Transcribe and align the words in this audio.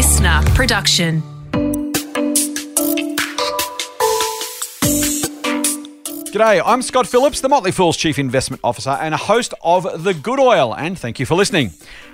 listener 0.00 0.40
production. 0.54 1.20
G'day, 6.32 6.62
I'm 6.64 6.80
Scott 6.80 7.06
Phillips, 7.06 7.42
the 7.42 7.50
Motley 7.50 7.70
Fool's 7.70 7.98
Chief 7.98 8.18
Investment 8.18 8.60
Officer 8.64 8.96
and 8.98 9.12
a 9.12 9.18
host 9.18 9.52
of 9.62 10.02
The 10.02 10.14
Good 10.14 10.40
Oil, 10.40 10.74
and 10.74 10.98
thank 10.98 11.20
you 11.20 11.26
for 11.26 11.34
listening. 11.34 11.72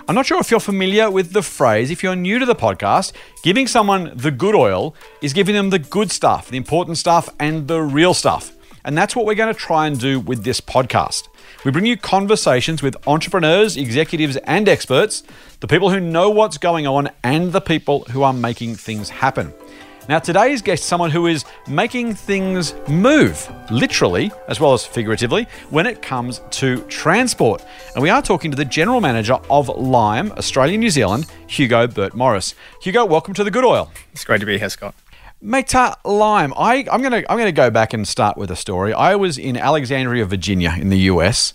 I'm 0.09 0.17
not 0.17 0.27
sure 0.27 0.41
if 0.41 0.51
you're 0.51 0.59
familiar 0.59 1.09
with 1.13 1.33
the 1.33 1.43
phrase. 1.43 1.93
If 1.93 2.03
you're 2.03 2.17
new 2.17 2.41
to 2.41 2.45
the 2.45 2.57
podcast, 2.57 3.13
giving 3.45 3.69
someone 3.69 4.11
the 4.17 4.33
good 4.33 4.57
oil 4.57 4.97
is 5.23 5.33
giving 5.33 5.55
them 5.55 5.71
the 5.71 5.79
good 5.79 6.11
stuff, 6.11 6.49
the 6.49 6.57
important 6.57 6.99
stuff, 6.99 7.29
and 7.39 7.69
the 7.69 7.81
real 7.81 8.15
stuff. 8.15 8.53
And 8.85 8.99
that's 8.99 9.15
what 9.15 9.27
we're 9.27 9.37
going 9.37 9.55
to 9.55 9.61
try 9.61 9.87
and 9.87 9.97
do 9.97 10.19
with 10.19 10.43
this 10.43 10.61
podcast. 10.61 11.29
We 11.67 11.73
bring 11.73 11.85
you 11.85 11.97
conversations 11.97 12.81
with 12.81 12.97
entrepreneurs, 13.09 13.77
executives, 13.77 14.37
and 14.45 14.69
experts, 14.69 15.25
the 15.59 15.67
people 15.67 15.91
who 15.91 15.99
know 15.99 16.31
what's 16.31 16.59
going 16.59 16.87
on, 16.87 17.11
and 17.25 17.53
the 17.53 17.61
people 17.61 18.05
who 18.05 18.23
are 18.23 18.33
making 18.33 18.77
things 18.77 19.09
happen. 19.09 19.53
Now, 20.09 20.21
today's 20.21 20.63
guest 20.63 20.85
is 20.85 20.89
someone 20.89 21.11
who 21.11 21.27
is 21.27 21.45
making 21.67 22.15
things 22.15 22.73
move, 22.87 23.51
literally 23.69 24.31
as 24.47 24.61
well 24.61 24.75
as 24.75 24.87
figuratively, 24.87 25.49
when 25.71 25.87
it 25.87 26.03
comes 26.03 26.41
to 26.51 26.83
transport. 26.83 27.65
And 27.97 28.03
we 28.05 28.11
are 28.11 28.23
talking 28.23 28.53
to 28.53 28.57
the 28.57 28.65
general 28.65 29.01
manager 29.01 29.37
of 29.51 29.69
Lime, 29.69 30.31
Australia, 30.39 30.79
New 30.79 30.91
Zealand, 30.91 31.27
Hugo 31.49 31.89
Burt 31.89 32.15
Morris. 32.15 32.55
Hugo, 32.81 33.05
welcome 33.05 33.35
to 33.35 33.43
the 33.43 33.51
Good 33.51 33.65
Oil. 33.65 33.91
It's 34.13 34.25
great 34.25 34.39
to 34.39 34.47
be 34.47 34.57
here, 34.57 34.69
Scott. 34.69 34.95
Mate, 35.41 35.75
uh, 35.75 35.95
Lime, 36.05 36.55
I, 36.57 36.87
I'm 36.91 37.03
gonna 37.03 37.23
I'm 37.29 37.37
gonna 37.37 37.53
go 37.53 37.71
back 37.71 37.93
and 37.93 38.09
start 38.09 38.39
with 38.39 38.51
a 38.51 38.57
story. 38.57 38.95
I 38.95 39.17
was 39.17 39.37
in 39.37 39.57
Alexandria, 39.57 40.25
Virginia, 40.25 40.75
in 40.79 40.89
the 40.89 40.99
US. 41.11 41.53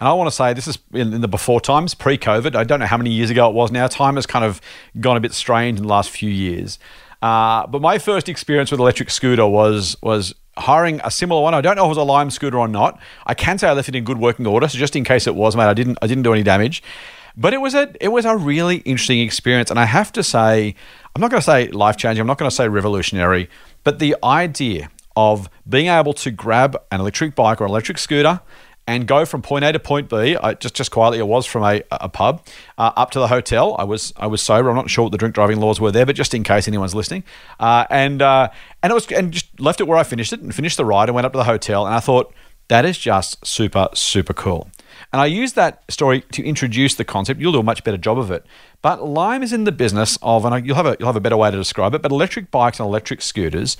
And 0.00 0.08
I 0.08 0.12
want 0.12 0.28
to 0.28 0.34
say 0.34 0.52
this 0.52 0.66
is 0.66 0.78
in, 0.92 1.14
in 1.14 1.20
the 1.20 1.28
before 1.28 1.60
times, 1.60 1.94
pre 1.94 2.16
COVID. 2.16 2.54
I 2.54 2.64
don't 2.64 2.80
know 2.80 2.86
how 2.86 2.96
many 2.96 3.10
years 3.10 3.30
ago 3.30 3.48
it 3.48 3.54
was 3.54 3.72
now. 3.72 3.86
Time 3.86 4.16
has 4.16 4.26
kind 4.26 4.44
of 4.44 4.60
gone 5.00 5.16
a 5.16 5.20
bit 5.20 5.32
strange 5.32 5.78
in 5.78 5.84
the 5.84 5.88
last 5.88 6.10
few 6.10 6.30
years. 6.30 6.78
Uh, 7.22 7.66
but 7.66 7.80
my 7.80 7.98
first 7.98 8.28
experience 8.28 8.70
with 8.70 8.80
electric 8.80 9.10
scooter 9.10 9.46
was 9.46 9.96
was 10.02 10.34
hiring 10.56 11.00
a 11.02 11.10
similar 11.10 11.42
one. 11.42 11.54
I 11.54 11.60
don't 11.60 11.74
know 11.74 11.82
if 11.82 11.86
it 11.86 11.88
was 11.88 11.98
a 11.98 12.02
Lime 12.02 12.30
scooter 12.30 12.58
or 12.58 12.68
not. 12.68 13.00
I 13.26 13.34
can 13.34 13.58
say 13.58 13.68
I 13.68 13.72
left 13.72 13.88
it 13.88 13.96
in 13.96 14.04
good 14.04 14.18
working 14.18 14.46
order, 14.46 14.68
so 14.68 14.78
just 14.78 14.94
in 14.94 15.04
case 15.04 15.26
it 15.26 15.34
was, 15.34 15.56
mate, 15.56 15.64
I 15.64 15.74
didn't 15.74 15.98
I 16.02 16.06
didn't 16.06 16.22
do 16.22 16.32
any 16.32 16.42
damage. 16.42 16.82
But 17.36 17.52
it 17.52 17.60
was 17.60 17.74
a 17.74 17.92
it 18.00 18.08
was 18.08 18.24
a 18.24 18.36
really 18.36 18.76
interesting 18.78 19.20
experience, 19.20 19.70
and 19.70 19.78
I 19.78 19.86
have 19.86 20.12
to 20.12 20.22
say, 20.22 20.74
I'm 21.14 21.20
not 21.20 21.30
going 21.30 21.40
to 21.40 21.44
say 21.44 21.68
life 21.68 21.96
changing. 21.96 22.20
I'm 22.20 22.26
not 22.26 22.38
going 22.38 22.50
to 22.50 22.54
say 22.54 22.68
revolutionary, 22.68 23.48
but 23.84 24.00
the 24.00 24.16
idea 24.24 24.90
of 25.16 25.48
being 25.68 25.86
able 25.86 26.12
to 26.14 26.30
grab 26.32 26.76
an 26.90 27.00
electric 27.00 27.36
bike 27.36 27.60
or 27.60 27.64
an 27.64 27.70
electric 27.70 27.98
scooter 27.98 28.40
and 28.86 29.06
go 29.06 29.24
from 29.24 29.40
point 29.40 29.64
A 29.64 29.72
to 29.72 29.78
point 29.78 30.08
B. 30.08 30.36
I, 30.36 30.54
just 30.54 30.74
just 30.74 30.90
quietly, 30.90 31.18
it 31.18 31.26
was 31.26 31.46
from 31.46 31.62
a, 31.62 31.82
a 31.90 32.08
pub 32.08 32.44
uh, 32.76 32.90
up 32.96 33.12
to 33.12 33.18
the 33.18 33.28
hotel. 33.28 33.76
I 33.78 33.84
was 33.84 34.12
I 34.16 34.26
was 34.26 34.42
sober. 34.42 34.68
I'm 34.68 34.76
not 34.76 34.90
sure 34.90 35.04
what 35.04 35.12
the 35.12 35.18
drink 35.18 35.34
driving 35.34 35.60
laws 35.60 35.80
were 35.80 35.92
there, 35.92 36.04
but 36.04 36.16
just 36.16 36.34
in 36.34 36.42
case 36.42 36.68
anyone's 36.68 36.94
listening, 36.94 37.24
uh, 37.60 37.86
and 37.90 38.20
uh, 38.20 38.50
and 38.82 38.90
it 38.90 38.94
was 38.94 39.10
and 39.12 39.32
just 39.32 39.58
left 39.60 39.80
it 39.80 39.84
where 39.86 39.96
I 39.96 40.02
finished 40.02 40.32
it 40.32 40.40
and 40.40 40.54
finished 40.54 40.76
the 40.76 40.84
ride 40.84 41.08
and 41.08 41.14
went 41.14 41.26
up 41.26 41.32
to 41.32 41.38
the 41.38 41.44
hotel. 41.44 41.86
And 41.86 41.94
I 41.94 42.00
thought 42.00 42.34
that 42.68 42.84
is 42.84 42.98
just 42.98 43.46
super 43.46 43.88
super 43.94 44.34
cool. 44.34 44.68
And 45.14 45.20
I 45.20 45.26
use 45.26 45.52
that 45.52 45.84
story 45.88 46.22
to 46.32 46.44
introduce 46.44 46.96
the 46.96 47.04
concept. 47.04 47.40
You'll 47.40 47.52
do 47.52 47.60
a 47.60 47.62
much 47.62 47.84
better 47.84 47.96
job 47.96 48.18
of 48.18 48.32
it. 48.32 48.44
But 48.82 49.06
Lime 49.06 49.44
is 49.44 49.52
in 49.52 49.62
the 49.62 49.70
business 49.70 50.18
of, 50.22 50.44
and 50.44 50.66
you'll 50.66 50.74
have 50.74 50.86
a 50.86 50.96
you'll 50.98 51.06
have 51.06 51.14
a 51.14 51.20
better 51.20 51.36
way 51.36 51.52
to 51.52 51.56
describe 51.56 51.94
it. 51.94 52.02
But 52.02 52.10
electric 52.10 52.50
bikes 52.50 52.80
and 52.80 52.86
electric 52.88 53.22
scooters 53.22 53.76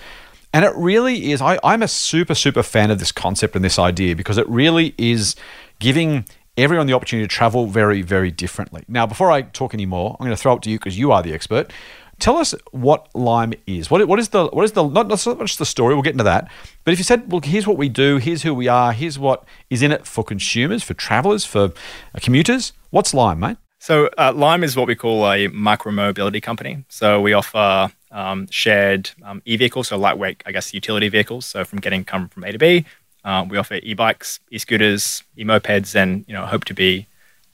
and 0.54 0.64
it 0.64 0.72
really 0.76 1.32
is, 1.32 1.42
I, 1.42 1.58
I'm 1.64 1.82
a 1.82 1.88
super, 1.88 2.36
super 2.36 2.62
fan 2.62 2.92
of 2.92 3.00
this 3.00 3.10
concept 3.10 3.56
and 3.56 3.64
this 3.64 3.76
idea 3.76 4.14
because 4.14 4.38
it 4.38 4.48
really 4.48 4.94
is 4.96 5.34
giving 5.80 6.26
everyone 6.56 6.86
the 6.86 6.92
opportunity 6.92 7.26
to 7.26 7.34
travel 7.34 7.66
very, 7.66 8.02
very 8.02 8.30
differently. 8.30 8.84
Now, 8.86 9.04
before 9.04 9.32
I 9.32 9.42
talk 9.42 9.74
anymore, 9.74 10.16
I'm 10.20 10.24
going 10.24 10.36
to 10.36 10.40
throw 10.40 10.54
it 10.54 10.62
to 10.62 10.70
you 10.70 10.78
because 10.78 10.96
you 10.96 11.10
are 11.10 11.24
the 11.24 11.32
expert. 11.32 11.72
Tell 12.18 12.36
us 12.36 12.54
what 12.70 13.08
Lime 13.14 13.54
is. 13.66 13.90
What, 13.90 14.06
what 14.06 14.18
is 14.18 14.30
the 14.30 14.46
what 14.48 14.64
is 14.64 14.72
the 14.72 14.86
not, 14.86 15.08
not 15.08 15.18
so 15.18 15.34
much 15.34 15.56
the 15.56 15.66
story. 15.66 15.94
We'll 15.94 16.02
get 16.02 16.12
into 16.12 16.24
that. 16.24 16.50
But 16.84 16.92
if 16.92 16.98
you 16.98 17.04
said, 17.04 17.30
well, 17.30 17.40
here's 17.42 17.66
what 17.66 17.76
we 17.76 17.88
do. 17.88 18.18
Here's 18.18 18.42
who 18.42 18.54
we 18.54 18.68
are. 18.68 18.92
Here's 18.92 19.18
what 19.18 19.44
is 19.70 19.82
in 19.82 19.92
it 19.92 20.06
for 20.06 20.24
consumers, 20.24 20.82
for 20.82 20.94
travelers, 20.94 21.44
for 21.44 21.72
commuters. 22.20 22.72
What's 22.90 23.12
Lime, 23.14 23.40
mate? 23.40 23.56
So 23.78 24.08
uh, 24.16 24.32
Lime 24.34 24.64
is 24.64 24.76
what 24.76 24.86
we 24.86 24.94
call 24.94 25.30
a 25.30 25.48
micro 25.48 25.92
mobility 25.92 26.40
company. 26.40 26.84
So 26.88 27.20
we 27.20 27.34
offer 27.34 27.90
um, 28.10 28.46
shared 28.48 29.10
um, 29.22 29.42
e-vehicles, 29.44 29.88
so 29.88 29.98
lightweight, 29.98 30.42
I 30.46 30.52
guess, 30.52 30.72
utility 30.72 31.08
vehicles. 31.08 31.44
So 31.44 31.64
from 31.64 31.80
getting 31.80 32.04
come 32.04 32.28
from 32.28 32.44
A 32.44 32.52
to 32.52 32.58
B, 32.58 32.86
uh, 33.24 33.44
we 33.48 33.58
offer 33.58 33.80
e-bikes, 33.82 34.40
e-scooters, 34.50 35.22
e-mopeds, 35.36 35.94
and 35.94 36.24
you 36.26 36.32
know 36.32 36.46
hope 36.46 36.64
to 36.64 36.74
be 36.74 37.06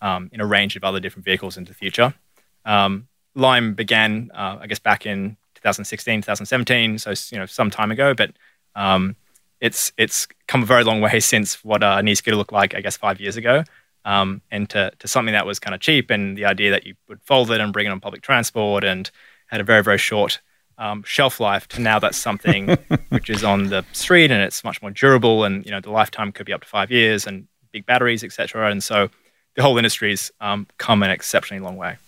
um, 0.03 0.31
in 0.33 0.41
a 0.41 0.47
range 0.47 0.77
of 0.77 0.85
other 0.85 1.01
different 1.01 1.25
vehicles 1.25 1.57
into 1.57 1.73
the 1.73 1.77
future. 1.77 2.15
Um, 2.65 3.09
Lime 3.41 3.75
began, 3.75 4.31
uh, 4.35 4.59
I 4.61 4.67
guess, 4.67 4.79
back 4.79 5.07
in 5.07 5.37
2016, 5.57 6.23
2017, 6.23 6.99
so 6.99 7.13
you 7.31 7.39
know 7.39 7.47
some 7.47 7.71
time 7.71 7.91
ago, 7.91 8.15
but 8.15 8.33
um, 8.77 9.17
it's 9.61 9.93
it's 9.97 10.27
come 10.47 10.63
a 10.63 10.67
very 10.67 10.85
long 10.85 11.01
way 11.01 11.21
since 11.33 11.65
what 11.65 11.83
uh, 11.83 11.97
an 11.99 12.09
e-scooter 12.09 12.37
looked 12.37 12.53
like, 12.53 12.75
I 12.75 12.81
guess, 12.81 12.97
five 12.97 13.21
years 13.21 13.37
ago. 13.37 13.65
Um, 14.05 14.41
and 14.51 14.69
to, 14.71 14.93
to 14.99 15.07
something 15.07 15.35
that 15.35 15.45
was 15.45 15.59
kind 15.59 15.75
of 15.75 15.81
cheap 15.83 16.09
and 16.11 16.37
the 16.37 16.47
idea 16.47 16.71
that 16.71 16.87
you 16.87 16.95
would 17.07 17.21
fold 17.21 17.51
it 17.51 17.61
and 17.61 17.71
bring 17.71 17.87
it 17.87 17.91
on 17.91 18.01
public 18.01 18.23
transport 18.23 18.83
and 18.83 19.11
had 19.49 19.61
a 19.61 19.65
very, 19.65 19.83
very 19.83 19.99
short 19.99 20.41
um, 20.79 21.03
shelf 21.03 21.39
life 21.39 21.69
to 21.69 21.81
now 21.81 21.99
that's 21.99 22.17
something 22.17 22.69
which 23.11 23.29
is 23.29 23.45
on 23.45 23.69
the 23.69 23.85
street 23.93 24.31
and 24.31 24.43
it's 24.43 24.65
much 24.65 24.81
more 24.81 24.91
durable 24.91 25.45
and 25.45 25.65
you 25.67 25.71
know 25.71 25.81
the 25.81 25.91
lifetime 25.91 26.33
could 26.33 26.47
be 26.47 26.55
up 26.55 26.63
to 26.63 26.67
five 26.67 26.91
years 26.91 27.27
and 27.27 27.47
big 27.71 27.85
batteries 27.85 28.25
etc 28.25 28.71
and 28.71 28.83
so 28.83 29.11
the 29.57 29.63
whole 29.63 29.77
industry's 29.77 30.33
um, 30.41 30.67
come 30.79 31.03
an 31.03 31.11
exceptionally 31.11 31.63
long 31.63 31.77
way 31.77 31.99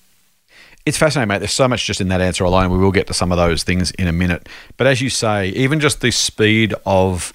it's 0.85 0.99
fascinating, 0.99 1.29
mate. 1.29 1.39
There's 1.39 1.53
so 1.53 1.69
much 1.69 1.87
just 1.87 2.01
in 2.01 2.09
that 2.09 2.21
answer 2.21 2.45
alone. 2.45 2.71
We 2.71 2.79
will 2.79 2.93
get 2.93 3.07
to 3.07 3.15
some 3.15 3.31
of 3.31 3.39
those 3.39 3.63
things 3.63 3.91
in 3.93 4.09
a 4.09 4.13
minute. 4.13 4.49
But 4.77 4.87
as 4.87 5.01
you 5.01 5.11
say, 5.11 5.49
even 5.49 5.81
just 5.81 6.01
the 6.01 6.11
speed 6.11 6.75
of 6.85 7.33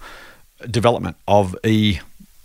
development 0.69 1.15
of 1.27 1.55
e 1.63 1.99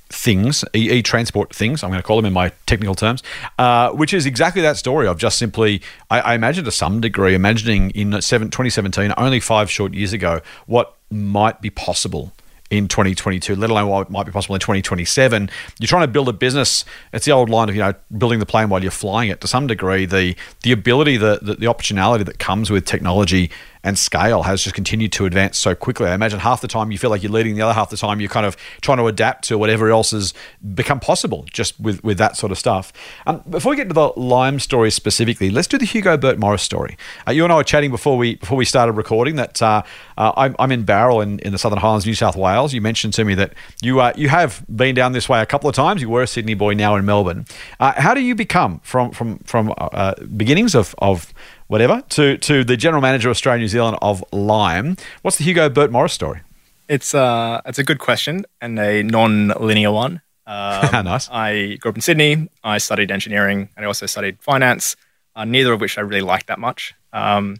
things, 0.08 0.64
e 0.74 1.02
transport 1.02 1.54
things, 1.54 1.82
I'm 1.82 1.90
going 1.90 2.00
to 2.00 2.06
call 2.06 2.16
them 2.16 2.26
in 2.26 2.32
my 2.32 2.52
technical 2.66 2.94
terms, 2.94 3.22
uh, 3.58 3.90
which 3.90 4.14
is 4.14 4.26
exactly 4.26 4.62
that 4.62 4.76
story 4.76 5.08
of 5.08 5.18
just 5.18 5.38
simply, 5.38 5.82
I, 6.10 6.20
I 6.20 6.34
imagine 6.34 6.64
to 6.66 6.70
some 6.70 7.00
degree, 7.00 7.34
imagining 7.34 7.90
in 7.90 8.20
seven, 8.20 8.48
2017, 8.48 9.12
only 9.16 9.40
five 9.40 9.70
short 9.70 9.94
years 9.94 10.12
ago, 10.12 10.40
what 10.66 10.94
might 11.10 11.60
be 11.60 11.70
possible 11.70 12.32
in 12.72 12.88
2022, 12.88 13.54
let 13.54 13.68
alone 13.68 13.86
what 13.86 14.08
might 14.08 14.24
be 14.24 14.32
possible 14.32 14.54
in 14.54 14.60
2027. 14.60 15.50
You're 15.78 15.86
trying 15.86 16.04
to 16.04 16.08
build 16.08 16.26
a 16.30 16.32
business. 16.32 16.86
It's 17.12 17.26
the 17.26 17.32
old 17.32 17.50
line 17.50 17.68
of 17.68 17.74
you 17.74 17.82
know 17.82 17.92
building 18.16 18.38
the 18.38 18.46
plane 18.46 18.70
while 18.70 18.80
you're 18.80 18.90
flying 18.90 19.28
it. 19.28 19.42
To 19.42 19.46
some 19.46 19.66
degree, 19.66 20.06
the 20.06 20.34
the 20.62 20.72
ability, 20.72 21.18
the 21.18 21.38
the, 21.42 21.54
the 21.54 21.66
optionality 21.66 22.24
that 22.24 22.38
comes 22.38 22.70
with 22.70 22.86
technology 22.86 23.50
and 23.84 23.98
scale 23.98 24.44
has 24.44 24.62
just 24.62 24.74
continued 24.74 25.12
to 25.12 25.26
advance 25.26 25.58
so 25.58 25.74
quickly. 25.74 26.08
I 26.08 26.14
imagine 26.14 26.40
half 26.40 26.60
the 26.60 26.68
time 26.68 26.92
you 26.92 26.98
feel 26.98 27.10
like 27.10 27.22
you're 27.22 27.32
leading, 27.32 27.54
the 27.54 27.62
other 27.62 27.72
half 27.72 27.90
the 27.90 27.96
time 27.96 28.20
you're 28.20 28.30
kind 28.30 28.46
of 28.46 28.56
trying 28.80 28.98
to 28.98 29.06
adapt 29.06 29.44
to 29.48 29.58
whatever 29.58 29.90
else 29.90 30.12
has 30.12 30.34
become 30.74 31.00
possible 31.00 31.44
just 31.52 31.78
with, 31.80 32.02
with 32.04 32.18
that 32.18 32.36
sort 32.36 32.52
of 32.52 32.58
stuff. 32.58 32.92
Um, 33.26 33.42
before 33.48 33.70
we 33.70 33.76
get 33.76 33.88
to 33.88 33.94
the 33.94 34.12
Lime 34.16 34.58
story 34.60 34.90
specifically, 34.90 35.50
let's 35.50 35.68
do 35.68 35.78
the 35.78 35.84
Hugo 35.84 36.16
Burt 36.16 36.38
Morris 36.38 36.62
story. 36.62 36.96
Uh, 37.26 37.32
you 37.32 37.44
and 37.44 37.52
I 37.52 37.56
were 37.56 37.64
chatting 37.64 37.90
before 37.90 38.16
we 38.16 38.36
before 38.36 38.56
we 38.56 38.64
started 38.64 38.92
recording 38.92 39.36
that 39.36 39.60
uh, 39.60 39.82
uh, 40.16 40.32
I'm, 40.36 40.56
I'm, 40.58 40.72
in 40.72 40.84
Bowral 40.84 41.20
in, 41.20 41.38
in 41.40 41.52
the 41.52 41.58
Southern 41.58 41.78
Highlands, 41.78 42.06
New 42.06 42.14
South 42.14 42.36
Wales. 42.36 42.72
You 42.72 42.80
mentioned 42.80 43.14
to 43.14 43.24
me 43.24 43.34
that 43.34 43.54
you 43.80 44.00
uh, 44.00 44.12
you 44.16 44.28
have 44.28 44.64
been 44.74 44.94
down 44.94 45.12
this 45.12 45.28
way 45.28 45.40
a 45.40 45.46
couple 45.46 45.68
of 45.68 45.74
times. 45.74 46.00
You 46.02 46.08
were 46.08 46.22
a 46.22 46.26
Sydney 46.26 46.54
boy, 46.54 46.74
now 46.74 46.96
in 46.96 47.04
Melbourne. 47.04 47.46
Uh, 47.80 47.92
how 47.96 48.14
do 48.14 48.20
you 48.20 48.34
become 48.34 48.80
from 48.84 49.10
from 49.10 49.38
from 49.40 49.74
uh, 49.78 50.14
beginnings 50.36 50.74
of 50.74 50.94
of 50.98 51.32
whatever, 51.72 52.02
to, 52.10 52.36
to 52.36 52.64
the 52.64 52.76
general 52.76 53.00
manager 53.00 53.30
of 53.30 53.30
Australia 53.30 53.60
New 53.60 53.66
Zealand 53.66 53.96
of 54.02 54.22
Lime. 54.30 54.94
What's 55.22 55.38
the 55.38 55.44
Hugo 55.44 55.70
Burt 55.70 55.90
Morris 55.90 56.12
story? 56.12 56.42
It's, 56.86 57.14
uh, 57.14 57.62
it's 57.64 57.78
a 57.78 57.82
good 57.82 57.98
question 57.98 58.44
and 58.60 58.78
a 58.78 59.02
non 59.02 59.48
linear 59.48 59.90
one. 59.90 60.20
Um, 60.44 61.04
nice. 61.04 61.30
I 61.30 61.76
grew 61.76 61.90
up 61.90 61.94
in 61.94 62.02
Sydney. 62.02 62.48
I 62.64 62.78
studied 62.78 63.12
engineering 63.12 63.70
and 63.76 63.84
I 63.84 63.86
also 63.86 64.06
studied 64.06 64.38
finance, 64.40 64.96
uh, 65.36 65.44
neither 65.44 65.72
of 65.72 65.80
which 65.80 65.96
I 65.96 66.00
really 66.00 66.20
liked 66.20 66.48
that 66.48 66.58
much. 66.58 66.94
Um, 67.12 67.58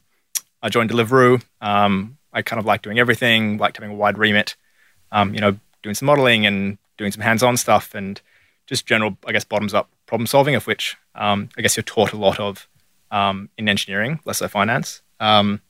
I 0.60 0.68
joined 0.68 0.90
Deliveroo. 0.90 1.42
Um, 1.60 2.18
I 2.32 2.42
kind 2.42 2.58
of 2.58 2.66
liked 2.66 2.82
doing 2.82 2.98
everything, 2.98 3.56
liked 3.56 3.76
having 3.76 3.92
a 3.92 3.94
wide 3.94 4.18
remit, 4.18 4.56
um, 5.12 5.32
you 5.32 5.40
know, 5.40 5.56
doing 5.84 5.94
some 5.94 6.06
modeling 6.06 6.44
and 6.44 6.76
doing 6.98 7.12
some 7.12 7.22
hands 7.22 7.44
on 7.44 7.56
stuff 7.56 7.94
and 7.94 8.20
just 8.66 8.84
general, 8.84 9.16
I 9.26 9.32
guess, 9.32 9.44
bottoms 9.44 9.74
up 9.74 9.88
problem 10.06 10.26
solving, 10.26 10.56
of 10.56 10.66
which 10.66 10.96
um, 11.14 11.50
I 11.56 11.62
guess 11.62 11.76
you're 11.76 11.84
taught 11.84 12.12
a 12.12 12.18
lot 12.18 12.40
of 12.40 12.68
um, 13.12 13.48
in 13.56 13.68
engineering, 13.68 14.18
less 14.24 14.38
so 14.38 14.48
finance, 14.48 15.02
um, 15.20 15.60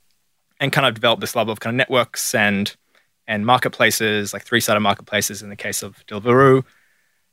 and 0.61 0.73
kind 0.73 0.87
of 0.87 0.95
developed 0.95 1.21
this 1.21 1.37
love 1.37 1.51
of 1.51 1.61
kind 1.61 1.75
of 1.75 1.77
networks 1.77 2.35
and 2.35 2.75
and 3.27 3.45
marketplaces, 3.47 4.33
like 4.33 4.43
three-sided 4.43 4.81
marketplaces 4.81 5.43
in 5.43 5.49
the 5.49 5.57
case 5.57 5.83
of 5.83 6.05
Deliveroo. 6.07 6.65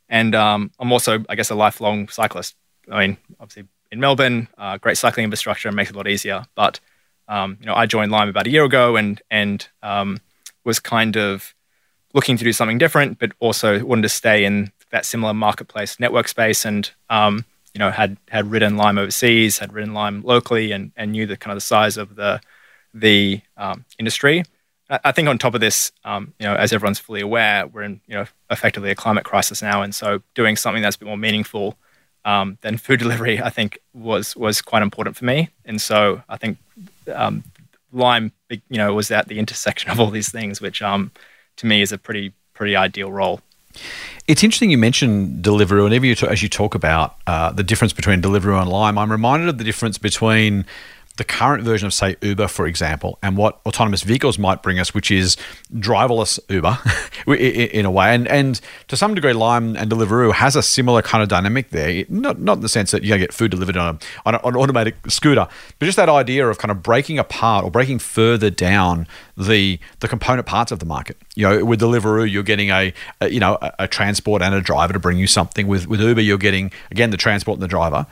And 0.07 0.35
um, 0.35 0.71
I'm 0.79 0.91
also, 0.91 1.23
I 1.27 1.35
guess, 1.35 1.49
a 1.49 1.55
lifelong 1.55 2.09
cyclist. 2.09 2.55
I 2.91 3.07
mean, 3.07 3.17
obviously 3.39 3.67
in 3.91 3.99
Melbourne, 3.99 4.47
uh, 4.57 4.77
great 4.77 4.97
cycling 4.97 5.23
infrastructure 5.23 5.71
makes 5.71 5.89
it 5.89 5.95
a 5.95 5.97
lot 5.97 6.07
easier. 6.07 6.45
But 6.55 6.79
um, 7.27 7.57
you 7.59 7.67
know, 7.67 7.75
I 7.75 7.85
joined 7.85 8.11
Lime 8.11 8.29
about 8.29 8.47
a 8.47 8.49
year 8.49 8.65
ago 8.65 8.97
and 8.97 9.21
and 9.29 9.67
um, 9.83 10.19
was 10.63 10.79
kind 10.79 11.15
of 11.15 11.53
looking 12.13 12.37
to 12.37 12.43
do 12.43 12.53
something 12.53 12.77
different, 12.77 13.19
but 13.19 13.31
also 13.39 13.83
wanted 13.85 14.03
to 14.03 14.09
stay 14.09 14.43
in 14.45 14.71
that 14.91 15.05
similar 15.05 15.33
marketplace 15.33 15.99
network 15.99 16.27
space 16.27 16.65
and 16.65 16.91
um, 17.09 17.45
you 17.73 17.79
know 17.79 17.91
had 17.91 18.17
had 18.29 18.49
ridden 18.51 18.77
Lime 18.77 18.97
overseas, 18.97 19.59
had 19.59 19.73
ridden 19.73 19.93
Lime 19.93 20.21
locally, 20.23 20.71
and 20.71 20.91
and 20.95 21.11
knew 21.11 21.25
the 21.25 21.37
kind 21.37 21.51
of 21.51 21.57
the 21.57 21.61
size 21.61 21.97
of 21.97 22.15
the 22.15 22.41
the 22.93 23.41
um, 23.57 23.85
industry. 23.97 24.43
I 24.91 25.11
think 25.11 25.27
on 25.27 25.37
top 25.37 25.53
of 25.53 25.61
this, 25.61 25.91
um, 26.03 26.33
you 26.39 26.47
know, 26.47 26.55
as 26.55 26.73
everyone's 26.73 26.97
fully 26.97 27.21
aware, 27.21 27.67
we're 27.67 27.83
in 27.83 28.01
you 28.07 28.15
know 28.15 28.25
effectively 28.49 28.89
a 28.89 28.95
climate 28.95 29.23
crisis 29.23 29.61
now, 29.61 29.81
and 29.81 29.93
so 29.93 30.21
doing 30.33 30.55
something 30.55 30.81
that's 30.81 30.95
a 30.95 30.99
bit 30.99 31.07
more 31.07 31.17
meaningful 31.17 31.77
um, 32.25 32.57
than 32.61 32.77
food 32.77 32.99
delivery, 33.03 33.41
I 33.41 33.49
think 33.49 33.79
was 33.93 34.35
was 34.35 34.61
quite 34.61 34.81
important 34.81 35.15
for 35.15 35.25
me. 35.25 35.49
And 35.65 35.79
so 35.79 36.23
I 36.27 36.37
think 36.37 36.57
um, 37.13 37.43
Lime, 37.91 38.31
you 38.49 38.77
know, 38.77 38.93
was 38.93 39.11
at 39.11 39.27
the 39.27 39.39
intersection 39.39 39.91
of 39.91 39.99
all 39.99 40.09
these 40.09 40.31
things, 40.31 40.59
which 40.59 40.81
um, 40.81 41.11
to 41.57 41.65
me 41.65 41.81
is 41.81 41.91
a 41.91 41.97
pretty 41.97 42.33
pretty 42.53 42.75
ideal 42.75 43.11
role. 43.11 43.41
It's 44.27 44.43
interesting 44.43 44.69
you 44.69 44.77
mentioned 44.77 45.43
Deliveroo, 45.43 45.85
and 45.85 46.05
you, 46.05 46.27
as 46.27 46.43
you 46.43 46.49
talk 46.49 46.75
about 46.75 47.15
uh, 47.25 47.51
the 47.51 47.63
difference 47.63 47.93
between 47.93 48.21
Deliveroo 48.21 48.61
and 48.61 48.69
Lime, 48.69 48.97
I'm 48.97 49.11
reminded 49.11 49.49
of 49.49 49.57
the 49.57 49.63
difference 49.63 49.97
between 49.97 50.65
the 51.19 51.25
current 51.25 51.63
version 51.63 51.85
of, 51.85 51.93
say, 51.93 52.15
Uber, 52.21 52.47
for 52.47 52.65
example, 52.65 53.19
and 53.21 53.35
what 53.35 53.59
autonomous 53.65 54.03
vehicles 54.03 54.39
might 54.39 54.63
bring 54.63 54.79
us, 54.79 54.93
which 54.93 55.11
is 55.11 55.35
driverless 55.75 56.39
Uber 56.49 56.79
in 57.35 57.85
a 57.85 57.91
way. 57.91 58.15
And, 58.15 58.25
and 58.29 58.59
to 58.87 58.95
some 58.95 59.13
degree, 59.13 59.33
Lime 59.33 59.75
and 59.75 59.91
Deliveroo 59.91 60.31
has 60.33 60.55
a 60.55 60.63
similar 60.63 61.01
kind 61.01 61.21
of 61.21 61.27
dynamic 61.27 61.71
there. 61.71 62.05
Not, 62.07 62.39
not 62.39 62.57
in 62.57 62.61
the 62.61 62.69
sense 62.69 62.91
that 62.91 63.01
to 63.01 63.17
get 63.17 63.33
food 63.33 63.51
delivered 63.51 63.75
on, 63.75 63.95
a, 63.95 63.99
on, 64.25 64.35
a, 64.35 64.37
on 64.37 64.55
an 64.55 64.61
automatic 64.61 64.95
scooter, 65.09 65.45
but 65.77 65.85
just 65.85 65.97
that 65.97 66.07
idea 66.07 66.47
of 66.47 66.57
kind 66.57 66.71
of 66.71 66.81
breaking 66.81 67.19
apart 67.19 67.65
or 67.65 67.69
breaking 67.69 67.99
further 67.99 68.49
down 68.49 69.05
the 69.35 69.79
the 69.99 70.07
component 70.07 70.47
parts 70.47 70.71
of 70.71 70.79
the 70.79 70.85
market. 70.85 71.17
You 71.35 71.49
know, 71.49 71.65
with 71.65 71.81
Deliveroo, 71.81 72.29
you're 72.29 72.43
getting 72.43 72.69
a, 72.69 72.93
a 73.19 73.29
you 73.29 73.41
know 73.41 73.57
a, 73.61 73.73
a, 73.79 73.87
transport 73.87 74.41
and 74.41 74.55
a 74.55 74.61
driver 74.61 74.93
to 74.93 74.99
bring 74.99 75.17
you 75.17 75.27
something. 75.27 75.67
With 75.67 75.87
with 75.87 75.99
Uber, 75.99 76.21
you're 76.21 76.37
getting 76.37 76.71
again 76.91 77.09
the 77.09 77.17
transport 77.17 77.57
and 77.57 77.63
the 77.63 77.67
driver 77.67 78.07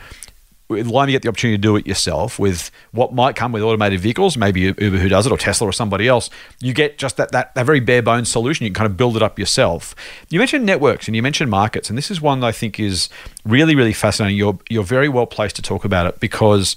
Lime, 0.70 1.08
you 1.08 1.14
get 1.14 1.22
the 1.22 1.30
opportunity 1.30 1.58
to 1.58 1.62
do 1.62 1.78
it 1.78 1.88
yourself 1.88 2.38
with 2.38 2.72
what 2.92 3.14
might 3.14 3.38
come 3.38 3.54
with 3.54 3.64
automated 3.64 4.02
vehicles, 4.02 4.36
maybe 4.36 4.62
Uber 4.62 4.98
who 4.98 5.08
does 5.08 5.26
it 5.26 5.32
or 5.32 5.38
Tesla 5.38 5.68
or 5.68 5.72
somebody 5.72 6.10
else. 6.10 6.30
You 6.60 6.74
get 6.74 6.98
just 6.98 7.16
that, 7.18 7.32
that, 7.32 7.56
that 7.56 7.66
very 7.66 7.80
bare 7.80 8.02
bones 8.02 8.30
solution. 8.30 8.66
You 8.66 8.72
can 8.72 8.76
kind 8.76 8.92
of 8.92 8.98
build 8.98 9.16
it 9.16 9.24
up 9.24 9.40
yourself. 9.40 9.96
You 10.30 10.40
mentioned 10.40 10.66
networks 10.66 11.08
and 11.08 11.16
you 11.16 11.24
mentioned 11.24 11.50
markets, 11.50 11.90
and 11.90 11.98
this 11.98 12.12
is 12.12 12.20
one 12.20 12.42
that 12.42 12.48
I 12.48 12.52
think 12.52 12.82
is 12.82 13.08
really, 13.46 13.76
really 13.76 13.94
fascinating. 13.94 14.38
You're, 14.38 14.60
you're 14.70 14.84
very 14.84 15.08
well 15.08 15.26
placed 15.26 15.56
to 15.56 15.62
talk 15.62 15.86
about 15.86 16.06
it 16.06 16.20
because 16.20 16.76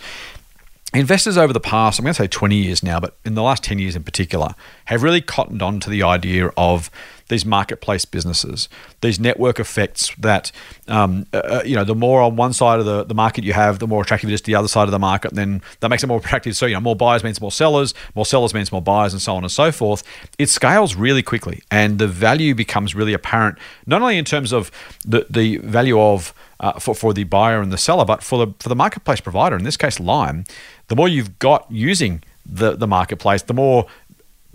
investors 0.95 1.37
over 1.37 1.53
the 1.53 1.61
past, 1.61 1.99
I'm 1.99 2.05
going 2.05 2.15
to 2.15 2.23
say 2.23 2.29
20 2.29 2.57
years 2.57 2.83
now, 2.83 3.01
but 3.01 3.17
in 3.25 3.35
the 3.35 3.43
last 3.43 3.65
10 3.65 3.79
years 3.79 3.97
in 3.97 4.03
particular, 4.03 4.55
have 4.87 5.03
really 5.03 5.21
cottoned 5.21 5.63
on 5.63 5.81
to 5.81 5.91
the 5.91 6.03
idea 6.03 6.51
of 6.57 6.91
these 7.31 7.47
marketplace 7.47 8.05
businesses, 8.05 8.69
these 9.01 9.19
network 9.19 9.59
effects 9.59 10.15
that, 10.19 10.53
um, 10.89 11.27
uh, 11.33 11.37
uh, 11.39 11.63
you 11.65 11.77
know, 11.77 11.85
the 11.85 11.95
more 11.95 12.21
on 12.21 12.37
one 12.37 12.53
side 12.53 12.81
of 12.81 12.85
the, 12.85 13.05
the 13.05 13.15
market 13.15 13.45
you 13.45 13.53
have, 13.53 13.79
the 13.79 13.87
more 13.87 14.03
attractive 14.03 14.29
it 14.29 14.35
is 14.35 14.41
to 14.41 14.47
the 14.47 14.55
other 14.57 14.69
side 14.69 14.85
of 14.85 14.91
the 14.91 14.99
market, 14.99 15.31
And 15.31 15.39
then 15.39 15.63
that 15.79 15.89
makes 15.89 16.03
it 16.03 16.09
more 16.09 16.19
attractive. 16.19 16.57
So, 16.57 16.67
you 16.67 16.75
know, 16.75 16.81
more 16.81 16.97
buyers 16.97 17.25
means 17.25 17.41
more 17.41 17.53
sellers, 17.53 17.95
more 18.15 18.27
sellers 18.27 18.53
means 18.53 18.73
more 18.73 18.83
buyers, 18.83 19.13
and 19.13 19.23
so 19.23 19.35
on 19.37 19.45
and 19.45 19.51
so 19.51 19.71
forth. 19.71 20.03
It 20.39 20.49
scales 20.49 20.97
really 20.97 21.23
quickly, 21.23 21.63
and 21.71 21.99
the 21.99 22.09
value 22.09 22.55
becomes 22.55 22.95
really 22.95 23.15
apparent, 23.15 23.59
not 23.87 24.03
only 24.03 24.19
in 24.19 24.25
terms 24.25 24.53
of 24.53 24.71
the, 25.07 25.27
the 25.31 25.59
value 25.59 25.99
of 26.01 26.35
uh, 26.59 26.79
for, 26.79 26.95
for 26.95 27.15
the 27.15 27.25
buyer 27.25 27.63
and 27.63 27.73
the 27.73 27.79
seller, 27.79 28.05
but 28.05 28.23
for 28.23 28.45
the, 28.45 28.53
for 28.59 28.69
the 28.69 28.77
marketplace 28.77 29.21
provider, 29.21 29.57
in 29.57 29.65
this 29.65 29.77
case, 29.77 29.99
Lime, 29.99 30.45
the 30.89 30.97
more 30.97 31.09
you've 31.09 31.39
got 31.39 31.67
using 31.71 32.23
the, 32.45 32.77
the 32.77 32.87
marketplace, 32.87 33.43
the 33.43 33.55
more 33.55 33.87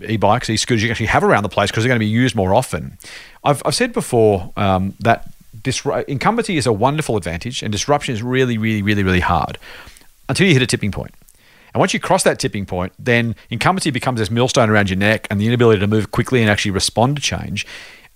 e-bikes, 0.06 0.50
e-scooters 0.50 0.82
you 0.82 0.90
actually 0.90 1.06
have 1.06 1.24
around 1.24 1.42
the 1.42 1.48
place 1.48 1.70
because 1.70 1.84
they're 1.84 1.88
going 1.90 2.00
to 2.00 2.04
be 2.04 2.10
used 2.10 2.34
more 2.34 2.54
often. 2.54 2.98
I've, 3.44 3.62
I've 3.64 3.74
said 3.74 3.92
before 3.92 4.52
um, 4.56 4.94
that 5.00 5.30
disru- 5.62 6.04
incumbency 6.04 6.56
is 6.56 6.66
a 6.66 6.72
wonderful 6.72 7.16
advantage 7.16 7.62
and 7.62 7.72
disruption 7.72 8.14
is 8.14 8.22
really, 8.22 8.58
really, 8.58 8.82
really, 8.82 9.02
really 9.02 9.20
hard 9.20 9.58
until 10.28 10.46
you 10.46 10.52
hit 10.52 10.62
a 10.62 10.66
tipping 10.66 10.92
point. 10.92 11.14
And 11.72 11.80
once 11.80 11.92
you 11.92 12.00
cross 12.00 12.22
that 12.22 12.38
tipping 12.38 12.64
point, 12.64 12.92
then 12.98 13.36
incumbency 13.50 13.90
becomes 13.90 14.18
this 14.18 14.30
millstone 14.30 14.70
around 14.70 14.88
your 14.88 14.98
neck 14.98 15.26
and 15.30 15.40
the 15.40 15.46
inability 15.46 15.80
to 15.80 15.86
move 15.86 16.10
quickly 16.10 16.40
and 16.40 16.50
actually 16.50 16.70
respond 16.70 17.16
to 17.16 17.22
change. 17.22 17.66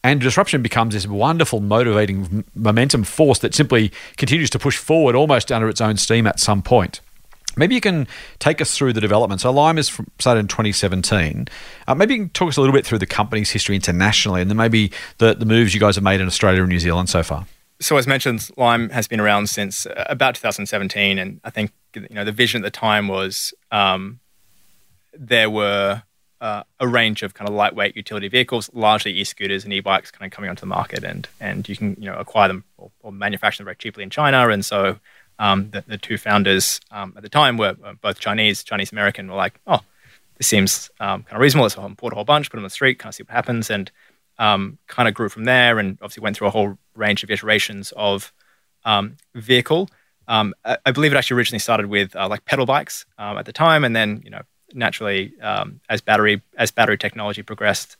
And 0.03 0.19
disruption 0.21 0.62
becomes 0.62 0.94
this 0.94 1.06
wonderful 1.06 1.61
motivating 1.61 2.44
momentum 2.55 3.05
force 3.05 3.38
that 3.41 3.55
simply 3.55 3.93
continues 4.17 4.49
to 4.50 4.59
push 4.59 4.79
forward 4.79 5.15
almost 5.15 5.53
under 5.53 5.69
its 5.69 5.81
own 5.81 5.99
steam 5.99 6.26
at 6.26 6.41
some 6.41 6.62
point. 6.62 7.00
Maybe 7.56 7.75
you 7.75 7.81
can 7.81 8.06
take 8.38 8.61
us 8.61 8.76
through 8.76 8.93
the 8.93 9.00
development. 9.00 9.41
So 9.41 9.50
Lime 9.50 9.79
is 9.79 9.88
from, 9.88 10.06
started 10.19 10.41
in 10.41 10.49
2017. 10.49 11.49
Uh, 11.87 11.94
maybe 11.94 12.14
you 12.14 12.20
can 12.20 12.29
talk 12.31 12.49
us 12.49 12.56
a 12.56 12.61
little 12.61 12.75
bit 12.75 12.87
through 12.87 12.99
the 12.99 13.06
company's 13.06 13.50
history 13.50 13.75
internationally, 13.75 14.41
and 14.41 14.50
then 14.50 14.56
maybe 14.56 14.93
the, 15.19 15.35
the 15.35 15.47
moves 15.47 15.75
you 15.75 15.81
guys 15.81 15.97
have 15.97 16.05
made 16.05 16.20
in 16.20 16.26
Australia 16.26 16.61
and 16.61 16.69
New 16.69 16.79
Zealand 16.79 17.08
so 17.08 17.23
far. 17.23 17.47
So 17.81 17.97
as 17.97 18.06
mentioned, 18.06 18.50
Lime 18.56 18.91
has 18.91 19.08
been 19.08 19.20
around 19.20 19.49
since 19.49 19.87
uh, 19.87 20.05
about 20.08 20.35
2017, 20.35 21.19
and 21.19 21.41
I 21.44 21.50
think 21.50 21.73
you 21.94 22.06
know 22.11 22.25
the 22.25 22.32
vision 22.32 22.62
at 22.62 22.64
the 22.64 22.79
time 22.79 23.08
was 23.08 23.55
um, 23.73 24.20
there 25.14 25.49
were 25.49 26.02
uh, 26.41 26.62
a 26.79 26.87
range 26.87 27.23
of 27.23 27.35
kind 27.35 27.49
of 27.49 27.55
lightweight 27.55 27.97
utility 27.97 28.29
vehicles, 28.29 28.70
largely 28.73 29.12
e-scooters 29.12 29.64
and 29.64 29.73
e-bikes, 29.73 30.11
kind 30.11 30.31
of 30.31 30.35
coming 30.35 30.50
onto 30.50 30.61
the 30.61 30.67
market, 30.67 31.05
and 31.05 31.26
and 31.41 31.69
you 31.69 31.76
can 31.76 31.97
you 31.99 32.11
know 32.11 32.17
acquire 32.17 32.49
them 32.49 32.64
or, 32.76 32.91
or 33.02 33.12
manufacture 33.12 33.58
them 33.58 33.67
very 33.67 33.76
cheaply 33.76 34.02
in 34.02 34.11
China, 34.11 34.49
and 34.49 34.64
so 34.64 34.99
um, 35.41 35.71
the, 35.71 35.83
the, 35.87 35.97
two 35.97 36.19
founders 36.19 36.81
um, 36.91 37.15
at 37.17 37.23
the 37.23 37.29
time 37.31 37.57
were 37.57 37.75
both 38.03 38.21
Chinese, 38.21 38.63
Chinese 38.63 38.93
American, 38.93 39.27
were 39.27 39.37
like, 39.37 39.59
oh, 39.67 39.81
this 40.37 40.47
seems 40.47 40.91
um, 41.01 41.23
kind 41.23 41.37
of 41.37 41.41
reasonable. 41.41 41.65
Let's 41.65 41.77
import 41.77 42.13
a 42.13 42.17
whole 42.17 42.27
bunch, 42.27 42.51
put 42.51 42.59
them 42.59 42.61
on 42.61 42.65
the 42.65 42.71
street, 42.71 42.99
kind 42.99 43.09
of 43.09 43.15
see 43.15 43.23
what 43.23 43.33
happens, 43.33 43.71
and 43.71 43.91
um, 44.39 44.77
kind 44.87 45.09
of 45.09 45.15
grew 45.15 45.31
from 45.31 45.45
there. 45.45 45.79
And 45.79 45.97
obviously 46.03 46.21
went 46.21 46.37
through 46.37 46.49
a 46.49 46.51
whole 46.51 46.77
range 46.95 47.25
of 47.25 47.31
iterations 47.31 47.91
of 47.97 48.35
um, 48.85 49.17
vehicle. 49.35 49.89
Um, 50.29 50.55
I, 50.63 50.77
I, 50.85 50.93
believe 50.93 51.13
it 51.13 51.17
actually 51.17 51.39
originally 51.39 51.59
started 51.59 51.87
with 51.87 52.15
uh, 52.15 52.29
like 52.29 52.45
pedal 52.45 52.67
bikes 52.67 53.07
at 53.19 53.47
the 53.47 53.53
time, 53.53 53.83
and 53.83 53.97
then 53.97 54.21
you 54.23 54.31
know 54.31 54.43
naturally 54.75 55.33
as 55.41 56.03
battery 56.03 56.43
as 56.59 56.71
battery 56.71 56.99
technology 56.99 57.43
progressed, 57.43 57.97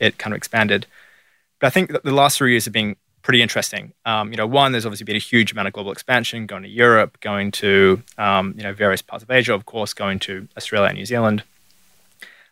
it 0.00 0.16
kind 0.16 0.32
of 0.32 0.38
expanded. 0.38 0.86
But 1.60 1.66
I 1.66 1.70
think 1.70 1.92
the 2.02 2.10
last 2.10 2.38
three 2.38 2.52
years 2.52 2.64
have 2.64 2.72
been 2.72 2.96
pretty 3.24 3.42
interesting. 3.42 3.92
Um, 4.04 4.30
you 4.30 4.36
know, 4.36 4.46
one, 4.46 4.70
there's 4.70 4.86
obviously 4.86 5.04
been 5.04 5.16
a 5.16 5.18
huge 5.18 5.50
amount 5.50 5.66
of 5.66 5.74
global 5.74 5.90
expansion, 5.90 6.46
going 6.46 6.62
to 6.62 6.68
Europe, 6.68 7.18
going 7.20 7.50
to 7.52 8.00
um, 8.18 8.54
you 8.56 8.62
know 8.62 8.72
various 8.72 9.02
parts 9.02 9.24
of 9.24 9.30
Asia, 9.30 9.52
of 9.52 9.66
course, 9.66 9.92
going 9.92 10.20
to 10.20 10.46
Australia 10.56 10.88
and 10.90 10.98
New 10.98 11.06
Zealand. 11.06 11.42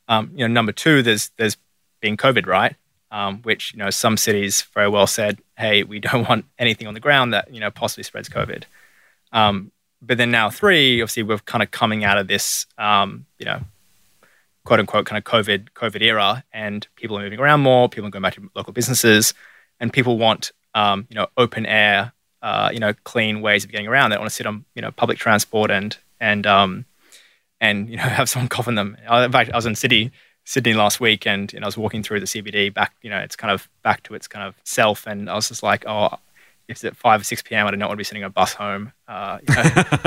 Um, 0.09 0.33
you 0.35 0.49
know, 0.49 0.53
number 0.53 0.73
two, 0.73 1.03
there's 1.03 1.31
there's 1.37 1.57
been 2.01 2.17
COVID, 2.17 2.47
right? 2.47 2.75
Um, 3.13 3.43
which 3.43 3.75
you 3.75 3.79
know 3.79 3.91
some 3.91 4.17
cities 4.17 4.63
very 4.75 4.89
well 4.89 5.07
said, 5.07 5.39
hey, 5.57 5.85
we 5.85 6.01
don't 6.09 6.29
want 6.29 6.47
anything 6.59 6.89
on 6.89 6.95
the 6.95 7.01
ground 7.01 7.33
that 7.33 7.53
you 7.55 7.61
know 7.61 7.71
possibly 7.71 8.03
spreads 8.03 8.29
COVID. 8.29 8.65
Um, 9.33 9.71
but 10.01 10.19
then 10.19 10.33
now 10.33 10.51
three, 10.51 11.01
obviously, 11.01 11.23
we're 11.23 11.39
kind 11.39 11.63
of 11.63 11.71
coming 11.71 12.03
out 12.03 12.19
of 12.19 12.27
this, 12.27 12.67
um, 12.77 13.27
you 13.39 13.47
know, 13.47 13.61
quote 14.65 14.81
unquote 14.81 15.07
kind 15.07 15.19
of 15.19 15.25
COVID 15.25 15.69
COVID 15.75 16.01
era, 16.01 16.45
and 16.51 16.89
people 16.97 17.19
are 17.19 17.23
moving 17.23 17.39
around 17.39 17.61
more. 17.61 17.91
People 17.91 18.09
are 18.09 18.11
going 18.11 18.23
back 18.23 18.35
to 18.37 18.51
local 18.55 18.73
businesses, 18.73 19.35
and 19.79 19.93
people 19.93 20.17
want 20.17 20.51
um, 20.75 21.07
you 21.09 21.17
know, 21.17 21.27
open 21.37 21.67
air, 21.67 22.13
uh, 22.43 22.71
you 22.73 22.79
know, 22.79 22.93
clean 23.05 23.41
ways 23.41 23.65
of 23.65 23.71
getting 23.71 23.87
around. 23.87 24.11
They 24.11 24.17
don't 24.17 24.23
want 24.23 24.31
to 24.31 24.37
sit 24.37 24.47
on, 24.47 24.65
you 24.75 24.83
know, 24.83 24.91
public 24.91 25.19
transport 25.19 25.71
and 25.71 25.97
and 26.21 26.47
um, 26.47 26.85
and 27.61 27.89
you 27.89 27.97
know 27.97 28.03
have 28.19 28.29
someone 28.29 28.49
cough 28.49 28.69
on 28.69 28.75
them. 28.75 28.97
In 29.11 29.33
fact, 29.33 29.51
I 29.53 29.57
was 29.57 29.67
in 29.67 29.75
Sydney, 29.75 30.13
Sydney 30.45 30.75
last 30.75 31.01
week, 31.01 31.27
and 31.27 31.53
you 31.53 31.61
know, 31.61 31.65
I 31.65 31.69
was 31.69 31.77
walking 31.77 32.03
through 32.03 32.21
the 32.21 32.27
CBD 32.27 32.73
back. 32.73 32.95
You 33.03 33.11
know, 33.11 33.19
it's 33.19 33.37
kind 33.37 33.53
of 33.53 33.69
back 33.83 34.03
to 34.05 34.15
its 34.15 34.29
kind 34.29 34.47
of 34.47 34.55
self, 34.65 35.07
and 35.07 35.31
I 35.31 35.35
was 35.35 35.49
just 35.49 35.63
like, 35.63 35.85
oh. 35.87 36.19
If 36.69 36.77
it's 36.77 36.85
at 36.85 36.97
five 36.97 37.21
or 37.21 37.25
six 37.25 37.43
p.m., 37.43 37.67
I 37.67 37.73
do 37.73 37.77
not 37.77 37.89
want 37.89 37.97
to 37.97 38.01
be 38.01 38.05
sitting 38.05 38.23
on 38.23 38.29
a 38.29 38.33
bus 38.33 38.55
home. 38.55 38.93
Uh, 39.09 39.39
you 39.47 39.55
know, 39.55 39.63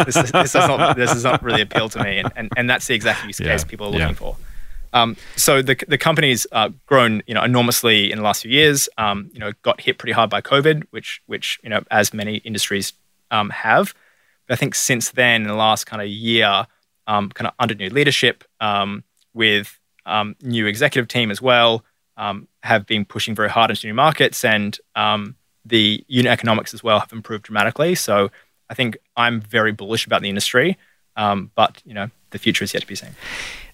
this, 0.05 0.15
is, 0.15 0.31
this, 0.31 0.53
does 0.53 0.67
not 0.69 0.95
this 0.95 1.12
does 1.12 1.25
not 1.25 1.43
really 1.43 1.62
appeal 1.62 1.89
to 1.89 2.01
me, 2.01 2.17
and, 2.17 2.31
and, 2.38 2.50
and 2.55 2.69
that's 2.69 2.88
the 2.88 2.95
exact 2.95 3.25
use 3.25 3.38
case 3.39 3.62
yeah. 3.62 3.69
people 3.69 3.88
are 3.88 3.89
looking 3.89 4.07
yeah. 4.07 4.13
for. 4.13 4.38
Um, 4.96 5.18
so 5.36 5.62
the 5.62 5.75
the 5.88 5.98
company's 5.98 6.48
uh, 6.54 6.70
grown 6.88 7.22
you 7.28 7.36
know 7.36 7.44
enormously 7.44 8.12
in 8.12 8.18
the 8.18 8.24
last 8.24 8.42
few 8.42 8.52
years. 8.52 8.90
Um, 8.98 9.30
you 9.34 9.40
know, 9.40 9.52
got 9.62 9.82
hit 9.82 9.98
pretty 9.98 10.14
hard 10.14 10.30
by 10.30 10.42
COVID, 10.42 10.86
which 10.90 11.22
which 11.28 11.60
you 11.64 11.70
know 11.70 11.84
as 11.92 12.14
many 12.14 12.38
industries 12.38 12.94
um, 13.30 13.50
have. 13.50 13.94
But 14.48 14.54
I 14.54 14.58
think 14.58 14.74
since 14.74 15.12
then, 15.12 15.42
in 15.42 15.48
the 15.50 15.56
last 15.56 15.86
kind 15.86 16.02
of 16.02 16.08
year, 16.08 16.66
um, 17.08 17.30
kind 17.30 17.48
of 17.48 17.54
under 17.60 17.75
new 17.75 17.90
leadership 17.90 18.46
um, 18.62 19.04
with 19.34 19.78
um, 20.06 20.38
new 20.42 20.66
executive 20.66 21.10
team 21.10 21.30
as 21.30 21.42
well, 21.42 21.84
have 22.64 22.86
been 22.86 23.04
pushing 23.04 23.36
very 23.36 23.50
hard 23.50 23.72
into 23.72 23.88
new 23.88 23.94
markets, 23.94 24.46
and 24.46 24.80
the 25.66 26.06
unit 26.08 26.32
economics 26.32 26.74
as 26.74 26.84
well 26.84 27.00
have 27.00 27.12
improved 27.12 27.44
dramatically. 27.44 27.96
So 27.96 28.32
I 28.70 28.75
think 28.75 28.98
I'm 29.18 29.42
very 29.42 29.74
bullish 29.74 30.06
about 30.06 30.22
the 30.22 30.30
industry, 30.30 30.78
but 31.16 31.82
you 31.84 31.94
know 31.94 32.10
the 32.36 32.39
future 32.39 32.63
is 32.63 32.74
yet 32.74 32.82
to 32.82 32.88
be 32.88 32.96
seen 32.96 33.15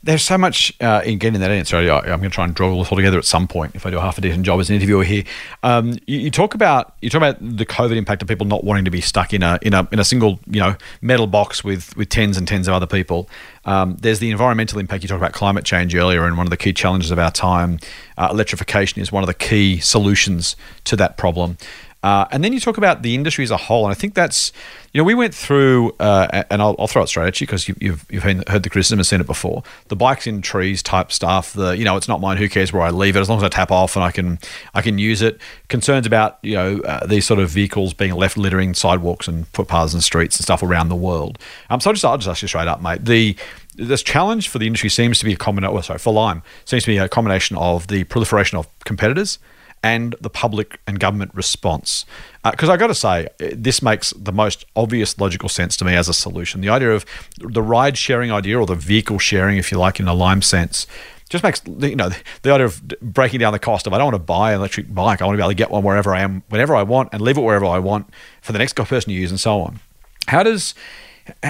there's 0.04 0.24
so 0.24 0.38
much 0.38 0.74
uh, 0.82 1.02
in 1.06 1.20
getting 1.20 1.40
that 1.42 1.52
answer. 1.52 1.78
I, 1.78 2.00
am 2.00 2.20
going 2.20 2.22
to 2.24 2.30
try 2.30 2.44
and 2.44 2.56
draw 2.56 2.76
this 2.78 2.92
all 2.92 2.96
together 2.96 3.20
at 3.20 3.26
some 3.26 3.48
point 3.48 3.76
if 3.76 3.86
I 3.86 3.92
do 3.92 4.00
a 4.00 4.02
half 4.02 4.18
a 4.18 4.22
decent 4.22 4.46
job 4.46 4.60
as 4.60 4.70
an 4.70 4.76
interviewer 4.76 5.04
here. 5.04 5.24
Um, 5.62 6.00
you, 6.08 6.20
you, 6.20 6.32
talk 6.32 6.56
about 6.56 6.96
you 7.02 7.10
talk 7.10 7.20
about 7.20 7.38
the 7.40 7.66
COVID 7.66 7.96
impact 7.96 8.22
of 8.24 8.28
people 8.28 8.48
not 8.48 8.64
wanting 8.64 8.86
to 8.86 8.92
be 8.92 9.02
stuck 9.02 9.32
in 9.32 9.44
a 9.44 9.60
in 9.62 9.74
a 9.74 9.88
in 9.92 10.00
a 10.00 10.04
single 10.04 10.40
you 10.48 10.60
know 10.60 10.76
metal 11.02 11.28
box 11.28 11.64
with 11.64 11.96
with 11.96 12.10
tens 12.10 12.38
and 12.38 12.48
tens 12.48 12.68
of 12.68 12.74
other 12.74 12.88
people. 12.88 13.30
Um, 13.66 13.96
there's 14.00 14.18
the 14.18 14.32
environmental 14.32 14.80
impact. 14.80 15.04
You 15.04 15.10
talked 15.10 15.22
about 15.22 15.34
climate 15.34 15.66
change 15.66 15.94
earlier, 15.94 16.26
and 16.26 16.36
one 16.36 16.48
of 16.48 16.52
the 16.52 16.58
key 16.58 16.74
challenges 16.74 17.12
of 17.12 17.20
our 17.20 17.32
time, 17.32 17.80
uh, 18.18 18.30
electrification 18.32 19.02
is 19.02 19.12
one 19.12 19.22
of 19.22 19.28
the 19.28 19.36
key 19.36 19.80
solutions 19.80 20.56
to 20.86 20.96
that 20.96 21.18
problem. 21.18 21.58
Uh, 22.04 22.26
and 22.32 22.44
then 22.44 22.52
you 22.52 22.60
talk 22.60 22.78
about 22.78 23.04
the 23.04 23.14
industry 23.14 23.44
as 23.44 23.52
a 23.52 23.58
whole, 23.58 23.86
and 23.86 23.92
I 23.92 23.94
think 23.94 24.16
that's 24.16 24.52
you 24.92 25.00
know 25.00 25.04
we 25.04 25.14
went 25.14 25.36
through, 25.36 25.92
uh, 26.00 26.44
and 26.50 26.60
I'll, 26.60 26.76
I'll, 26.80 26.88
throw 26.88 27.04
it 27.04 27.08
straight 27.08 27.28
at 27.28 27.40
you 27.40 27.46
because 27.46 27.68
you, 27.68 27.76
you've 27.80 28.06
you've 28.10 28.24
heard 28.24 28.64
the 28.64 28.70
criticism 28.70 28.98
and 28.98 29.06
seen 29.06 29.22
it 29.22 29.28
before. 29.28 29.62
The 29.90 29.96
bikes 29.96 30.26
in 30.26 30.42
trees 30.42 30.82
type 30.82 31.12
stuff. 31.12 31.54
The 31.54 31.78
you 31.78 31.86
know 31.86 31.98
it's 31.98 32.08
not 32.08 32.20
mine. 32.20 32.38
Who 32.38 32.50
cares 32.50 32.74
where 32.74 32.82
I 32.82 32.90
leave 32.90 33.16
it 33.16 33.20
as 33.20 33.30
long 33.30 33.38
as 33.38 33.44
I 33.44 33.50
tap 33.50 33.72
off 33.72 33.96
and 33.96 34.04
I 34.04 34.10
can 34.10 34.40
I 34.74 34.82
can 34.82 34.98
use 34.98 35.22
it. 35.22 35.40
Concerns 35.68 36.08
about 36.08 36.40
you 36.42 36.56
know 36.56 36.80
uh, 36.80 37.06
these 37.06 37.26
sort 37.26 37.40
of 37.40 37.50
vehicles 37.52 37.94
being 37.94 38.16
left 38.16 38.36
littering 38.36 38.74
sidewalks 38.74 39.28
and 39.28 39.48
footpaths 39.50 39.94
and 39.94 40.04
streets 40.04 40.38
and 40.38 40.44
stuff 40.44 40.64
around 40.64 40.90
the 40.90 40.96
world. 40.96 41.38
Um, 41.70 41.80
so 41.80 41.92
I'll 41.92 41.94
just 41.94 42.06
I'll 42.06 42.18
just 42.18 42.28
ask 42.28 42.42
you 42.42 42.48
straight 42.48 42.68
up, 42.68 42.82
mate. 42.82 43.06
The 43.06 43.36
this 43.76 44.02
challenge 44.02 44.50
for 44.50 44.58
the 44.58 44.66
industry 44.66 44.90
seems 44.90 45.20
to 45.20 45.26
be 45.26 45.34
a 45.34 45.38
combination. 45.38 45.78
Oh, 45.78 45.82
sorry, 45.82 46.00
for 46.00 46.12
Lime 46.12 46.42
seems 46.66 46.84
to 46.84 46.88
be 46.88 46.98
a 46.98 47.08
combination 47.08 47.58
of 47.58 47.88
the 47.88 48.06
proliferation 48.06 48.58
of 48.58 48.68
competitors 48.86 49.38
and 49.84 50.16
the 50.22 50.30
public 50.30 50.80
and 50.86 51.00
government 51.00 51.32
response. 51.34 52.06
Because 52.44 52.70
uh, 52.70 52.74
I 52.74 52.78
got 52.78 52.88
to 52.88 52.96
say, 52.96 53.28
this 53.40 53.82
makes 53.82 54.12
the 54.12 54.32
most 54.32 54.66
obvious 54.76 55.20
logical 55.20 55.50
sense 55.50 55.76
to 55.78 55.86
me 55.86 55.96
as 55.96 56.08
a 56.08 56.14
solution. 56.14 56.62
The 56.62 56.70
idea 56.70 56.92
of 56.92 57.06
the 57.38 57.62
ride 57.62 57.98
sharing 57.98 58.32
idea, 58.32 58.60
or 58.60 58.66
the 58.66 58.76
vehicle 58.76 59.20
sharing, 59.20 59.58
if 59.58 59.72
you 59.72 59.80
like, 59.80 60.00
in 60.00 60.08
a 60.08 60.14
Lime 60.14 60.42
sense, 60.42 60.86
just 61.30 61.44
makes 61.44 61.62
you 61.66 61.96
know 61.96 62.10
the 62.42 62.52
idea 62.52 62.66
of 62.66 62.88
breaking 63.02 63.40
down 63.40 63.54
the 63.54 63.60
cost 63.60 63.88
of 63.88 63.94
I 63.94 63.98
don't 63.98 64.12
want 64.12 64.16
to 64.16 64.20
buy 64.20 64.52
an 64.52 64.60
electric 64.60 64.94
bike. 64.94 65.22
I 65.22 65.26
want 65.26 65.36
to 65.36 65.38
be 65.38 65.44
able 65.44 65.52
to 65.52 65.56
get 65.56 65.72
one 65.72 65.84
wherever 65.84 66.14
I 66.14 66.22
am, 66.22 66.44
whenever 66.50 66.76
I 66.76 66.84
want, 66.84 67.10
and 67.14 67.22
leave 67.22 67.38
it 67.38 67.42
wherever 67.42 67.66
I 67.66 67.80
want 67.80 68.10
for 68.42 68.52
the 68.52 68.60
next 68.60 68.76
person 68.76 69.10
to 69.10 69.14
use, 69.14 69.32
and 69.32 69.40
so 69.40 69.62
on. 69.62 69.80
How 70.28 70.44
does 70.44 70.76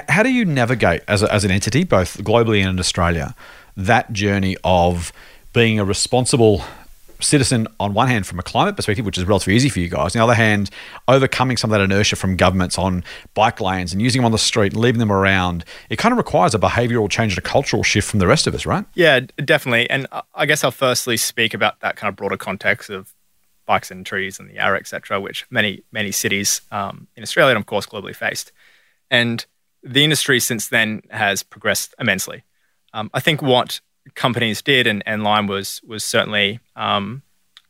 how 0.10 0.24
do 0.24 0.30
you 0.30 0.46
navigate 0.46 1.02
as, 1.08 1.24
a, 1.24 1.34
as 1.34 1.44
an 1.44 1.52
entity, 1.52 1.84
both 1.84 2.18
globally 2.18 2.60
and 2.60 2.70
in 2.70 2.80
Australia, 2.80 3.36
that 3.76 4.12
journey 4.14 4.58
of 4.64 5.12
being 5.54 5.80
a 5.80 5.86
responsible 5.86 6.64
citizen 7.22 7.68
on 7.80 7.94
one 7.94 8.08
hand 8.08 8.28
from 8.28 8.40
a 8.40 8.44
climate 8.44 8.76
perspective, 8.76 9.06
which 9.06 9.18
is 9.18 9.26
relatively 9.26 9.56
easy 9.56 9.70
for 9.70 9.80
you 9.80 9.90
guys. 9.90 10.16
On 10.16 10.20
the 10.20 10.24
other 10.24 10.34
hand, 10.34 10.70
overcoming 11.08 11.58
some 11.58 11.72
of 11.72 11.78
that 11.78 11.84
inertia 11.84 12.16
from 12.16 12.36
governments 12.36 12.78
on 12.78 13.04
bike 13.34 13.60
lanes 13.62 13.94
and 13.94 14.02
using 14.02 14.22
them 14.22 14.26
on 14.26 14.32
the 14.32 14.38
street 14.38 14.74
and 14.74 14.82
leaving 14.82 15.00
them 15.00 15.12
around, 15.12 15.66
it 15.90 15.98
kind 15.98 16.12
of 16.12 16.18
requires 16.18 16.54
a 16.54 16.60
behavioural 16.60 17.10
change 17.10 17.34
and 17.34 17.40
a 17.40 17.48
cultural 17.48 17.84
shift 17.84 18.10
from 18.10 18.20
the 18.20 18.28
rest 18.28 18.48
of 18.48 18.56
us, 18.56 18.66
right? 18.66 18.86
Yeah, 18.94 19.22
definitely. 19.44 19.90
And 19.90 20.08
I 20.36 20.46
guess 20.46 20.64
I'll 20.64 20.72
firstly 20.72 21.18
speak 21.18 21.54
about 21.54 21.80
that 21.82 21.96
kind 21.96 22.10
of 22.10 22.16
broader 22.16 22.38
context 22.38 22.90
of 22.90 23.14
bikes 23.66 23.92
and 23.92 24.06
trees 24.06 24.40
and 24.40 24.50
the 24.50 24.58
air, 24.58 24.76
etc., 24.76 25.20
which 25.20 25.46
many 25.50 25.84
many 25.92 26.12
cities 26.12 26.62
um, 26.72 27.08
in 27.16 27.24
Australia 27.24 27.56
and 27.56 27.62
of 27.62 27.66
course 27.66 27.86
globally 27.86 28.16
faced. 28.16 28.52
And 29.10 29.46
the 29.84 30.04
industry 30.04 30.40
since 30.40 30.68
then 30.68 31.02
has 31.10 31.44
progressed 31.44 31.96
immensely. 32.00 32.44
Um, 32.94 33.10
I 33.14 33.20
think 33.20 33.42
what 33.42 33.82
companies 34.16 34.62
did, 34.62 34.88
and, 34.88 35.04
and 35.06 35.24
Lime 35.24 35.48
was 35.48 35.82
was 35.86 36.04
certainly 36.04 36.60
um, 36.76 37.24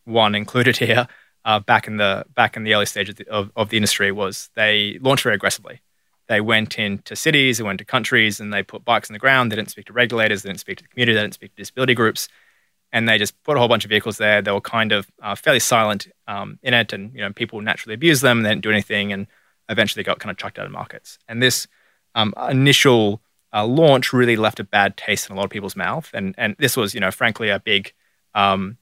one 0.05 0.35
included 0.35 0.77
here. 0.85 1.07
Uh, 1.43 1.59
back 1.59 1.87
in 1.87 1.97
the 1.97 2.23
back 2.35 2.55
in 2.55 2.63
the 2.63 2.75
early 2.75 2.85
stages 2.85 3.15
of, 3.19 3.27
of, 3.27 3.51
of, 3.55 3.69
the 3.69 3.77
industry, 3.77 4.11
was 4.11 4.49
they 4.55 4.99
launched 5.01 5.23
very 5.23 5.35
aggressively. 5.35 5.81
They 6.27 6.39
went 6.39 6.77
into 6.77 7.15
cities, 7.15 7.57
they 7.57 7.63
went 7.63 7.79
to 7.79 7.85
countries, 7.85 8.39
and 8.39 8.53
they 8.53 8.61
put 8.61 8.85
bikes 8.85 9.09
on 9.09 9.13
the 9.13 9.19
ground. 9.19 9.51
They 9.51 9.55
didn't 9.55 9.71
speak 9.71 9.87
to 9.87 9.93
regulators, 9.93 10.43
they 10.43 10.49
didn't 10.49 10.59
speak 10.59 10.77
to 10.77 10.83
the 10.83 10.89
community, 10.89 11.15
they 11.15 11.21
didn't 11.21 11.33
speak 11.33 11.55
to 11.55 11.61
disability 11.61 11.95
groups, 11.95 12.27
and 12.91 13.09
they 13.09 13.17
just 13.17 13.41
put 13.43 13.57
a 13.57 13.59
whole 13.59 13.67
bunch 13.67 13.85
of 13.85 13.89
vehicles 13.89 14.17
there. 14.17 14.41
They 14.41 14.51
were 14.51 14.61
kind 14.61 14.91
of 14.91 15.07
uh, 15.21 15.33
fairly 15.33 15.59
silent 15.59 16.07
um, 16.27 16.59
in 16.61 16.75
it, 16.75 16.93
and 16.93 17.11
you 17.15 17.21
know 17.21 17.33
people 17.33 17.59
naturally 17.61 17.95
abused 17.95 18.21
them. 18.21 18.43
They 18.43 18.49
didn't 18.49 18.63
do 18.63 18.71
anything, 18.71 19.11
and 19.11 19.25
eventually 19.67 20.03
got 20.03 20.19
kind 20.19 20.29
of 20.29 20.37
chucked 20.37 20.59
out 20.59 20.67
of 20.67 20.71
markets. 20.71 21.17
And 21.27 21.41
this 21.41 21.67
um, 22.13 22.35
initial 22.49 23.21
uh, 23.53 23.65
launch 23.65 24.13
really 24.13 24.35
left 24.35 24.59
a 24.59 24.63
bad 24.63 24.97
taste 24.97 25.29
in 25.29 25.35
a 25.35 25.37
lot 25.37 25.45
of 25.45 25.51
people's 25.51 25.75
mouth, 25.75 26.09
and 26.13 26.35
and 26.37 26.55
this 26.59 26.77
was 26.77 26.93
you 26.93 26.99
know 26.99 27.11
frankly 27.11 27.49
a 27.49 27.59
big 27.59 27.93
um, 28.33 28.77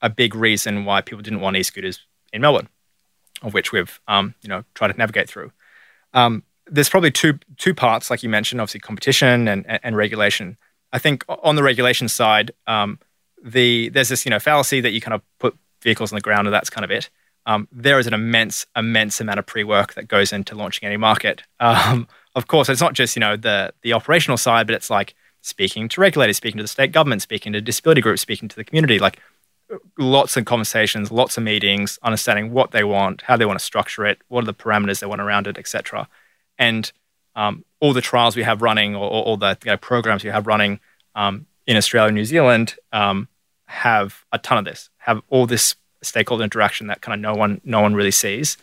a 0.00 0.08
big 0.08 0.34
reason 0.34 0.84
why 0.84 1.00
people 1.00 1.22
didn't 1.22 1.40
want 1.40 1.56
e-scooters 1.56 2.00
in 2.32 2.40
Melbourne, 2.40 2.68
of 3.42 3.54
which 3.54 3.72
we've 3.72 4.00
um, 4.08 4.34
you 4.42 4.48
know 4.48 4.64
tried 4.74 4.92
to 4.92 4.98
navigate 4.98 5.28
through. 5.28 5.52
Um, 6.14 6.44
there's 6.66 6.88
probably 6.88 7.10
two 7.10 7.38
two 7.56 7.74
parts, 7.74 8.10
like 8.10 8.22
you 8.22 8.28
mentioned, 8.28 8.60
obviously 8.60 8.80
competition 8.80 9.48
and, 9.48 9.66
and, 9.66 9.80
and 9.82 9.96
regulation. 9.96 10.56
I 10.92 10.98
think 10.98 11.24
on 11.28 11.56
the 11.56 11.62
regulation 11.62 12.08
side, 12.08 12.52
um, 12.66 12.98
the 13.42 13.88
there's 13.88 14.08
this 14.08 14.24
you 14.24 14.30
know 14.30 14.38
fallacy 14.38 14.80
that 14.80 14.90
you 14.90 15.00
kind 15.00 15.14
of 15.14 15.22
put 15.38 15.56
vehicles 15.82 16.12
on 16.12 16.16
the 16.16 16.22
ground 16.22 16.46
and 16.46 16.54
that's 16.54 16.70
kind 16.70 16.84
of 16.84 16.90
it. 16.90 17.10
Um, 17.44 17.66
there 17.72 17.98
is 17.98 18.06
an 18.06 18.14
immense 18.14 18.66
immense 18.76 19.20
amount 19.20 19.40
of 19.40 19.46
pre 19.46 19.64
work 19.64 19.94
that 19.94 20.06
goes 20.06 20.32
into 20.32 20.54
launching 20.54 20.86
any 20.86 20.96
market. 20.96 21.42
Of 22.34 22.46
course, 22.46 22.68
it's 22.68 22.80
not 22.80 22.94
just 22.94 23.16
you 23.16 23.20
know 23.20 23.36
the 23.36 23.72
the 23.82 23.92
operational 23.92 24.36
side, 24.36 24.66
but 24.66 24.74
it's 24.74 24.90
like 24.90 25.14
speaking 25.42 25.88
to 25.88 26.00
regulators, 26.00 26.36
speaking 26.36 26.58
to 26.58 26.64
the 26.64 26.68
state 26.68 26.92
government, 26.92 27.22
speaking 27.22 27.52
to 27.52 27.60
disability 27.60 28.00
groups, 28.00 28.22
speaking 28.22 28.48
to 28.48 28.56
the 28.56 28.64
community, 28.64 28.98
like 28.98 29.18
lots 29.98 30.36
of 30.36 30.44
conversations, 30.44 31.10
lots 31.10 31.36
of 31.36 31.42
meetings, 31.42 31.98
understanding 32.02 32.52
what 32.52 32.70
they 32.70 32.84
want, 32.84 33.22
how 33.22 33.36
they 33.36 33.44
want 33.44 33.58
to 33.58 33.64
structure 33.64 34.06
it, 34.06 34.18
what 34.28 34.42
are 34.42 34.46
the 34.46 34.54
parameters 34.54 35.00
they 35.00 35.06
want 35.06 35.20
around 35.20 35.46
it, 35.46 35.58
etc. 35.58 36.08
And 36.58 36.90
um, 37.34 37.64
all 37.80 37.92
the 37.92 38.00
trials 38.00 38.36
we 38.36 38.42
have 38.42 38.62
running, 38.62 38.94
or 38.94 39.08
all 39.08 39.36
the 39.36 39.58
you 39.64 39.70
know, 39.70 39.76
programs 39.76 40.24
we 40.24 40.30
have 40.30 40.46
running 40.46 40.80
um, 41.14 41.46
in 41.66 41.76
Australia 41.76 42.08
and 42.08 42.16
New 42.16 42.24
Zealand, 42.24 42.76
um, 42.92 43.28
have 43.66 44.24
a 44.32 44.38
ton 44.38 44.58
of 44.58 44.64
this, 44.64 44.90
have 44.98 45.22
all 45.28 45.46
this 45.46 45.74
stakeholder 46.02 46.44
interaction 46.44 46.88
that 46.88 47.00
kind 47.00 47.14
of 47.14 47.20
no 47.20 47.38
one 47.38 47.60
no 47.64 47.80
one 47.80 47.94
really 47.94 48.10
sees. 48.10 48.56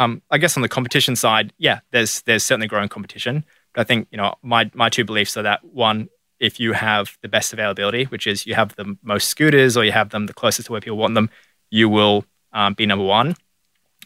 Um, 0.00 0.22
I 0.30 0.38
guess 0.38 0.56
on 0.56 0.62
the 0.62 0.68
competition 0.68 1.14
side, 1.14 1.52
yeah, 1.58 1.80
there's 1.90 2.22
there's 2.22 2.42
certainly 2.42 2.66
growing 2.66 2.88
competition. 2.88 3.44
But 3.74 3.82
I 3.82 3.84
think 3.84 4.08
you 4.10 4.16
know 4.16 4.34
my 4.42 4.70
my 4.72 4.88
two 4.88 5.04
beliefs 5.04 5.36
are 5.36 5.42
that 5.42 5.62
one, 5.62 6.08
if 6.40 6.58
you 6.58 6.72
have 6.72 7.18
the 7.20 7.28
best 7.28 7.52
availability, 7.52 8.04
which 8.04 8.26
is 8.26 8.46
you 8.46 8.54
have 8.54 8.74
the 8.76 8.96
most 9.02 9.28
scooters 9.28 9.76
or 9.76 9.84
you 9.84 9.92
have 9.92 10.08
them 10.08 10.24
the 10.24 10.32
closest 10.32 10.66
to 10.66 10.72
where 10.72 10.80
people 10.80 10.96
want 10.96 11.14
them, 11.14 11.28
you 11.68 11.86
will 11.90 12.24
um, 12.54 12.72
be 12.72 12.86
number 12.86 13.04
one. 13.04 13.36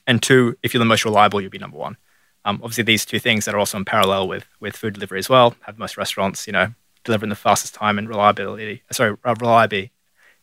And 0.04 0.20
two, 0.20 0.58
if 0.64 0.74
you're 0.74 0.80
the 0.80 0.84
most 0.84 1.04
reliable, 1.04 1.40
you'll 1.40 1.50
be 1.50 1.58
number 1.58 1.78
one. 1.78 1.96
Um, 2.44 2.56
obviously, 2.56 2.84
these 2.84 3.06
two 3.06 3.20
things 3.20 3.44
that 3.44 3.54
are 3.54 3.58
also 3.58 3.78
in 3.78 3.84
parallel 3.84 4.26
with 4.26 4.46
with 4.58 4.76
food 4.76 4.94
delivery 4.94 5.20
as 5.20 5.28
well. 5.28 5.54
Have 5.60 5.78
most 5.78 5.96
restaurants, 5.96 6.48
you 6.48 6.52
know, 6.52 6.74
delivering 7.04 7.30
the 7.30 7.36
fastest 7.36 7.72
time 7.72 7.98
and 7.98 8.08
reliability. 8.08 8.82
Sorry, 8.90 9.16
reliability. 9.24 9.92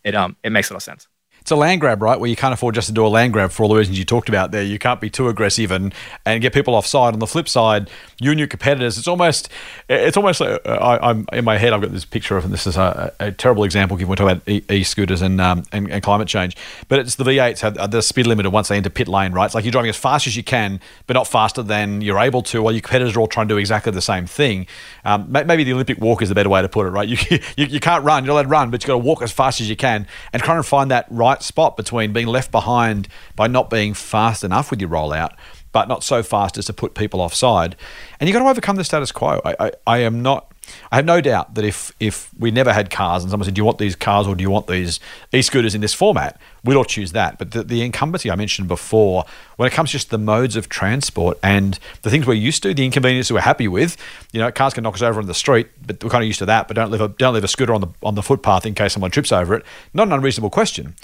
It 0.05 0.15
um 0.15 0.37
it 0.45 0.51
makes 0.51 0.69
a 0.69 0.73
lot 0.73 0.77
of 0.77 0.83
sense 0.83 1.09
it's 1.41 1.49
a 1.51 1.55
land 1.55 1.81
grab, 1.81 2.01
right? 2.01 2.19
Where 2.19 2.29
you 2.29 2.35
can't 2.35 2.53
afford 2.53 2.75
just 2.75 2.87
to 2.87 2.93
do 2.93 3.05
a 3.05 3.09
land 3.09 3.33
grab 3.33 3.51
for 3.51 3.63
all 3.63 3.69
the 3.69 3.75
reasons 3.75 3.97
you 3.97 4.05
talked 4.05 4.29
about 4.29 4.51
there. 4.51 4.61
You 4.61 4.77
can't 4.77 5.01
be 5.01 5.09
too 5.09 5.27
aggressive 5.27 5.71
and, 5.71 5.93
and 6.23 6.39
get 6.41 6.53
people 6.53 6.75
offside. 6.75 7.13
On 7.13 7.19
the 7.19 7.27
flip 7.27 7.49
side, 7.49 7.89
you 8.19 8.29
and 8.29 8.39
your 8.39 8.47
competitors, 8.47 8.99
it's 8.99 9.07
almost 9.07 9.49
it's 9.89 10.15
almost 10.15 10.39
like 10.39 10.61
uh, 10.65 10.97
I, 11.01 11.09
am 11.09 11.25
in 11.33 11.43
my 11.43 11.57
head. 11.57 11.73
I've 11.73 11.81
got 11.81 11.91
this 11.91 12.05
picture 12.05 12.37
of, 12.37 12.45
and 12.45 12.53
this 12.53 12.67
is 12.67 12.77
a, 12.77 13.11
a 13.19 13.31
terrible 13.31 13.63
example 13.63 13.97
given 13.97 14.09
we're 14.09 14.15
talking 14.17 14.37
about 14.37 14.71
e, 14.71 14.83
scooters 14.83 15.21
and, 15.23 15.41
um, 15.41 15.63
and, 15.71 15.89
and 15.89 16.03
climate 16.03 16.27
change. 16.27 16.55
But 16.87 16.99
it's 16.99 17.15
the 17.15 17.23
V8s 17.23 17.59
have 17.61 17.91
the 17.91 18.01
speed 18.01 18.27
limit 18.27 18.49
once 18.51 18.67
they 18.67 18.77
enter 18.77 18.91
pit 18.91 19.07
lane, 19.07 19.31
right? 19.31 19.45
It's 19.45 19.55
like 19.55 19.65
you're 19.65 19.71
driving 19.71 19.89
as 19.89 19.97
fast 19.97 20.27
as 20.27 20.37
you 20.37 20.43
can, 20.43 20.79
but 21.07 21.15
not 21.15 21.27
faster 21.27 21.63
than 21.63 22.01
you're 22.01 22.19
able 22.19 22.43
to. 22.43 22.61
While 22.61 22.73
your 22.73 22.81
competitors 22.81 23.15
are 23.15 23.19
all 23.19 23.27
trying 23.27 23.47
to 23.47 23.55
do 23.55 23.57
exactly 23.57 23.91
the 23.91 24.01
same 24.01 24.27
thing. 24.27 24.67
Um, 25.05 25.31
maybe 25.31 25.63
the 25.63 25.73
Olympic 25.73 25.99
walk 25.99 26.21
is 26.21 26.29
the 26.29 26.35
better 26.35 26.49
way 26.49 26.61
to 26.61 26.69
put 26.69 26.85
it, 26.85 26.89
right? 26.89 27.09
You 27.21 27.39
you, 27.57 27.65
you 27.65 27.79
can't 27.79 28.03
run, 28.03 28.25
you're 28.25 28.31
allowed 28.31 28.43
to 28.43 28.47
run, 28.47 28.71
but 28.71 28.83
you 28.83 28.91
have 28.91 28.99
got 28.99 29.03
to 29.03 29.07
walk 29.07 29.21
as 29.21 29.31
fast 29.31 29.59
as 29.59 29.69
you 29.69 29.75
can 29.75 30.07
and 30.33 30.41
try 30.41 30.55
and 30.55 30.65
find 30.65 30.91
that 30.91 31.05
right 31.09 31.30
spot 31.39 31.77
between 31.77 32.13
being 32.13 32.27
left 32.27 32.51
behind 32.51 33.07
by 33.35 33.47
not 33.47 33.69
being 33.69 33.93
fast 33.93 34.43
enough 34.43 34.69
with 34.69 34.81
your 34.81 34.89
rollout, 34.89 35.31
but 35.71 35.87
not 35.87 36.03
so 36.03 36.21
fast 36.21 36.57
as 36.57 36.65
to 36.65 36.73
put 36.73 36.93
people 36.93 37.21
offside. 37.21 37.75
And 38.19 38.27
you've 38.27 38.33
got 38.33 38.43
to 38.43 38.49
overcome 38.49 38.75
the 38.75 38.83
status 38.83 39.11
quo. 39.11 39.41
I, 39.43 39.55
I, 39.59 39.71
I 39.87 39.97
am 39.99 40.21
not. 40.21 40.50
I 40.91 40.97
have 40.97 41.05
no 41.05 41.21
doubt 41.21 41.53
that 41.55 41.63
if 41.63 41.93
if 42.01 42.29
we 42.37 42.51
never 42.51 42.73
had 42.73 42.89
cars 42.89 43.23
and 43.23 43.31
someone 43.31 43.45
said, 43.45 43.53
"Do 43.53 43.59
you 43.59 43.65
want 43.65 43.77
these 43.77 43.95
cars 43.95 44.27
or 44.27 44.35
do 44.35 44.41
you 44.41 44.49
want 44.49 44.67
these 44.67 44.99
e-scooters 45.31 45.73
in 45.73 45.79
this 45.79 45.93
format?" 45.93 46.39
We'd 46.65 46.75
all 46.75 46.83
choose 46.83 47.13
that. 47.13 47.37
But 47.37 47.51
the, 47.51 47.63
the 47.63 47.81
incumbency 47.81 48.29
I 48.29 48.35
mentioned 48.35 48.67
before, 48.67 49.23
when 49.55 49.67
it 49.67 49.73
comes 49.73 49.91
to 49.91 49.93
just 49.93 50.09
the 50.09 50.17
modes 50.17 50.57
of 50.57 50.67
transport 50.67 51.39
and 51.41 51.79
the 52.01 52.09
things 52.09 52.27
we're 52.27 52.33
used 52.33 52.61
to, 52.63 52.73
the 52.73 52.83
inconvenience 52.83 53.31
we're 53.31 53.39
happy 53.39 53.69
with, 53.69 53.95
you 54.33 54.39
know, 54.39 54.51
cars 54.51 54.73
can 54.73 54.83
knock 54.83 54.95
us 54.95 55.01
over 55.01 55.21
on 55.21 55.27
the 55.27 55.33
street, 55.33 55.69
but 55.85 56.03
we're 56.03 56.09
kind 56.09 56.23
of 56.23 56.27
used 56.27 56.39
to 56.39 56.45
that. 56.47 56.67
But 56.67 56.75
don't 56.75 56.91
leave 56.91 57.01
a 57.01 57.07
don't 57.07 57.33
leave 57.33 57.45
a 57.45 57.47
scooter 57.47 57.73
on 57.73 57.79
the 57.79 57.87
on 58.03 58.15
the 58.15 58.23
footpath 58.23 58.65
in 58.65 58.75
case 58.75 58.91
someone 58.91 59.11
trips 59.11 59.31
over 59.31 59.55
it. 59.55 59.65
Not 59.93 60.07
an 60.07 60.13
unreasonable 60.13 60.49
question 60.49 60.95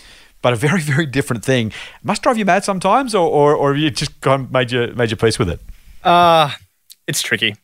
but 0.41 0.53
a 0.53 0.56
very, 0.56 0.82
very 0.94 1.06
different 1.06 1.44
thing. 1.44 1.72
must 2.03 2.22
drive 2.22 2.38
you 2.38 2.46
mad 2.46 2.63
sometimes, 2.63 3.15
or, 3.15 3.27
or, 3.27 3.56
or 3.56 3.74
have 3.74 3.82
you 3.82 3.89
just 3.89 4.22
gone 4.22 4.48
made 4.51 4.72
your, 4.72 4.94
made 4.94 5.10
your 5.10 5.17
peace 5.17 5.39
with 5.39 5.50
it? 5.50 5.60
Uh, 6.03 6.51
it's 7.08 7.22
tricky. 7.24 7.56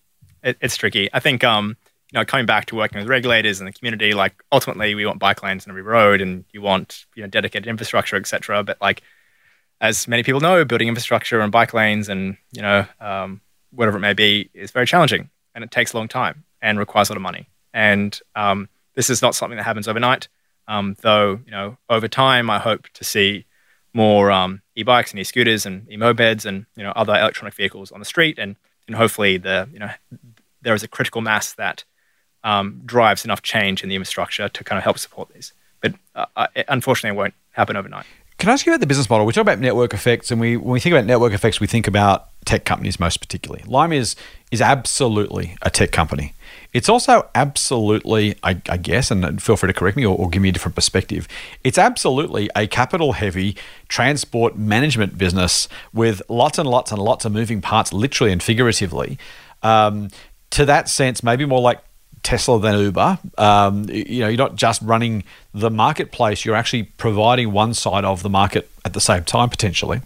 It, 0.43 0.57
it's 0.59 0.75
tricky. 0.75 1.07
I 1.13 1.19
think, 1.19 1.43
um, 1.43 1.77
you 2.13 2.19
know, 2.19 2.25
coming 2.25 2.45
back 2.45 2.67
to 2.67 2.75
working 2.75 2.99
with 2.99 3.07
regulators 3.07 3.59
and 3.59 3.67
the 3.67 3.73
community, 3.73 4.13
like 4.13 4.35
ultimately 4.51 4.93
we 4.93 5.03
want 5.03 5.17
bike 5.17 5.41
lanes 5.41 5.65
on 5.65 5.71
every 5.71 5.81
road 5.81 6.21
and 6.21 6.45
you 6.53 6.61
want, 6.61 7.05
you 7.15 7.23
know, 7.23 7.27
dedicated 7.27 7.67
infrastructure, 7.67 8.15
etc. 8.15 8.63
But 8.63 8.79
like, 8.79 9.01
as 9.81 10.07
many 10.07 10.21
people 10.21 10.39
know, 10.39 10.63
building 10.63 10.87
infrastructure 10.87 11.39
and 11.39 11.51
bike 11.51 11.73
lanes 11.73 12.09
and, 12.09 12.37
you 12.51 12.61
know, 12.61 12.85
um, 12.99 13.41
whatever 13.71 13.97
it 13.97 14.01
may 14.01 14.13
be 14.13 14.51
is 14.53 14.69
very 14.69 14.85
challenging 14.85 15.31
and 15.55 15.63
it 15.63 15.71
takes 15.71 15.93
a 15.93 15.97
long 15.97 16.07
time 16.07 16.43
and 16.61 16.77
requires 16.77 17.09
a 17.09 17.13
lot 17.13 17.17
of 17.17 17.23
money. 17.23 17.49
And 17.73 18.17
um, 18.35 18.69
this 18.93 19.09
is 19.09 19.23
not 19.23 19.33
something 19.33 19.57
that 19.57 19.63
happens 19.63 19.87
overnight. 19.87 20.27
Um, 20.67 20.95
though, 21.01 21.39
you 21.45 21.51
know, 21.51 21.77
over 21.89 22.07
time, 22.07 22.51
I 22.51 22.59
hope 22.59 22.87
to 22.93 23.03
see 23.03 23.45
more 23.91 24.31
um, 24.31 24.61
e-bikes 24.75 25.11
and 25.11 25.19
e-scooters 25.19 25.65
and 25.65 25.91
e-mopeds 25.91 26.45
and 26.45 26.65
you 26.75 26.83
know 26.83 26.91
other 26.95 27.13
electronic 27.13 27.53
vehicles 27.53 27.91
on 27.91 27.99
the 27.99 28.05
street, 28.05 28.39
and 28.39 28.55
and 28.87 28.95
hopefully 28.95 29.37
the 29.37 29.67
you 29.71 29.79
know 29.79 29.89
there 30.61 30.73
is 30.73 30.83
a 30.83 30.87
critical 30.87 31.21
mass 31.21 31.53
that 31.53 31.83
um, 32.43 32.81
drives 32.85 33.25
enough 33.25 33.41
change 33.41 33.83
in 33.83 33.89
the 33.89 33.95
infrastructure 33.95 34.49
to 34.49 34.63
kind 34.63 34.77
of 34.77 34.83
help 34.83 34.97
support 34.97 35.29
these. 35.33 35.53
But 35.81 35.93
uh, 36.15 36.47
unfortunately, 36.67 37.15
it 37.15 37.19
won't 37.19 37.33
happen 37.51 37.75
overnight 37.75 38.05
Can 38.37 38.49
I 38.49 38.53
ask 38.53 38.65
you 38.65 38.71
about 38.71 38.79
the 38.79 38.87
business 38.87 39.09
model? 39.09 39.25
We 39.25 39.33
talk 39.33 39.41
about 39.41 39.59
network 39.59 39.93
effects, 39.93 40.31
and 40.31 40.39
we 40.39 40.57
when 40.57 40.71
we 40.71 40.79
think 40.79 40.93
about 40.93 41.05
network 41.05 41.33
effects, 41.33 41.59
we 41.59 41.67
think 41.67 41.87
about 41.87 42.29
tech 42.45 42.65
companies 42.65 42.99
most 42.99 43.17
particularly. 43.17 43.63
Lime 43.67 43.93
is 43.93 44.15
is 44.51 44.61
absolutely 44.61 45.57
a 45.61 45.69
tech 45.69 45.91
company. 45.91 46.33
It's 46.73 46.89
also 46.89 47.29
absolutely, 47.35 48.35
I, 48.41 48.59
I 48.67 48.77
guess, 48.77 49.11
and 49.11 49.41
feel 49.41 49.55
free 49.55 49.67
to 49.67 49.73
correct 49.73 49.95
me 49.95 50.05
or, 50.05 50.17
or, 50.17 50.27
give 50.29 50.41
me 50.41 50.49
a 50.49 50.51
different 50.51 50.73
perspective. 50.73 51.27
It's 51.63 51.77
absolutely 51.77 52.49
a 52.55 52.65
capital 52.65 53.13
heavy 53.13 53.55
transport 53.89 54.57
management 54.57 55.17
business 55.17 55.67
with 55.93 56.23
lots 56.29 56.57
and 56.57 56.67
lots 56.67 56.91
and 56.91 56.99
lots 56.99 57.25
of 57.25 57.31
moving 57.31 57.61
parts, 57.61 57.93
literally 57.93 58.31
and 58.31 58.41
figuratively. 58.41 59.19
Um, 59.61 60.09
to 60.49 60.65
that 60.65 60.89
sense, 60.89 61.23
maybe 61.23 61.45
more 61.45 61.61
like 61.61 61.79
Tesla 62.23 62.59
than 62.59 62.79
Uber. 62.79 63.19
Um, 63.37 63.85
you 63.89 64.21
know, 64.21 64.27
you're 64.27 64.37
not 64.37 64.55
just 64.55 64.81
running 64.81 65.23
the 65.53 65.69
marketplace; 65.69 66.45
you're 66.45 66.55
actually 66.55 66.83
providing 66.83 67.51
one 67.51 67.73
side 67.73 68.05
of 68.05 68.23
the 68.23 68.29
market 68.29 68.69
at 68.85 68.93
the 68.93 69.01
same 69.01 69.23
time 69.23 69.49
potentially, 69.49 70.01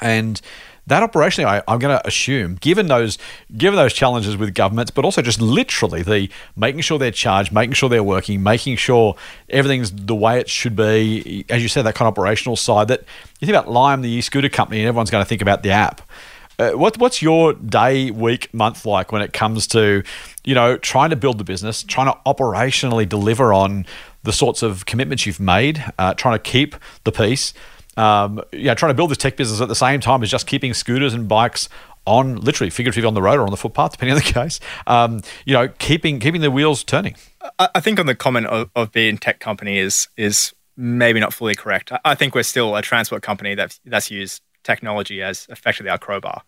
and 0.00 0.40
that 0.86 1.08
operationally, 1.08 1.44
I, 1.44 1.72
am 1.72 1.78
going 1.78 1.96
to 1.96 2.04
assume, 2.06 2.56
given 2.56 2.88
those 2.88 3.16
given 3.56 3.76
those 3.76 3.92
challenges 3.92 4.36
with 4.36 4.52
governments, 4.52 4.90
but 4.90 5.04
also 5.04 5.22
just 5.22 5.40
literally 5.40 6.02
the 6.02 6.28
making 6.56 6.80
sure 6.80 6.98
they're 6.98 7.12
charged, 7.12 7.52
making 7.52 7.74
sure 7.74 7.88
they're 7.88 8.02
working, 8.02 8.42
making 8.42 8.76
sure 8.76 9.14
everything's 9.48 9.92
the 9.92 10.14
way 10.14 10.40
it 10.40 10.48
should 10.48 10.74
be. 10.74 11.44
As 11.48 11.62
you 11.62 11.68
said, 11.68 11.82
that 11.82 11.94
kind 11.94 12.08
of 12.08 12.12
operational 12.12 12.56
side. 12.56 12.88
That 12.88 13.04
you 13.38 13.46
think 13.46 13.56
about 13.56 13.70
Lime, 13.70 14.02
the 14.02 14.10
e-scooter 14.10 14.48
company, 14.48 14.80
and 14.80 14.88
everyone's 14.88 15.10
going 15.10 15.24
to 15.24 15.28
think 15.28 15.42
about 15.42 15.62
the 15.62 15.70
app. 15.70 16.02
Uh, 16.58 16.72
what, 16.72 16.98
what's 16.98 17.22
your 17.22 17.54
day, 17.54 18.10
week, 18.10 18.52
month 18.52 18.84
like 18.84 19.12
when 19.12 19.22
it 19.22 19.32
comes 19.32 19.66
to, 19.68 20.02
you 20.44 20.54
know, 20.54 20.76
trying 20.76 21.10
to 21.10 21.16
build 21.16 21.38
the 21.38 21.44
business, 21.44 21.82
trying 21.82 22.12
to 22.12 22.18
operationally 22.26 23.08
deliver 23.08 23.52
on 23.52 23.86
the 24.22 24.32
sorts 24.32 24.62
of 24.62 24.86
commitments 24.86 25.26
you've 25.26 25.40
made, 25.40 25.84
uh, 25.98 26.14
trying 26.14 26.34
to 26.34 26.38
keep 26.38 26.76
the 27.04 27.12
peace, 27.12 27.54
um, 27.96 28.40
yeah, 28.52 28.74
trying 28.74 28.90
to 28.90 28.94
build 28.94 29.10
this 29.10 29.18
tech 29.18 29.36
business 29.36 29.60
at 29.60 29.68
the 29.68 29.74
same 29.74 30.00
time 30.00 30.22
as 30.22 30.30
just 30.30 30.46
keeping 30.46 30.72
scooters 30.72 31.12
and 31.14 31.28
bikes 31.28 31.68
on 32.06 32.36
literally 32.36 32.70
figuratively 32.70 33.06
on 33.06 33.14
the 33.14 33.22
road 33.22 33.38
or 33.38 33.42
on 33.42 33.50
the 33.50 33.56
footpath, 33.56 33.92
depending 33.92 34.16
on 34.16 34.22
the 34.22 34.32
case. 34.32 34.60
Um, 34.86 35.20
you 35.44 35.52
know, 35.52 35.68
keeping 35.78 36.18
keeping 36.18 36.40
the 36.40 36.50
wheels 36.50 36.84
turning. 36.84 37.16
I, 37.58 37.80
think 37.80 37.98
on 37.98 38.06
the 38.06 38.14
comment 38.14 38.46
of, 38.46 38.70
of 38.74 38.92
being 38.92 39.18
tech 39.18 39.40
company 39.40 39.78
is 39.78 40.08
is 40.16 40.54
maybe 40.76 41.20
not 41.20 41.34
fully 41.34 41.54
correct. 41.54 41.92
I, 42.04 42.14
think 42.14 42.34
we're 42.34 42.44
still 42.44 42.76
a 42.76 42.82
transport 42.82 43.22
company 43.22 43.54
that 43.54 43.78
that's 43.84 44.10
used 44.10 44.42
technology 44.62 45.22
as 45.22 45.46
effectively 45.50 45.90
our 45.90 45.98
crowbar. 45.98 46.42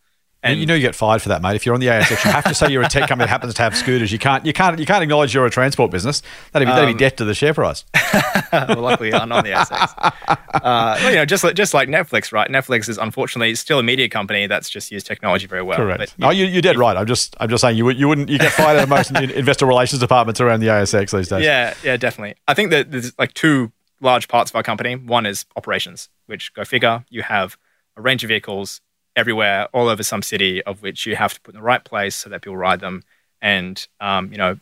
And 0.45 0.61
you 0.61 0.67
know 0.67 0.75
you 0.75 0.83
get 0.83 0.95
fired 0.95 1.23
for 1.23 1.31
that, 1.31 1.41
mate. 1.41 1.57
If 1.57 1.65
you're 1.65 1.75
on 1.75 1.81
the 1.81 1.87
ASX, 1.87 2.23
you 2.23 2.31
have 2.31 2.45
to 2.45 2.55
say 2.55 2.71
you're 2.71 2.83
a 2.83 2.89
tech 2.89 3.09
company 3.09 3.25
that 3.25 3.31
happens 3.31 3.55
to 3.55 3.63
have 3.63 3.75
scooters. 3.75 4.13
You 4.13 4.19
can't, 4.19 4.45
you 4.45 4.53
can't, 4.53 4.79
you 4.79 4.85
can't 4.85 5.03
acknowledge 5.03 5.33
you're 5.33 5.47
a 5.47 5.51
transport 5.51 5.91
business. 5.91 6.23
That'd 6.53 6.69
be, 6.69 6.71
that'd 6.71 6.87
be 6.87 6.93
um, 6.93 6.99
death 6.99 7.17
to 7.17 7.25
the 7.25 7.35
share 7.35 7.55
price. 7.55 7.87
well, 8.53 8.77
luckily, 8.77 9.15
I'm 9.15 9.31
not 9.31 9.39
on 9.39 9.45
the 9.45 9.51
ASX. 9.53 10.39
Uh, 10.55 10.97
well, 11.01 11.11
you 11.11 11.17
know, 11.17 11.27
just 11.27 11.45
like, 11.45 11.55
just 11.55 11.75
like 11.75 11.89
Netflix, 11.89 12.33
right? 12.33 12.49
Netflix 12.49 12.89
is 12.89 12.97
unfortunately 12.97 13.55
still 13.55 13.79
a 13.81 13.83
media 13.83 14.09
company 14.09 14.47
that's 14.47 14.71
just 14.71 14.91
used 14.91 15.05
technology 15.05 15.47
very 15.47 15.63
well. 15.63 15.77
Correct. 15.77 15.99
But, 15.99 16.19
no, 16.19 16.31
you, 16.31 16.47
you're 16.47 16.63
dead 16.63 16.79
right. 16.79 16.97
I'm 16.97 17.07
just, 17.07 17.37
I'm 17.39 17.51
just 17.51 17.61
saying 17.61 17.77
you, 17.77 17.91
you 17.91 18.09
wouldn't, 18.09 18.31
you 18.31 18.39
get 18.39 18.53
fired 18.53 18.79
at 18.79 18.89
most 18.89 19.11
investor 19.11 19.67
relations 19.67 20.01
departments 20.01 20.41
around 20.41 20.61
the 20.61 20.69
ASX 20.69 21.15
these 21.15 21.29
days. 21.29 21.45
Yeah, 21.45 21.75
yeah, 21.83 21.97
definitely. 21.99 22.37
I 22.49 22.55
think 22.55 22.71
that 22.71 22.93
there's 22.93 23.19
like 23.19 23.35
two 23.35 23.73
large 24.01 24.29
parts 24.29 24.51
of 24.51 24.57
our 24.57 24.63
company. 24.63 24.95
One 24.97 25.27
is 25.27 25.45
operations, 25.57 26.09
which 26.27 26.55
go 26.55 26.65
figure. 26.65 27.05
You 27.11 27.23
have 27.23 27.59
a 27.97 28.03
range 28.03 28.25
of 28.25 28.29
vehicles 28.29 28.81
everywhere, 29.17 29.69
all 29.73 29.89
over 29.89 30.03
some 30.03 30.23
city, 30.23 30.63
of 30.65 30.83
which 30.83 31.07
you 31.07 31.17
have 31.17 31.35
to 31.35 31.41
put 31.41 31.55
in 31.55 31.61
the 31.61 31.65
right 31.65 31.85
place 31.85 32.15
so 32.15 32.29
that 32.31 32.43
people 32.43 32.57
ride 32.57 32.81
them, 32.81 33.03
and 33.41 33.87
um, 34.01 34.31
you 34.33 34.39
know, 34.39 34.59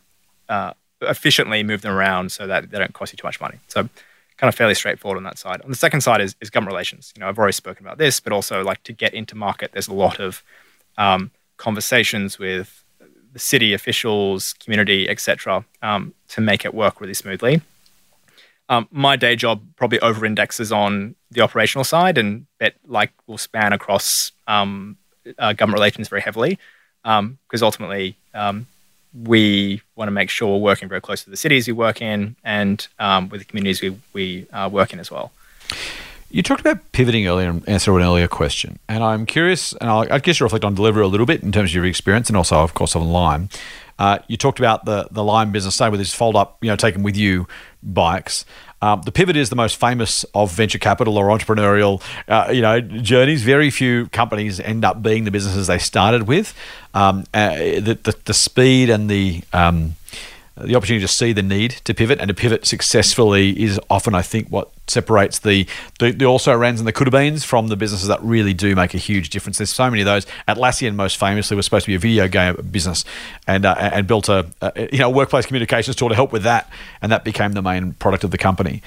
uh, 0.49 0.73
efficiently 1.03 1.63
move 1.63 1.83
them 1.83 1.93
around 1.93 2.33
so 2.33 2.47
that 2.47 2.71
they 2.71 2.79
don't 2.79 2.93
cost 2.93 3.13
you 3.13 3.17
too 3.17 3.27
much 3.27 3.41
money. 3.41 3.59
So, 3.69 3.89
kind 4.37 4.49
of 4.49 4.55
fairly 4.55 4.75
straightforward 4.75 5.19
on 5.19 5.25
that 5.25 5.39
side. 5.39 5.61
On 5.63 5.71
the 5.71 5.77
second 5.77 6.01
side 6.01 6.21
is, 6.21 6.35
is 6.41 6.51
government 6.51 6.73
relations. 6.73 7.13
You 7.17 7.21
know, 7.21 7.29
I've 7.29 7.39
already 7.39 7.53
spoken 7.53 7.87
about 7.87 7.99
this, 7.99 8.21
but 8.21 8.33
also 8.33 8.63
like 8.63 8.83
to 8.85 8.93
get 8.93 9.15
into 9.15 9.37
market, 9.37 9.73
there's 9.73 9.89
a 9.89 9.95
lot 9.95 10.19
of 10.19 10.43
um, 10.99 11.31
conversations 11.57 12.39
with 12.39 12.83
the 13.33 13.39
city 13.39 13.73
officials, 13.73 14.53
community, 14.55 15.09
etc., 15.09 15.65
um, 15.83 16.13
to 16.29 16.41
make 16.41 16.65
it 16.65 16.75
work 16.75 17.01
really 17.01 17.15
smoothly. 17.15 17.63
Um, 18.69 18.89
my 18.91 19.17
day 19.17 19.37
job 19.37 19.63
probably 19.77 20.01
over 20.01 20.25
indexes 20.25 20.73
on 20.73 21.15
the 21.33 21.41
operational 21.41 21.85
side 21.85 22.19
and 22.19 22.47
that 22.59 22.75
like 22.87 23.11
will 23.27 23.39
span 23.39 23.73
across 23.73 24.33
um, 24.47 24.97
uh, 25.39 25.53
government 25.53 25.75
relations 25.75 26.09
very 26.09 26.23
heavily 26.23 26.59
because 27.03 27.19
um, 27.19 27.39
ultimately 27.63 28.17
um, 28.35 28.67
we 29.25 29.83
want 29.97 30.09
to 30.09 30.13
make 30.13 30.31
sure 30.31 30.49
we're 30.49 30.65
working 30.65 30.89
very 30.89 31.01
close 31.01 31.25
to 31.25 31.31
the 31.31 31.37
cities 31.37 31.67
we 31.67 31.73
work 31.73 32.01
in 32.01 32.37
and 32.45 32.87
um, 32.99 33.29
with 33.29 33.41
the 33.41 33.45
communities 33.45 33.83
we, 33.83 33.97
we 34.13 34.47
uh, 34.53 34.69
work 34.73 34.93
in 34.93 34.99
as 34.99 35.11
well. 35.11 35.33
You 36.31 36.43
talked 36.43 36.63
about 36.63 36.93
pivoting 36.93 37.27
earlier 37.27 37.51
and 37.51 37.69
answer 37.69 37.95
an 37.95 38.03
earlier 38.03 38.27
question, 38.27 38.79
and 38.89 39.05
I'm 39.05 39.27
curious, 39.27 39.75
and 39.75 39.91
I'll, 39.91 40.11
I 40.11 40.19
guess 40.19 40.41
you 40.41 40.47
reflect 40.47 40.65
on 40.65 40.75
Deliveroo 40.75 41.05
a 41.05 41.07
little 41.07 41.27
bit 41.27 41.43
in 41.43 41.53
terms 41.53 41.71
of 41.71 41.75
your 41.75 41.85
experience, 41.85 42.29
and 42.29 42.39
also, 42.39 42.57
of 42.61 42.73
course, 42.73 42.97
on 42.97 43.07
Lime. 43.13 43.51
Uh, 43.99 44.19
you 44.29 44.39
talked 44.39 44.59
about 44.59 44.87
the 44.87 45.09
the 45.11 45.23
Lime 45.23 45.53
business, 45.53 45.75
same 45.75 45.91
with 45.91 46.01
this 46.01 46.15
fold 46.15 46.35
up, 46.35 46.57
you 46.63 46.71
know, 46.71 46.77
taken 46.77 47.03
with 47.03 47.19
you 47.19 47.47
bikes. 47.83 48.47
Um, 48.83 49.03
the 49.03 49.13
pivot 49.13 49.37
is 49.37 49.49
the 49.49 49.57
most 49.57 49.77
famous 49.77 50.25
of 50.35 50.53
venture 50.53 50.79
capital 50.79 51.17
or 51.17 51.27
entrepreneurial, 51.27 52.03
uh, 52.29 52.51
you 52.53 52.61
know, 52.61 52.81
journeys. 52.81 53.43
Very 53.43 53.71
few 53.71 54.09
companies 54.09 54.61
end 54.61 54.85
up 54.85 55.03
being 55.03 55.25
the 55.25 55.31
businesses 55.31 55.69
they 55.69 55.79
started 55.79 56.27
with. 56.27 56.53
Um, 56.93 57.25
uh, 57.33 57.55
the, 57.55 57.99
the, 58.03 58.17
the 58.25 58.35
speed 58.35 58.91
and 58.91 59.09
the 59.09 59.43
um, 59.53 59.95
the 60.65 60.77
opportunity 60.77 61.05
to 61.05 61.13
see 61.13 61.33
the 61.33 61.43
need 61.43 61.73
to 61.85 61.95
pivot 61.95 62.21
and 62.21 62.29
to 62.29 62.35
pivot 62.35 62.67
successfully 62.67 63.61
is 63.61 63.81
often, 63.91 64.15
I 64.15 64.23
think, 64.23 64.49
what 64.49 64.71
separates 64.87 65.39
the 65.39 65.67
the, 65.99 66.11
the 66.11 66.25
also 66.25 66.57
rans 66.57 66.81
and 66.81 66.87
the 66.87 66.93
could 66.93 67.07
have 67.07 67.13
beens 67.13 67.45
from 67.45 67.69
the 67.69 67.77
businesses 67.77 68.09
that 68.09 68.23
really 68.23 68.55
do 68.55 68.75
make 68.75 68.95
a 68.95 68.99
huge 68.99 69.31
difference. 69.31 69.59
There's 69.59 69.71
so 69.71 69.91
many 69.91 70.03
of 70.03 70.07
those. 70.07 70.27
Atlassian, 70.49 70.95
most 70.95 71.17
famously, 71.17 71.57
was 71.57 71.67
supposed 71.67 71.85
to 71.85 71.91
be 71.91 71.95
a 71.95 71.99
video 71.99 72.29
game 72.29 72.57
business 72.71 73.05
and 73.47 73.65
uh, 73.65 73.75
and 73.79 74.07
built 74.07 74.29
a, 74.29 74.47
a 74.61 74.89
you 74.93 74.99
know 74.99 75.11
workplace 75.11 75.47
communications 75.47 75.97
tool 75.97 76.09
to 76.09 76.15
help 76.15 76.33
with 76.33 76.43
that, 76.43 76.71
and 77.01 77.13
that 77.13 77.25
became 77.25 77.53
the 77.53 77.63
main 77.63 77.93
product 77.95 78.25
of 78.25 78.31
the 78.31 78.39
company. 78.39 78.83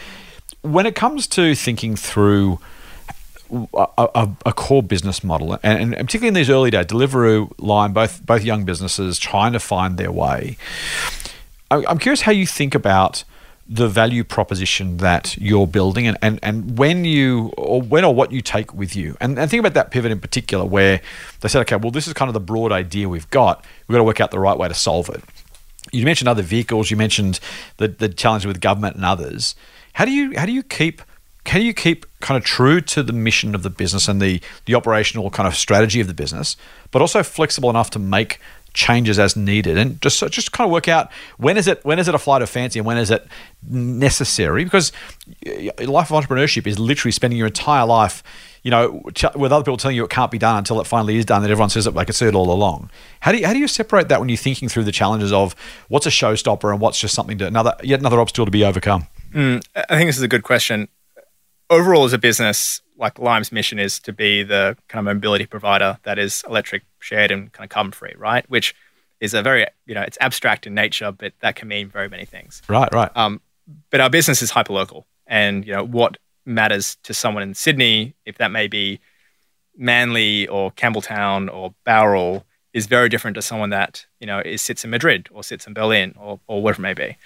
When 0.62 0.86
it 0.86 0.96
comes 0.96 1.28
to 1.28 1.56
thinking 1.56 1.96
through 1.96 2.60
a, 3.52 3.88
a, 3.98 4.30
a, 4.46 4.54
core 4.54 4.82
business 4.82 5.24
model, 5.24 5.54
and, 5.64 5.94
and, 5.94 6.08
particularly 6.08 6.30
in 6.30 6.34
these 6.34 6.50
early 6.50 6.72
days, 6.72 6.86
Deliveroo, 6.86 7.52
Lime, 7.60 7.94
both 7.94 8.26
both 8.26 8.44
young 8.44 8.66
businesses 8.66 9.20
trying 9.20 9.54
to 9.54 9.60
find 9.60 9.98
their 9.98 10.12
way. 10.12 10.58
I'm 11.72 11.98
curious 11.98 12.22
how 12.22 12.32
you 12.32 12.46
think 12.46 12.76
about 12.76 13.24
the 13.68 13.88
value 13.88 14.24
proposition 14.24 14.98
that 14.98 15.36
you're 15.38 15.66
building 15.66 16.06
and, 16.06 16.18
and, 16.22 16.40
and 16.44 16.78
when 16.78 17.04
you 17.04 17.52
or 17.58 17.82
when 17.82 18.06
or 18.06 18.14
what 18.14 18.32
you 18.32 18.42
take 18.42 18.74
with 18.74 18.96
you. 18.96 19.18
And, 19.20 19.40
and 19.40 19.50
think 19.50 19.60
about 19.60 19.74
that 19.74 19.90
pivot 19.90 20.12
in 20.12 20.20
particular 20.20 20.64
where 20.64 21.02
they 21.42 21.48
said 21.48 21.62
okay 21.62 21.76
well 21.76 21.90
this 21.90 22.08
is 22.08 22.14
kind 22.14 22.30
of 22.30 22.34
the 22.34 22.40
broad 22.40 22.72
idea 22.72 23.10
we've 23.10 23.30
got. 23.32 23.66
We've 23.88 23.96
got 23.96 24.00
to 24.00 24.04
work 24.04 24.22
out 24.22 24.32
the 24.32 24.40
right 24.40 24.58
way 24.58 24.68
to 24.68 24.74
solve 24.76 25.10
it. 25.10 25.24
You 25.92 26.06
mentioned 26.06 26.28
other 26.28 26.44
vehicles. 26.44 26.92
You 26.92 26.98
mentioned 26.98 27.40
the, 27.78 27.88
the 27.88 28.10
challenge 28.10 28.46
with 28.46 28.62
government 28.62 28.96
and 28.96 29.06
others. 29.06 29.56
How 29.94 30.06
do 30.06 30.12
you 30.12 30.38
how 30.38 30.46
do 30.46 30.52
you 30.52 30.62
keep 30.62 31.02
can 31.44 31.62
you 31.62 31.74
keep 31.74 32.06
kind 32.20 32.38
of 32.38 32.44
true 32.44 32.82
to 32.82 33.02
the 33.02 33.14
mission 33.14 33.56
of 33.56 33.64
the 33.64 33.70
business 33.70 34.08
and 34.08 34.22
the 34.22 34.42
the 34.66 34.76
operational 34.76 35.32
kind 35.32 35.48
of 35.48 35.56
strategy 35.56 36.02
of 36.02 36.08
the 36.08 36.14
business 36.14 36.58
but 36.92 37.02
also 37.02 37.24
flexible 37.24 37.70
enough 37.70 37.90
to 37.92 38.00
make 38.00 38.40
changes 38.76 39.18
as 39.18 39.36
needed, 39.36 39.78
and 39.78 40.00
just 40.02 40.20
just 40.30 40.52
kind 40.52 40.68
of 40.68 40.72
work 40.72 40.88
out 40.88 41.12
when 41.38 41.58
is 41.58 41.68
it 41.68 41.84
when 41.84 41.98
is 41.98 42.08
it 42.08 42.14
a 42.14 42.20
flight 42.20 42.44
of 42.44 42.50
fancy 42.50 42.78
and 42.78 42.86
when 42.86 42.98
is 42.98 43.10
it 43.10 43.26
necessary? 43.68 44.64
Because 44.64 44.92
life 45.80 46.12
of 46.12 46.24
entrepreneurship 46.24 46.68
is 46.68 46.78
literally 46.78 47.12
spending 47.12 47.38
your 47.38 47.48
entire 47.48 47.86
life, 47.86 48.22
you 48.62 48.70
know, 48.70 49.02
with 49.36 49.52
other 49.52 49.64
people 49.64 49.78
telling 49.78 49.96
you 49.96 50.04
it 50.04 50.12
can't 50.12 50.30
be 50.30 50.38
done 50.38 50.58
until 50.58 50.80
it 50.80 50.86
finally 50.86 51.16
is 51.16 51.26
done, 51.26 51.42
and 51.42 51.52
everyone 51.52 51.70
says 51.70 51.88
it 51.88 51.96
like 51.96 52.10
it's 52.10 52.22
it 52.22 52.36
all 52.36 52.52
along. 52.52 52.92
How 53.22 53.32
do 53.32 53.40
you, 53.40 53.48
how 53.48 53.54
do 53.54 53.60
you 53.60 53.68
separate 53.68 54.10
that 54.10 54.20
when 54.20 54.30
you're 54.30 54.38
thinking 54.38 54.70
through 54.70 54.84
the 54.84 54.92
challenges 54.92 55.32
of 55.32 55.56
what's 55.88 56.06
a 56.06 56.12
showstopper 56.12 56.72
and 56.72 56.80
what's 56.80 57.00
just 57.00 57.16
something 57.16 57.38
to 57.40 57.48
another 57.48 57.76
yet 57.82 58.00
another 58.00 58.20
obstacle 58.20 58.46
to 58.46 58.52
be 58.52 58.64
overcome? 58.64 59.08
Mm, 59.34 59.66
I 59.76 59.98
think 59.98 60.10
this 60.10 60.18
is 60.18 60.24
a 60.24 60.28
good 60.28 60.44
question. 60.44 60.90
Overall, 61.70 62.04
as 62.04 62.14
a 62.14 62.20
business, 62.20 62.82
like 62.98 63.20
Lime's 63.20 63.52
mission 63.52 63.80
is 63.80 64.00
to 64.02 64.14
be 64.14 64.44
the 64.44 64.78
kind 64.88 65.08
of 65.08 65.16
mobility 65.16 65.46
provider 65.46 65.98
that 66.04 66.18
is 66.18 66.44
electric, 66.48 66.84
shared, 67.00 67.32
and 67.32 67.52
kind 67.52 67.66
of 67.66 67.70
carbon 67.70 67.92
free, 67.92 68.14
right? 68.18 68.50
Which 68.50 68.76
is 69.20 69.34
a 69.34 69.42
very, 69.42 69.66
you 69.86 69.96
know, 69.96 70.02
it's 70.02 70.18
abstract 70.22 70.68
in 70.68 70.74
nature, 70.74 71.12
but 71.12 71.34
that 71.40 71.56
can 71.56 71.68
mean 71.68 71.90
very 71.90 72.10
many 72.10 72.26
things. 72.26 72.62
Right, 72.68 72.92
right. 72.94 73.12
Um, 73.16 73.42
but 73.90 74.00
our 74.00 74.10
business 74.10 74.42
is 74.42 74.52
hyper 74.52 74.74
local, 74.74 75.08
and 75.28 75.66
you 75.66 75.74
know 75.74 75.84
what 75.84 76.18
matters 76.46 76.98
to 77.04 77.14
someone 77.14 77.44
in 77.44 77.54
Sydney, 77.54 78.14
if 78.26 78.38
that 78.38 78.52
may 78.52 78.68
be 78.68 79.00
Manly 79.76 80.48
or 80.48 80.72
Campbelltown 80.72 81.52
or 81.52 81.74
Bowral, 81.86 82.46
is 82.74 82.86
very 82.86 83.10
different 83.10 83.36
to 83.36 83.42
someone 83.42 83.72
that 83.72 84.06
you 84.20 84.28
know 84.28 84.40
is, 84.40 84.62
sits 84.62 84.84
in 84.84 84.92
Madrid 84.92 85.28
or 85.32 85.44
sits 85.44 85.66
in 85.66 85.74
Berlin 85.74 86.14
or 86.20 86.40
or 86.48 86.62
whatever 86.62 86.82
it 86.82 86.84
may 86.84 86.94
be. 86.94 87.18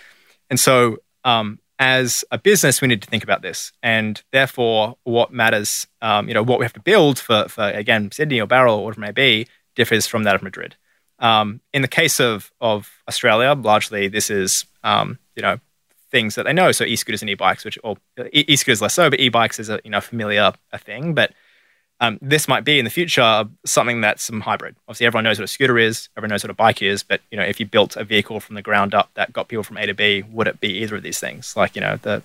And 0.50 0.60
so 0.60 0.98
um, 1.24 1.60
as 1.80 2.26
a 2.30 2.38
business, 2.38 2.82
we 2.82 2.90
need 2.90 3.02
to 3.02 3.10
think 3.10 3.24
about 3.24 3.42
this, 3.42 3.72
and 3.82 4.22
therefore, 4.32 4.98
what 5.04 5.32
matters, 5.32 5.88
um, 6.02 6.28
you 6.28 6.34
know, 6.34 6.44
what 6.44 6.60
we 6.60 6.66
have 6.66 6.74
to 6.74 6.82
build 6.82 7.18
for, 7.18 7.48
for 7.48 7.64
again 7.64 8.12
Sydney 8.12 8.42
or 8.42 8.48
Bowral 8.48 8.80
or 8.80 8.86
whatever 8.86 9.02
it 9.04 9.08
may 9.08 9.12
be, 9.12 9.48
differs 9.76 10.06
from 10.06 10.24
that 10.24 10.36
of 10.36 10.44
Madrid. 10.44 10.76
Um, 11.20 11.62
in 11.74 11.82
the 11.82 11.88
case 11.88 12.20
of 12.20 12.52
of 12.60 12.92
Australia, 13.08 13.54
largely 13.54 14.10
this 14.10 14.30
is 14.30 14.66
um, 14.84 15.20
you 15.36 15.42
know 15.42 15.60
things 16.12 16.36
that 16.36 16.44
they 16.44 16.54
know. 16.54 16.72
So 16.72 16.84
e-scooters 16.84 17.22
and 17.22 17.30
e-bikes, 17.30 17.64
which 17.64 17.80
or 17.84 17.96
e-scooters 18.34 18.82
less 18.82 18.96
so, 18.96 19.10
but 19.10 19.20
e-bikes 19.20 19.60
is 19.60 19.70
a 19.70 19.80
you 19.84 19.92
know 19.92 20.02
familiar 20.02 20.52
a 20.72 20.78
thing. 20.78 21.14
But 21.14 21.34
um, 22.02 22.18
this 22.22 22.48
might 22.48 22.64
be 22.64 22.80
in 22.80 22.86
the 22.86 22.92
future 22.92 23.46
something 23.66 24.02
that's 24.02 24.24
some 24.24 24.42
hybrid. 24.42 24.76
Obviously, 24.88 25.06
everyone 25.06 25.26
knows 25.26 25.38
what 25.38 25.44
a 25.44 25.48
scooter 25.48 25.78
is, 25.78 26.08
everyone 26.16 26.32
knows 26.32 26.44
what 26.44 26.52
a 26.52 26.56
bike 26.56 26.82
is, 26.82 27.04
but 27.04 27.22
you 27.30 27.38
know, 27.38 27.44
if 27.44 27.60
you 27.60 27.66
built 27.66 27.98
a 27.98 28.04
vehicle 28.04 28.40
from 28.40 28.56
the 28.56 28.62
ground 28.62 28.94
up 28.94 29.10
that 29.16 29.34
got 29.34 29.50
people 29.50 29.64
from 29.64 29.78
A 29.78 29.86
to 29.86 29.94
B, 29.94 30.24
would 30.32 30.48
it 30.48 30.62
be 30.62 30.70
either 30.80 30.96
of 30.96 31.04
these 31.04 31.20
things? 31.20 31.56
Like 31.58 31.76
you 31.76 31.82
know, 31.82 31.98
the 31.98 32.24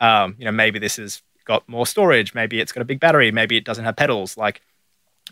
um, 0.00 0.34
you 0.38 0.44
know 0.44 0.52
maybe 0.52 0.78
this 0.78 0.96
has 0.96 1.22
got 1.44 1.68
more 1.68 1.86
storage, 1.86 2.34
maybe 2.34 2.60
it's 2.60 2.72
got 2.72 2.80
a 2.80 2.86
big 2.86 3.00
battery, 3.00 3.30
maybe 3.30 3.56
it 3.56 3.64
doesn't 3.64 3.84
have 3.84 3.96
pedals, 3.96 4.36
like 4.36 4.60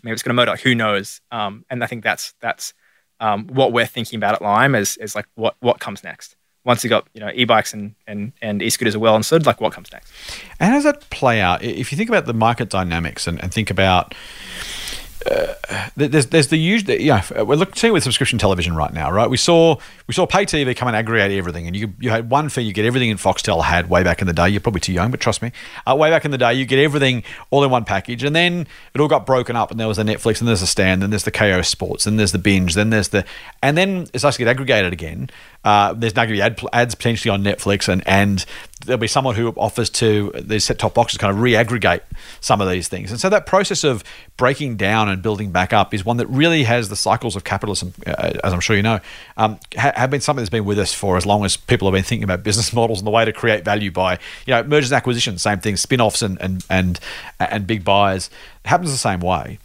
maybe 0.01 0.13
it's 0.13 0.23
got 0.23 0.31
a 0.31 0.35
motor. 0.35 0.55
Who 0.55 0.75
knows? 0.75 1.19
Um, 1.31 1.65
and 1.69 1.83
I 1.83 1.87
think 1.87 2.03
that's 2.03 2.33
that's 2.39 2.73
um, 3.19 3.47
what 3.47 3.73
we're 3.73 3.85
thinking 3.85 4.17
about 4.17 4.35
at 4.35 4.41
Lime 4.41 4.75
is 4.75 4.95
is 4.97 5.13
like 5.13 5.25
what 5.35 5.55
what 5.59 5.79
comes 5.79 6.03
next 6.03 6.35
once 6.65 6.83
you 6.83 6.89
got 6.89 7.07
you 7.13 7.19
know 7.19 7.31
e-bikes 7.33 7.73
and, 7.73 7.95
and, 8.07 8.31
and 8.41 8.61
e-scooters 8.61 8.95
as 8.95 8.97
well 8.97 9.15
and 9.15 9.25
so 9.25 9.37
like 9.37 9.59
what 9.61 9.73
comes 9.73 9.91
next? 9.91 10.11
And 10.59 10.69
how 10.69 10.75
does 10.75 10.83
that 10.83 11.09
play 11.09 11.41
out? 11.41 11.63
If 11.63 11.91
you 11.91 11.97
think 11.97 12.09
about 12.09 12.25
the 12.25 12.33
market 12.33 12.69
dynamics 12.69 13.27
and, 13.27 13.41
and 13.41 13.53
think 13.53 13.69
about 13.69 14.15
uh, 15.29 15.89
there's 15.95 16.27
there's 16.27 16.47
the 16.47 16.57
usual 16.57 16.95
yeah 16.95 17.23
we're 17.43 17.55
looking 17.55 17.75
seeing 17.75 17.93
with 17.93 18.03
subscription 18.03 18.39
television 18.39 18.75
right 18.75 18.93
now 18.93 19.11
right? 19.11 19.29
We 19.29 19.37
saw 19.37 19.77
we 20.07 20.13
saw 20.13 20.25
pay 20.25 20.45
TV 20.45 20.75
come 20.75 20.87
and 20.87 20.97
aggregate 20.97 21.37
everything 21.37 21.67
and 21.67 21.75
you 21.75 21.93
you 21.99 22.09
had 22.09 22.29
one 22.29 22.49
fee 22.49 22.61
you 22.61 22.73
get 22.73 22.85
everything 22.85 23.09
in 23.09 23.17
Foxtel 23.17 23.63
had 23.63 23.89
way 23.89 24.03
back 24.03 24.21
in 24.21 24.27
the 24.27 24.33
day. 24.33 24.49
You're 24.49 24.61
probably 24.61 24.81
too 24.81 24.93
young 24.93 25.11
but 25.11 25.19
trust 25.19 25.41
me. 25.41 25.51
Uh, 25.85 25.95
way 25.95 26.09
back 26.09 26.25
in 26.25 26.31
the 26.31 26.37
day 26.37 26.53
you 26.53 26.65
get 26.65 26.79
everything 26.79 27.23
all 27.49 27.63
in 27.63 27.69
one 27.69 27.85
package 27.85 28.23
and 28.23 28.35
then 28.35 28.67
it 28.93 29.01
all 29.01 29.07
got 29.07 29.25
broken 29.25 29.55
up 29.55 29.71
and 29.71 29.79
there 29.79 29.87
was 29.87 29.99
a 29.99 30.03
Netflix 30.03 30.39
and 30.39 30.47
there's 30.47 30.61
a 30.61 30.67
Stan 30.67 30.99
then 30.99 31.09
there's 31.09 31.23
the 31.23 31.31
Kayo 31.31 31.65
Sports 31.65 32.05
then 32.05 32.17
there's 32.17 32.31
the 32.31 32.37
binge 32.37 32.73
then 32.75 32.89
there's 32.89 33.09
the 33.09 33.25
and 33.61 33.77
then 33.77 34.07
it 34.13 34.19
starts 34.19 34.37
to 34.37 34.43
get 34.43 34.49
aggregated 34.49 34.93
again. 34.93 35.29
Uh, 35.63 35.93
there's 35.93 36.15
now 36.15 36.25
going 36.25 36.37
to 36.37 36.37
be 36.37 36.41
ad, 36.41 36.61
ads 36.73 36.95
potentially 36.95 37.31
on 37.31 37.43
Netflix, 37.43 37.87
and, 37.87 38.03
and 38.05 38.45
there'll 38.85 38.99
be 38.99 39.07
someone 39.07 39.35
who 39.35 39.49
offers 39.49 39.89
to 39.89 40.31
these 40.35 40.63
set 40.63 40.79
top 40.79 40.93
boxes 40.93 41.17
kind 41.17 41.31
of 41.31 41.39
re-aggregate 41.39 42.03
some 42.41 42.61
of 42.61 42.69
these 42.69 42.87
things. 42.87 43.11
And 43.11 43.19
so 43.19 43.29
that 43.29 43.45
process 43.45 43.83
of 43.83 44.03
breaking 44.37 44.77
down 44.77 45.09
and 45.09 45.21
building 45.21 45.51
back 45.51 45.73
up 45.73 45.93
is 45.93 46.05
one 46.05 46.17
that 46.17 46.27
really 46.27 46.63
has 46.63 46.89
the 46.89 46.95
cycles 46.95 47.35
of 47.35 47.43
capitalism, 47.43 47.93
uh, 48.05 48.33
as 48.43 48.53
I'm 48.53 48.59
sure 48.59 48.75
you 48.75 48.83
know, 48.83 48.99
um, 49.37 49.59
ha- 49.77 49.93
have 49.95 50.09
been 50.09 50.21
something 50.21 50.41
that's 50.41 50.49
been 50.49 50.65
with 50.65 50.79
us 50.79 50.93
for 50.93 51.17
as 51.17 51.25
long 51.25 51.45
as 51.45 51.57
people 51.57 51.87
have 51.87 51.93
been 51.93 52.03
thinking 52.03 52.23
about 52.23 52.43
business 52.43 52.73
models 52.73 52.99
and 52.99 53.07
the 53.07 53.11
way 53.11 53.25
to 53.25 53.33
create 53.33 53.63
value 53.65 53.91
by 53.91 54.13
you 54.45 54.53
know 54.53 54.63
mergers 54.63 54.91
and 54.91 54.97
acquisitions, 54.97 55.41
same 55.41 55.59
thing, 55.59 55.77
spin-offs 55.77 56.21
and 56.21 56.39
and 56.41 56.65
and 56.69 56.99
and 57.39 57.67
big 57.67 57.83
buys. 57.83 58.29
It 58.63 58.69
happens 58.69 58.91
the 58.91 58.97
same 58.97 59.19
way. 59.19 59.59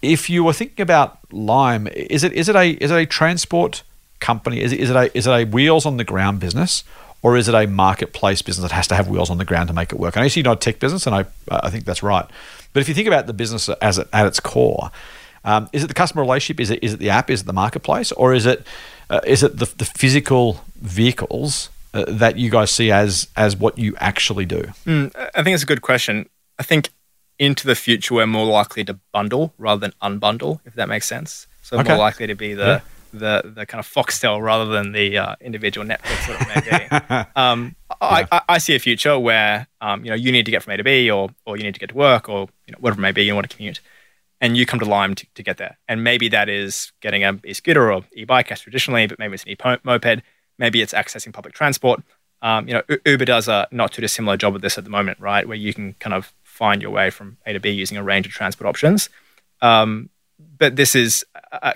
If 0.00 0.30
you 0.30 0.44
were 0.44 0.52
thinking 0.52 0.82
about 0.82 1.18
Lime, 1.32 1.88
is 1.88 2.24
it 2.24 2.32
is 2.32 2.48
it 2.48 2.56
a 2.56 2.70
is 2.70 2.90
it 2.90 2.96
a 2.96 3.06
transport 3.06 3.82
company? 4.20 4.60
Is 4.60 4.72
it, 4.72 4.80
is 4.80 4.90
it 4.90 4.96
a 4.96 5.16
is 5.16 5.26
it 5.26 5.30
a 5.30 5.44
wheels 5.44 5.86
on 5.86 5.96
the 5.96 6.04
ground 6.04 6.40
business, 6.40 6.84
or 7.22 7.36
is 7.36 7.48
it 7.48 7.54
a 7.54 7.66
marketplace 7.66 8.42
business 8.42 8.68
that 8.68 8.74
has 8.74 8.86
to 8.88 8.94
have 8.94 9.08
wheels 9.08 9.30
on 9.30 9.38
the 9.38 9.44
ground 9.44 9.68
to 9.68 9.74
make 9.74 9.92
it 9.92 9.98
work? 9.98 10.16
And 10.16 10.24
I 10.24 10.28
see 10.28 10.40
you're 10.40 10.44
not 10.44 10.58
a 10.58 10.60
tech 10.60 10.78
business, 10.78 11.06
and 11.06 11.14
I 11.14 11.24
I 11.50 11.70
think 11.70 11.84
that's 11.84 12.02
right. 12.02 12.26
But 12.72 12.80
if 12.80 12.88
you 12.88 12.94
think 12.94 13.08
about 13.08 13.26
the 13.26 13.32
business 13.32 13.68
as 13.68 13.98
it, 13.98 14.08
at 14.12 14.26
its 14.26 14.40
core, 14.40 14.90
um, 15.44 15.68
is 15.72 15.84
it 15.84 15.88
the 15.88 15.94
customer 15.94 16.22
relationship? 16.22 16.60
Is 16.60 16.70
it 16.70 16.82
is 16.82 16.94
it 16.94 16.98
the 16.98 17.10
app? 17.10 17.30
Is 17.30 17.42
it 17.42 17.46
the 17.46 17.52
marketplace, 17.52 18.12
or 18.12 18.34
is 18.34 18.46
it 18.46 18.66
uh, 19.10 19.20
is 19.26 19.42
it 19.42 19.58
the, 19.58 19.66
the 19.78 19.84
physical 19.84 20.64
vehicles 20.76 21.70
uh, 21.94 22.04
that 22.06 22.36
you 22.36 22.50
guys 22.50 22.70
see 22.70 22.92
as 22.92 23.28
as 23.36 23.56
what 23.56 23.78
you 23.78 23.94
actually 23.98 24.46
do? 24.46 24.62
Mm, 24.86 25.14
I 25.34 25.42
think 25.42 25.54
it's 25.54 25.64
a 25.64 25.66
good 25.66 25.82
question. 25.82 26.28
I 26.58 26.62
think 26.62 26.90
into 27.38 27.66
the 27.66 27.74
future 27.74 28.14
we're 28.14 28.26
more 28.26 28.46
likely 28.46 28.84
to 28.84 28.98
bundle 29.12 29.54
rather 29.58 29.80
than 29.80 29.92
unbundle, 30.02 30.60
if 30.64 30.74
that 30.74 30.88
makes 30.88 31.06
sense. 31.06 31.46
So 31.62 31.78
okay. 31.78 31.90
more 31.90 31.98
likely 31.98 32.26
to 32.26 32.34
be 32.34 32.54
the 32.54 32.66
yeah 32.66 32.80
the 33.12 33.42
the 33.54 33.66
kind 33.66 33.80
of 33.80 33.86
Foxtel 33.86 34.42
rather 34.42 34.66
than 34.66 34.92
the 34.92 35.18
uh, 35.18 35.36
individual 35.40 35.86
Netflix 35.86 36.26
sort 36.26 36.40
of 36.40 36.48
may 36.48 36.60
be. 36.60 37.30
um, 37.36 37.76
yeah. 37.90 38.26
I, 38.30 38.42
I, 38.48 38.58
see 38.58 38.74
a 38.74 38.78
future 38.78 39.18
where 39.18 39.66
um, 39.80 40.04
you 40.04 40.10
know 40.10 40.16
you 40.16 40.32
need 40.32 40.44
to 40.44 40.50
get 40.50 40.62
from 40.62 40.74
A 40.74 40.76
to 40.76 40.84
B, 40.84 41.10
or 41.10 41.30
or 41.44 41.56
you 41.56 41.62
need 41.62 41.74
to 41.74 41.80
get 41.80 41.90
to 41.90 41.94
work, 41.94 42.28
or 42.28 42.48
you 42.66 42.72
know, 42.72 42.78
whatever 42.80 43.00
it 43.00 43.02
may 43.02 43.12
be, 43.12 43.24
you 43.24 43.34
want 43.34 43.48
to 43.48 43.56
commute, 43.56 43.80
and 44.40 44.56
you 44.56 44.66
come 44.66 44.80
to 44.80 44.86
Lime 44.86 45.14
to, 45.14 45.26
to 45.34 45.42
get 45.42 45.56
there. 45.56 45.78
And 45.88 46.04
maybe 46.04 46.28
that 46.28 46.48
is 46.48 46.92
getting 47.00 47.24
a 47.24 47.38
e-scooter 47.44 47.92
or 47.92 48.04
e-bike 48.14 48.52
as 48.52 48.60
traditionally, 48.60 49.06
but 49.06 49.18
maybe 49.18 49.34
it's 49.34 49.44
an 49.44 49.50
e-moped. 49.50 50.22
Maybe 50.58 50.82
it's 50.82 50.92
accessing 50.92 51.32
public 51.32 51.54
transport. 51.54 52.02
Um, 52.42 52.68
you 52.68 52.74
know, 52.74 52.82
Uber 53.04 53.24
does 53.24 53.48
a 53.48 53.68
not 53.70 53.92
too 53.92 54.02
dissimilar 54.02 54.36
job 54.36 54.54
of 54.54 54.62
this 54.62 54.78
at 54.78 54.84
the 54.84 54.90
moment, 54.90 55.18
right? 55.20 55.46
Where 55.46 55.56
you 55.56 55.74
can 55.74 55.94
kind 55.94 56.14
of 56.14 56.32
find 56.44 56.82
your 56.82 56.90
way 56.90 57.10
from 57.10 57.36
A 57.46 57.52
to 57.52 57.60
B 57.60 57.70
using 57.70 57.96
a 57.96 58.02
range 58.02 58.26
of 58.26 58.32
transport 58.32 58.68
options. 58.68 59.08
Um, 59.60 60.10
but 60.58 60.76
this 60.76 60.94
is 60.94 61.24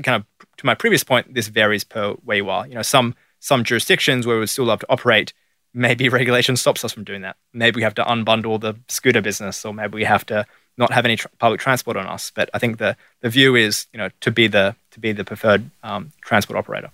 kind 0.02 0.16
of 0.16 0.24
to 0.62 0.66
my 0.66 0.74
previous 0.74 1.04
point, 1.04 1.34
this 1.34 1.48
varies 1.48 1.84
per 1.84 2.12
where 2.24 2.36
you 2.36 2.48
are. 2.48 2.66
You 2.66 2.74
know, 2.76 2.82
some 2.82 3.14
some 3.40 3.64
jurisdictions 3.64 4.26
where 4.26 4.36
we 4.36 4.40
would 4.40 4.50
still 4.50 4.64
love 4.64 4.80
to 4.80 4.86
operate, 4.88 5.32
maybe 5.74 6.08
regulation 6.20 6.56
stops 6.56 6.84
us 6.84 6.92
from 6.92 7.04
doing 7.04 7.22
that. 7.22 7.36
Maybe 7.52 7.76
we 7.76 7.82
have 7.82 7.94
to 7.96 8.04
unbundle 8.04 8.60
the 8.60 8.74
scooter 8.88 9.20
business, 9.20 9.64
or 9.64 9.74
maybe 9.74 9.96
we 9.96 10.04
have 10.04 10.24
to 10.26 10.46
not 10.78 10.90
have 10.92 11.04
any 11.04 11.16
tr- 11.16 11.28
public 11.38 11.60
transport 11.60 11.96
on 11.96 12.06
us. 12.06 12.30
But 12.34 12.48
I 12.54 12.58
think 12.58 12.78
the 12.78 12.96
the 13.20 13.28
view 13.28 13.56
is, 13.56 13.86
you 13.92 13.98
know, 13.98 14.08
to 14.20 14.30
be 14.30 14.46
the 14.46 14.76
to 14.92 15.00
be 15.00 15.12
the 15.12 15.24
preferred 15.24 15.68
um, 15.82 16.12
transport 16.20 16.58
operator. 16.58 16.90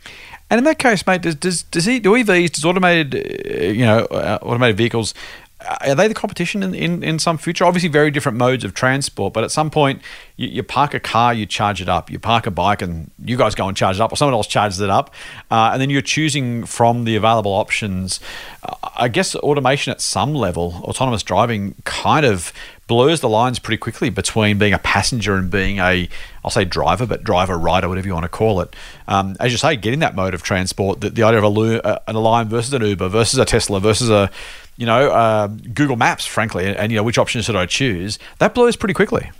And 0.50 0.58
in 0.58 0.64
that 0.64 0.78
case, 0.78 1.06
mate, 1.06 1.22
does 1.22 1.34
does 1.34 1.62
does 1.64 1.84
he 1.84 2.00
do 2.00 2.12
EVs, 2.12 2.52
does 2.52 2.64
automated, 2.64 3.14
uh, 3.14 3.64
you 3.64 3.84
know, 3.84 4.06
uh, 4.06 4.38
automated 4.42 4.78
vehicles 4.78 5.14
are 5.60 5.94
they 5.94 6.06
the 6.06 6.14
competition 6.14 6.62
in, 6.62 6.72
in, 6.74 7.02
in 7.02 7.18
some 7.18 7.36
future? 7.36 7.64
Obviously, 7.64 7.88
very 7.88 8.12
different 8.12 8.38
modes 8.38 8.62
of 8.64 8.74
transport, 8.74 9.32
but 9.32 9.42
at 9.42 9.50
some 9.50 9.70
point, 9.70 10.00
you, 10.36 10.48
you, 10.48 10.62
park 10.62 10.94
a 10.94 11.00
car, 11.00 11.34
you 11.34 11.46
charge 11.46 11.82
it 11.82 11.88
up. 11.88 12.10
You 12.10 12.18
park 12.20 12.46
a 12.46 12.50
bike, 12.52 12.80
and 12.80 13.10
you 13.24 13.36
guys 13.36 13.56
go 13.56 13.66
and 13.66 13.76
charge 13.76 13.96
it 13.96 14.00
up, 14.00 14.12
or 14.12 14.16
someone 14.16 14.34
else 14.34 14.46
charges 14.46 14.80
it 14.80 14.90
up, 14.90 15.12
uh, 15.50 15.70
and 15.72 15.82
then 15.82 15.90
you're 15.90 16.00
choosing 16.00 16.64
from 16.64 17.04
the 17.04 17.16
available 17.16 17.52
options. 17.52 18.20
Uh, 18.62 18.74
I 18.96 19.08
guess 19.08 19.34
automation 19.34 19.90
at 19.90 20.00
some 20.00 20.32
level, 20.32 20.80
autonomous 20.84 21.24
driving, 21.24 21.74
kind 21.84 22.24
of 22.24 22.52
blurs 22.86 23.20
the 23.20 23.28
lines 23.28 23.58
pretty 23.58 23.78
quickly 23.78 24.10
between 24.10 24.58
being 24.58 24.72
a 24.72 24.78
passenger 24.78 25.34
and 25.34 25.50
being 25.50 25.78
a, 25.78 26.08
I'll 26.44 26.50
say 26.50 26.64
driver, 26.64 27.04
but 27.04 27.22
driver, 27.22 27.58
rider, 27.58 27.88
whatever 27.88 28.06
you 28.06 28.14
want 28.14 28.24
to 28.24 28.30
call 28.30 28.60
it. 28.60 28.74
Um, 29.06 29.36
as 29.40 29.52
you 29.52 29.58
say, 29.58 29.76
getting 29.76 29.98
that 30.00 30.14
mode 30.14 30.34
of 30.34 30.42
transport, 30.42 31.00
the, 31.00 31.10
the 31.10 31.22
idea 31.22 31.42
of 31.42 31.56
a, 31.56 31.86
uh, 31.86 31.98
a, 32.06 32.12
Lime 32.12 32.48
versus 32.48 32.72
an 32.72 32.82
Uber 32.82 33.08
versus 33.08 33.38
a 33.38 33.44
Tesla 33.44 33.78
versus 33.78 34.08
a 34.08 34.30
you 34.78 34.86
know, 34.86 35.10
uh, 35.10 35.48
Google 35.48 35.96
Maps, 35.96 36.24
frankly, 36.24 36.64
and, 36.64 36.76
and, 36.76 36.92
you 36.92 36.96
know, 36.96 37.02
which 37.02 37.18
option 37.18 37.42
should 37.42 37.56
I 37.56 37.66
choose? 37.66 38.18
That 38.38 38.54
blows 38.54 38.76
pretty 38.76 38.94
quickly. 38.94 39.30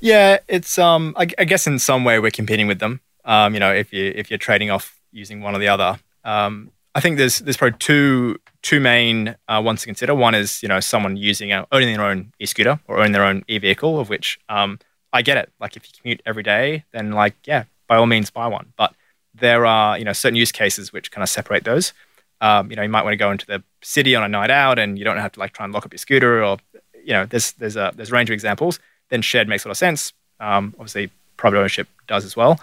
Yeah, 0.00 0.38
it's 0.48 0.78
um, 0.78 1.14
I, 1.16 1.28
I 1.38 1.44
guess 1.44 1.66
in 1.66 1.78
some 1.78 2.04
way 2.04 2.18
we're 2.18 2.30
competing 2.30 2.66
with 2.66 2.78
them. 2.78 3.00
Um, 3.24 3.52
you 3.52 3.60
know, 3.60 3.72
if 3.72 3.92
you 3.92 4.12
if 4.14 4.30
you're 4.30 4.38
trading 4.38 4.70
off 4.70 4.98
using 5.12 5.42
one 5.42 5.54
or 5.54 5.58
the 5.58 5.68
other, 5.68 5.98
um, 6.24 6.70
I 6.94 7.00
think 7.00 7.18
there's 7.18 7.40
there's 7.40 7.56
probably 7.56 7.78
two 7.78 8.38
two 8.62 8.80
main 8.80 9.36
uh, 9.48 9.60
ones 9.62 9.80
to 9.80 9.86
consider. 9.86 10.14
One 10.14 10.34
is 10.34 10.62
you 10.62 10.68
know 10.68 10.80
someone 10.80 11.16
using 11.16 11.52
a, 11.52 11.66
owning 11.72 11.96
their 11.96 12.06
own 12.06 12.32
e-scooter 12.38 12.80
or 12.86 12.98
owning 12.98 13.12
their 13.12 13.24
own 13.24 13.44
e-vehicle, 13.48 13.98
of 13.98 14.08
which 14.08 14.38
um, 14.48 14.78
I 15.12 15.22
get 15.22 15.36
it. 15.36 15.52
Like 15.60 15.76
if 15.76 15.84
you 15.84 15.92
commute 16.00 16.22
every 16.24 16.44
day, 16.44 16.84
then 16.92 17.12
like 17.12 17.34
yeah, 17.44 17.64
by 17.88 17.96
all 17.96 18.06
means 18.06 18.30
buy 18.30 18.46
one. 18.46 18.72
But 18.76 18.94
there 19.34 19.66
are 19.66 19.98
you 19.98 20.04
know 20.04 20.12
certain 20.12 20.36
use 20.36 20.52
cases 20.52 20.92
which 20.92 21.10
kind 21.10 21.24
of 21.24 21.28
separate 21.28 21.64
those. 21.64 21.92
Um, 22.40 22.70
you 22.70 22.76
know, 22.76 22.82
you 22.82 22.88
might 22.88 23.02
want 23.02 23.12
to 23.12 23.16
go 23.16 23.30
into 23.30 23.46
the 23.46 23.62
city 23.82 24.14
on 24.14 24.22
a 24.22 24.28
night 24.28 24.50
out, 24.50 24.78
and 24.78 24.98
you 24.98 25.04
don't 25.04 25.16
have 25.18 25.32
to 25.32 25.40
like 25.40 25.52
try 25.52 25.64
and 25.64 25.72
lock 25.72 25.84
up 25.84 25.92
your 25.92 25.98
scooter, 25.98 26.44
or 26.44 26.58
you 27.04 27.12
know, 27.12 27.26
there's 27.26 27.52
there's 27.52 27.76
a 27.76 27.92
there's 27.94 28.10
a 28.10 28.14
range 28.14 28.30
of 28.30 28.34
examples. 28.34 28.78
Then 29.08 29.22
shared 29.22 29.48
makes 29.48 29.64
a 29.64 29.68
lot 29.68 29.72
of 29.72 29.78
sense. 29.78 30.12
Um, 30.40 30.74
obviously, 30.78 31.10
private 31.36 31.58
ownership 31.58 31.88
does 32.06 32.24
as 32.24 32.36
well. 32.36 32.60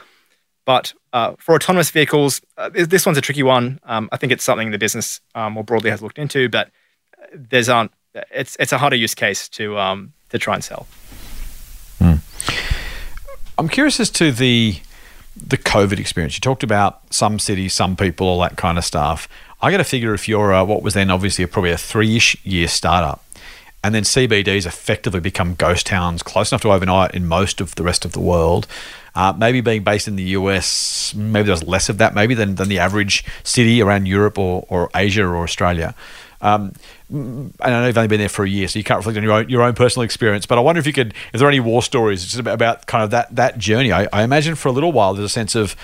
But 0.65 0.93
uh, 1.13 1.35
for 1.38 1.55
autonomous 1.55 1.91
vehicles, 1.91 2.41
uh, 2.57 2.69
this 2.73 3.05
one's 3.05 3.17
a 3.17 3.21
tricky 3.21 3.43
one. 3.43 3.79
Um, 3.83 4.09
I 4.11 4.17
think 4.17 4.31
it's 4.31 4.43
something 4.43 4.71
the 4.71 4.79
business 4.79 5.21
um, 5.35 5.53
more 5.53 5.63
broadly 5.63 5.91
has 5.91 6.01
looked 6.01 6.17
into, 6.17 6.49
but 6.49 6.71
there's 7.33 7.69
aren't. 7.69 7.91
It's 8.31 8.55
it's 8.59 8.71
a 8.71 8.77
harder 8.77 8.95
use 8.95 9.13
case 9.13 9.49
to 9.49 9.77
um, 9.77 10.13
to 10.29 10.39
try 10.39 10.55
and 10.55 10.63
sell. 10.63 10.88
Mm. 11.99 12.19
I'm 13.57 13.69
curious 13.69 13.99
as 13.99 14.09
to 14.11 14.31
the 14.31 14.79
the 15.35 15.57
COVID 15.57 15.99
experience. 15.99 16.35
You 16.35 16.41
talked 16.41 16.63
about 16.63 17.13
some 17.13 17.39
cities, 17.39 17.73
some 17.73 17.95
people, 17.95 18.27
all 18.27 18.39
that 18.41 18.57
kind 18.57 18.77
of 18.77 18.85
stuff. 18.85 19.27
I 19.65 19.71
got 19.71 19.78
to 19.78 19.84
figure 19.84 20.13
if 20.13 20.28
you're 20.28 20.54
uh, 20.54 20.63
what 20.63 20.84
was 20.84 20.93
then 20.93 21.10
obviously 21.10 21.43
a, 21.43 21.47
probably 21.47 21.71
a 21.71 21.78
three-ish 21.78 22.38
year 22.45 22.67
startup, 22.67 23.25
and 23.84 23.95
then 23.95 24.04
CBDs 24.04 24.67
effectively 24.67 25.19
become 25.19 25.56
ghost 25.56 25.88
towns 25.88 26.21
close 26.21 26.51
enough 26.51 26.62
to 26.62 26.71
overnight 26.71 27.15
in 27.15 27.28
most 27.28 27.60
of 27.60 27.73
the 27.73 27.82
rest 27.82 28.06
of 28.06 28.12
the 28.12 28.19
world. 28.19 28.67
Uh, 29.15 29.34
maybe 29.36 29.62
being 29.62 29.84
based 29.84 30.08
in 30.08 30.17
the 30.17 30.23
US, 30.23 31.15
maybe 31.15 31.47
there's 31.47 31.63
less 31.63 31.89
of 31.89 31.97
that 31.97 32.13
maybe 32.13 32.36
than, 32.36 32.56
than 32.56 32.69
the 32.69 32.78
average 32.78 33.25
city 33.43 33.82
around 33.82 34.06
Europe 34.06 34.38
or, 34.38 34.67
or 34.69 34.91
Asia 34.93 35.25
or 35.25 35.38
Australia. 35.38 35.95
Um, 36.41 36.73
and 37.10 37.51
I 37.60 37.71
know 37.71 37.88
you've 37.88 37.97
only 37.97 38.08
been 38.08 38.19
there 38.19 38.30
for 38.30 38.45
a 38.45 38.49
year, 38.49 38.67
so 38.67 38.78
you 38.78 38.84
can't 38.84 38.99
reflect 38.99 39.17
on 39.17 39.23
your 39.23 39.32
own, 39.32 39.49
your 39.49 39.63
own 39.63 39.73
personal 39.73 40.04
experience. 40.04 40.45
But 40.45 40.60
I 40.60 40.62
wonder 40.62 40.78
if 40.78 40.86
you 40.86 40.93
could, 40.93 41.15
if 41.34 41.39
there 41.39 41.47
are 41.47 41.49
any 41.49 41.60
war 41.60 41.82
stories 41.82 42.23
just 42.23 42.38
about, 42.38 42.54
about 42.54 42.86
kind 42.86 43.04
of 43.04 43.10
that 43.10 43.36
that 43.36 43.58
journey. 43.58 43.91
I, 43.91 44.08
I 44.13 44.21
imagine 44.21 44.54
for 44.54 44.69
a 44.69 44.71
little 44.71 44.91
while 44.91 45.15
there's 45.15 45.25
a 45.25 45.30
sense 45.30 45.56
of 45.56 45.75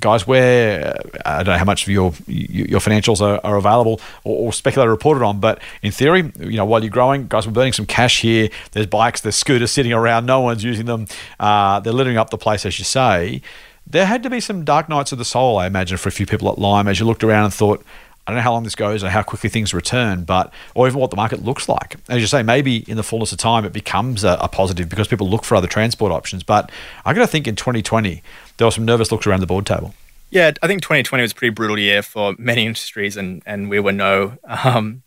guys, 0.00 0.26
where 0.26 0.98
I 1.24 1.42
don't 1.42 1.54
know 1.54 1.58
how 1.58 1.64
much 1.64 1.82
of 1.84 1.88
your 1.88 2.12
your 2.26 2.80
financials 2.80 3.20
are, 3.20 3.40
are 3.44 3.56
available 3.56 4.00
or, 4.24 4.52
or 4.52 4.88
reported 4.88 5.24
on, 5.24 5.40
but 5.40 5.60
in 5.82 5.92
theory, 5.92 6.32
you 6.38 6.56
know, 6.56 6.64
while 6.64 6.82
you're 6.82 6.90
growing, 6.90 7.26
guys, 7.26 7.46
we're 7.46 7.52
burning 7.52 7.72
some 7.72 7.86
cash 7.86 8.20
here. 8.20 8.48
There's 8.72 8.86
bikes, 8.86 9.20
there's 9.20 9.36
scooters 9.36 9.70
sitting 9.70 9.92
around, 9.92 10.26
no 10.26 10.40
one's 10.40 10.64
using 10.64 10.86
them. 10.86 11.06
Uh, 11.40 11.80
they're 11.80 11.92
littering 11.92 12.18
up 12.18 12.30
the 12.30 12.38
place, 12.38 12.66
as 12.66 12.78
you 12.78 12.84
say. 12.84 13.42
There 13.86 14.06
had 14.06 14.22
to 14.24 14.30
be 14.30 14.40
some 14.40 14.64
dark 14.64 14.88
nights 14.88 15.12
of 15.12 15.18
the 15.18 15.24
soul, 15.24 15.58
I 15.58 15.66
imagine, 15.66 15.96
for 15.96 16.08
a 16.08 16.12
few 16.12 16.26
people 16.26 16.50
at 16.50 16.58
Lime 16.58 16.88
as 16.88 16.98
you 16.98 17.06
looked 17.06 17.22
around 17.22 17.44
and 17.44 17.54
thought, 17.54 17.84
I 18.26 18.32
don't 18.32 18.36
know 18.36 18.42
how 18.42 18.52
long 18.52 18.64
this 18.64 18.74
goes 18.74 19.04
or 19.04 19.08
how 19.08 19.22
quickly 19.22 19.48
things 19.48 19.72
return, 19.72 20.24
but 20.24 20.52
or 20.74 20.88
even 20.88 20.98
what 20.98 21.10
the 21.10 21.16
market 21.16 21.44
looks 21.44 21.68
like. 21.68 21.96
As 22.08 22.20
you 22.20 22.26
say, 22.26 22.42
maybe 22.42 22.78
in 22.88 22.96
the 22.96 23.02
fullness 23.02 23.32
of 23.32 23.38
time 23.38 23.64
it 23.64 23.72
becomes 23.72 24.24
a, 24.24 24.36
a 24.40 24.48
positive 24.48 24.88
because 24.88 25.06
people 25.08 25.28
look 25.28 25.44
for 25.44 25.54
other 25.54 25.68
transport 25.68 26.12
options. 26.12 26.42
But 26.42 26.70
I 27.04 27.14
got 27.14 27.20
to 27.20 27.26
think 27.26 27.46
in 27.46 27.56
2020 27.56 28.22
there 28.56 28.66
were 28.66 28.70
some 28.70 28.84
nervous 28.84 29.12
looks 29.12 29.26
around 29.26 29.40
the 29.40 29.46
board 29.46 29.66
table. 29.66 29.94
Yeah, 30.30 30.52
I 30.60 30.66
think 30.66 30.82
2020 30.82 31.22
was 31.22 31.32
a 31.32 31.34
pretty 31.34 31.54
brutal 31.54 31.78
year 31.78 32.02
for 32.02 32.34
many 32.36 32.66
industries, 32.66 33.16
and 33.16 33.42
and 33.46 33.70
we 33.70 33.78
were 33.78 33.92
no 33.92 34.36
um, 34.44 35.02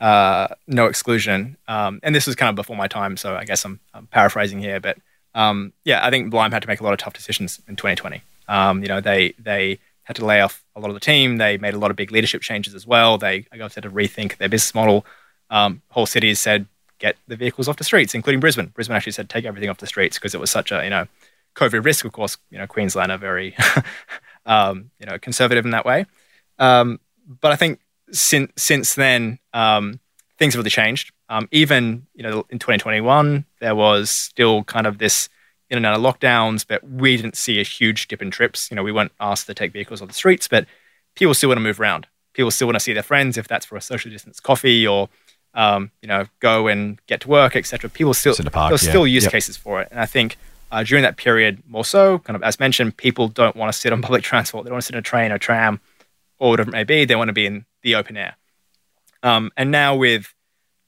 uh, 0.00 0.48
no 0.66 0.86
exclusion. 0.86 1.56
Um, 1.68 2.00
and 2.02 2.14
this 2.14 2.26
was 2.26 2.34
kind 2.34 2.48
of 2.48 2.56
before 2.56 2.76
my 2.76 2.88
time, 2.88 3.16
so 3.16 3.36
I 3.36 3.44
guess 3.44 3.64
I'm, 3.64 3.80
I'm 3.92 4.06
paraphrasing 4.06 4.60
here, 4.60 4.80
but 4.80 4.96
um, 5.34 5.72
yeah, 5.84 6.04
I 6.04 6.10
think 6.10 6.32
Lime 6.32 6.52
had 6.52 6.62
to 6.62 6.68
make 6.68 6.80
a 6.80 6.84
lot 6.84 6.92
of 6.92 6.98
tough 6.98 7.12
decisions 7.12 7.60
in 7.68 7.76
2020. 7.76 8.22
Um, 8.48 8.82
you 8.82 8.88
know, 8.88 9.00
they 9.00 9.34
they 9.38 9.80
had 10.04 10.16
to 10.16 10.24
lay 10.24 10.40
off 10.40 10.64
a 10.76 10.80
lot 10.80 10.88
of 10.88 10.94
the 10.94 11.00
team. 11.00 11.38
They 11.38 11.58
made 11.58 11.74
a 11.74 11.78
lot 11.78 11.90
of 11.90 11.96
big 11.96 12.12
leadership 12.12 12.42
changes 12.42 12.74
as 12.74 12.86
well. 12.86 13.18
They 13.18 13.46
I 13.52 13.56
guess 13.56 13.74
had 13.74 13.84
to 13.84 13.90
rethink 13.90 14.36
their 14.36 14.48
business 14.48 14.74
model. 14.74 15.04
Um, 15.50 15.82
whole 15.90 16.06
cities 16.06 16.40
said 16.40 16.66
get 16.98 17.16
the 17.26 17.36
vehicles 17.36 17.68
off 17.68 17.76
the 17.76 17.84
streets, 17.84 18.14
including 18.14 18.40
Brisbane. 18.40 18.66
Brisbane 18.66 18.96
actually 18.96 19.12
said 19.12 19.28
take 19.28 19.44
everything 19.44 19.68
off 19.68 19.78
the 19.78 19.86
streets 19.86 20.18
because 20.18 20.34
it 20.34 20.40
was 20.40 20.50
such 20.50 20.72
a 20.72 20.84
you 20.84 20.90
know 20.90 21.06
COVID 21.56 21.84
risk. 21.84 22.04
Of 22.04 22.12
course, 22.12 22.36
you 22.50 22.58
know 22.58 22.66
Queensland 22.66 23.10
are 23.12 23.18
very 23.18 23.56
um, 24.46 24.90
you 24.98 25.06
know 25.06 25.18
conservative 25.18 25.64
in 25.64 25.72
that 25.72 25.84
way. 25.84 26.06
Um, 26.58 27.00
but 27.40 27.52
I 27.52 27.56
think 27.56 27.80
since 28.10 28.52
since 28.56 28.94
then 28.94 29.38
um, 29.52 30.00
things 30.38 30.54
have 30.54 30.60
really 30.60 30.70
changed. 30.70 31.12
Um, 31.28 31.48
even 31.52 32.06
you 32.14 32.22
know 32.22 32.46
in 32.50 32.58
2021 32.58 33.46
there 33.60 33.74
was 33.74 34.10
still 34.10 34.64
kind 34.64 34.86
of 34.86 34.98
this 34.98 35.28
in 35.74 35.84
and 35.84 35.86
out 35.86 35.98
of 35.98 36.02
lockdowns, 36.02 36.64
but 36.66 36.82
we 36.88 37.16
didn't 37.16 37.36
see 37.36 37.60
a 37.60 37.62
huge 37.62 38.08
dip 38.08 38.22
in 38.22 38.30
trips. 38.30 38.70
You 38.70 38.76
know, 38.76 38.82
we 38.82 38.92
weren't 38.92 39.12
asked 39.20 39.46
to 39.46 39.54
take 39.54 39.72
vehicles 39.72 40.00
on 40.00 40.08
the 40.08 40.14
streets, 40.14 40.48
but 40.48 40.66
people 41.14 41.34
still 41.34 41.48
want 41.50 41.58
to 41.58 41.62
move 41.62 41.80
around. 41.80 42.06
People 42.32 42.50
still 42.50 42.66
want 42.66 42.76
to 42.76 42.80
see 42.80 42.92
their 42.92 43.02
friends, 43.02 43.36
if 43.36 43.46
that's 43.46 43.66
for 43.66 43.76
a 43.76 43.80
social 43.80 44.10
distance 44.10 44.40
coffee 44.40 44.86
or, 44.86 45.08
um, 45.54 45.90
you 46.02 46.08
know, 46.08 46.26
go 46.40 46.66
and 46.66 47.00
get 47.06 47.20
to 47.20 47.28
work, 47.28 47.54
etc. 47.54 47.88
People 47.90 48.14
still, 48.14 48.34
park, 48.50 48.70
there's 48.70 48.84
yeah. 48.84 48.90
still 48.90 49.06
use 49.06 49.24
yep. 49.24 49.32
cases 49.32 49.56
for 49.56 49.80
it. 49.80 49.88
And 49.90 50.00
I 50.00 50.06
think 50.06 50.36
uh, 50.72 50.82
during 50.82 51.02
that 51.02 51.16
period, 51.16 51.62
more 51.68 51.84
so, 51.84 52.18
kind 52.18 52.34
of 52.34 52.42
as 52.42 52.58
mentioned, 52.58 52.96
people 52.96 53.28
don't 53.28 53.54
want 53.54 53.72
to 53.72 53.78
sit 53.78 53.92
on 53.92 54.02
public 54.02 54.24
transport. 54.24 54.64
They 54.64 54.68
don't 54.68 54.74
want 54.74 54.82
to 54.82 54.86
sit 54.86 54.94
in 54.94 55.00
a 55.00 55.02
train 55.02 55.32
or 55.32 55.38
tram 55.38 55.80
or 56.38 56.50
whatever 56.50 56.70
it 56.70 56.72
may 56.72 56.84
be. 56.84 57.04
They 57.04 57.16
want 57.16 57.28
to 57.28 57.34
be 57.34 57.46
in 57.46 57.64
the 57.82 57.94
open 57.94 58.16
air. 58.16 58.36
Um, 59.22 59.50
and 59.56 59.70
now 59.70 59.96
with 59.96 60.34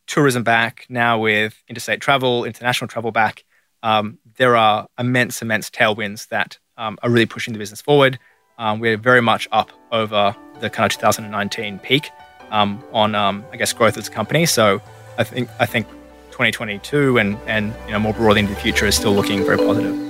tourism 0.07 0.43
back, 0.43 0.87
now 0.89 1.19
with 1.19 1.63
interstate 1.69 2.01
travel, 2.01 2.45
international 2.45 2.89
travel 2.89 3.13
back, 3.13 3.45
um, 3.83 4.19
there 4.37 4.57
are 4.57 4.87
immense, 4.99 5.43
immense 5.43 5.71
tailwinds 5.71 6.29
that 6.29 6.59
um, 6.77 6.99
are 7.03 7.11
really 7.11 7.27
pushing 7.27 7.53
the 7.53 7.59
business 7.59 7.81
forward. 7.81 8.19
Um, 8.59 8.81
we're 8.81 8.97
very 8.97 9.21
much 9.21 9.49
up 9.53 9.71
over 9.93 10.35
the 10.61 10.71
kind 10.71 10.91
of 10.91 10.99
2019 10.99 11.79
peak 11.81 12.11
um, 12.51 12.83
on, 12.93 13.15
um, 13.15 13.45
I 13.53 13.57
guess, 13.57 13.73
growth 13.73 13.97
as 13.99 14.09
a 14.09 14.11
company. 14.11 14.47
So 14.47 14.81
I 15.19 15.25
think 15.25 15.49
I 15.59 15.67
think 15.67 15.87
2022 16.31 17.19
and 17.19 17.39
and 17.47 17.75
you 17.87 17.93
know 17.93 17.99
more 17.99 18.13
broadly 18.13 18.41
into 18.41 18.55
the 18.55 18.61
future 18.61 18.87
is 18.87 18.95
still 18.95 19.13
looking 19.13 19.45
very 19.45 19.59
positive. 19.59 20.07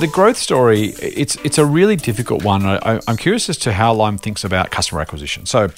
the 0.00 0.06
growth 0.06 0.38
story 0.38 0.94
it's 0.98 1.36
it's 1.44 1.58
a 1.58 1.64
really 1.66 1.94
difficult 1.94 2.42
one. 2.42 2.64
I, 2.64 3.00
am 3.06 3.16
curious 3.18 3.48
as 3.50 3.58
to 3.58 3.72
how 3.72 3.92
Lime 3.92 4.16
thinks 4.16 4.44
about 4.44 4.70
customer 4.70 5.00
acquisition. 5.02 5.44
So, 5.46 5.68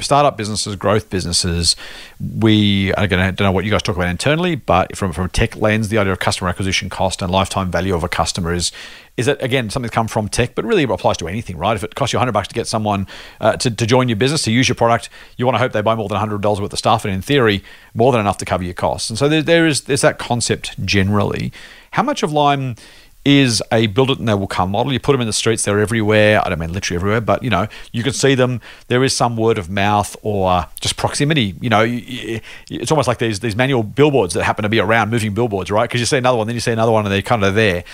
startup 0.00 0.36
businesses, 0.36 0.76
growth 0.76 1.10
businesses, 1.10 1.76
we 2.20 2.92
are 2.94 3.04
again 3.04 3.20
I 3.20 3.30
don't 3.30 3.46
know 3.46 3.52
what 3.52 3.64
you 3.64 3.70
guys 3.70 3.82
talk 3.82 3.96
about 3.96 4.08
internally, 4.08 4.54
but 4.54 4.96
from 4.96 5.12
from 5.12 5.26
a 5.26 5.28
tech 5.28 5.56
lens, 5.56 5.88
the 5.88 5.98
idea 5.98 6.12
of 6.12 6.18
customer 6.18 6.48
acquisition 6.48 6.88
cost 6.88 7.22
and 7.22 7.30
lifetime 7.30 7.70
value 7.70 7.94
of 7.94 8.04
a 8.04 8.08
customer 8.08 8.52
is 8.52 8.72
is 9.16 9.26
that 9.26 9.42
again 9.42 9.68
something 9.70 9.86
that's 9.86 9.94
come 9.94 10.08
from 10.08 10.28
tech, 10.28 10.54
but 10.54 10.64
really 10.64 10.84
applies 10.84 11.16
to 11.18 11.28
anything, 11.28 11.58
right? 11.58 11.76
If 11.76 11.84
it 11.84 11.94
costs 11.94 12.12
you 12.12 12.18
100 12.18 12.32
bucks 12.32 12.48
to 12.48 12.54
get 12.54 12.66
someone 12.66 13.06
uh, 13.40 13.56
to, 13.58 13.70
to 13.70 13.86
join 13.86 14.08
your 14.08 14.16
business 14.16 14.42
to 14.42 14.52
use 14.52 14.68
your 14.68 14.76
product, 14.76 15.08
you 15.36 15.44
want 15.44 15.54
to 15.56 15.58
hope 15.58 15.72
they 15.72 15.82
buy 15.82 15.94
more 15.94 16.08
than 16.08 16.16
100 16.16 16.40
dollars 16.40 16.60
worth 16.60 16.72
of 16.72 16.78
stuff, 16.78 17.04
and 17.04 17.12
in 17.12 17.22
theory, 17.22 17.62
more 17.94 18.12
than 18.12 18.20
enough 18.20 18.38
to 18.38 18.44
cover 18.44 18.64
your 18.64 18.74
costs. 18.74 19.10
And 19.10 19.18
so 19.18 19.28
there, 19.28 19.42
there 19.42 19.66
is 19.66 19.82
there's 19.82 20.02
that 20.02 20.18
concept 20.18 20.84
generally. 20.84 21.52
How 21.92 22.02
much 22.02 22.22
of 22.22 22.32
Lime 22.32 22.76
is 23.24 23.62
a 23.70 23.86
build 23.86 24.10
it 24.10 24.18
and 24.18 24.28
they 24.28 24.34
will 24.34 24.46
come 24.46 24.70
model. 24.72 24.92
You 24.92 24.98
put 24.98 25.12
them 25.12 25.20
in 25.20 25.26
the 25.26 25.32
streets, 25.32 25.64
they're 25.64 25.80
everywhere. 25.80 26.44
I 26.44 26.48
don't 26.48 26.58
mean 26.58 26.72
literally 26.72 26.96
everywhere, 26.96 27.20
but 27.20 27.42
you 27.42 27.50
know, 27.50 27.68
you 27.92 28.02
can 28.02 28.12
see 28.12 28.34
them. 28.34 28.60
There 28.88 29.04
is 29.04 29.14
some 29.14 29.36
word 29.36 29.58
of 29.58 29.70
mouth 29.70 30.16
or 30.22 30.66
just 30.80 30.96
proximity. 30.96 31.54
You 31.60 31.70
know, 31.70 31.84
it's 31.86 32.90
almost 32.90 33.08
like 33.08 33.18
these 33.18 33.40
these 33.40 33.56
manual 33.56 33.82
billboards 33.82 34.34
that 34.34 34.44
happen 34.44 34.64
to 34.64 34.68
be 34.68 34.80
around, 34.80 35.10
moving 35.10 35.34
billboards, 35.34 35.70
right? 35.70 35.88
Because 35.88 36.00
you 36.00 36.06
see 36.06 36.18
another 36.18 36.38
one, 36.38 36.46
then 36.46 36.54
you 36.54 36.60
see 36.60 36.72
another 36.72 36.92
one, 36.92 37.04
and 37.04 37.12
they're 37.12 37.22
kind 37.22 37.44
of 37.44 37.54
there. 37.54 37.84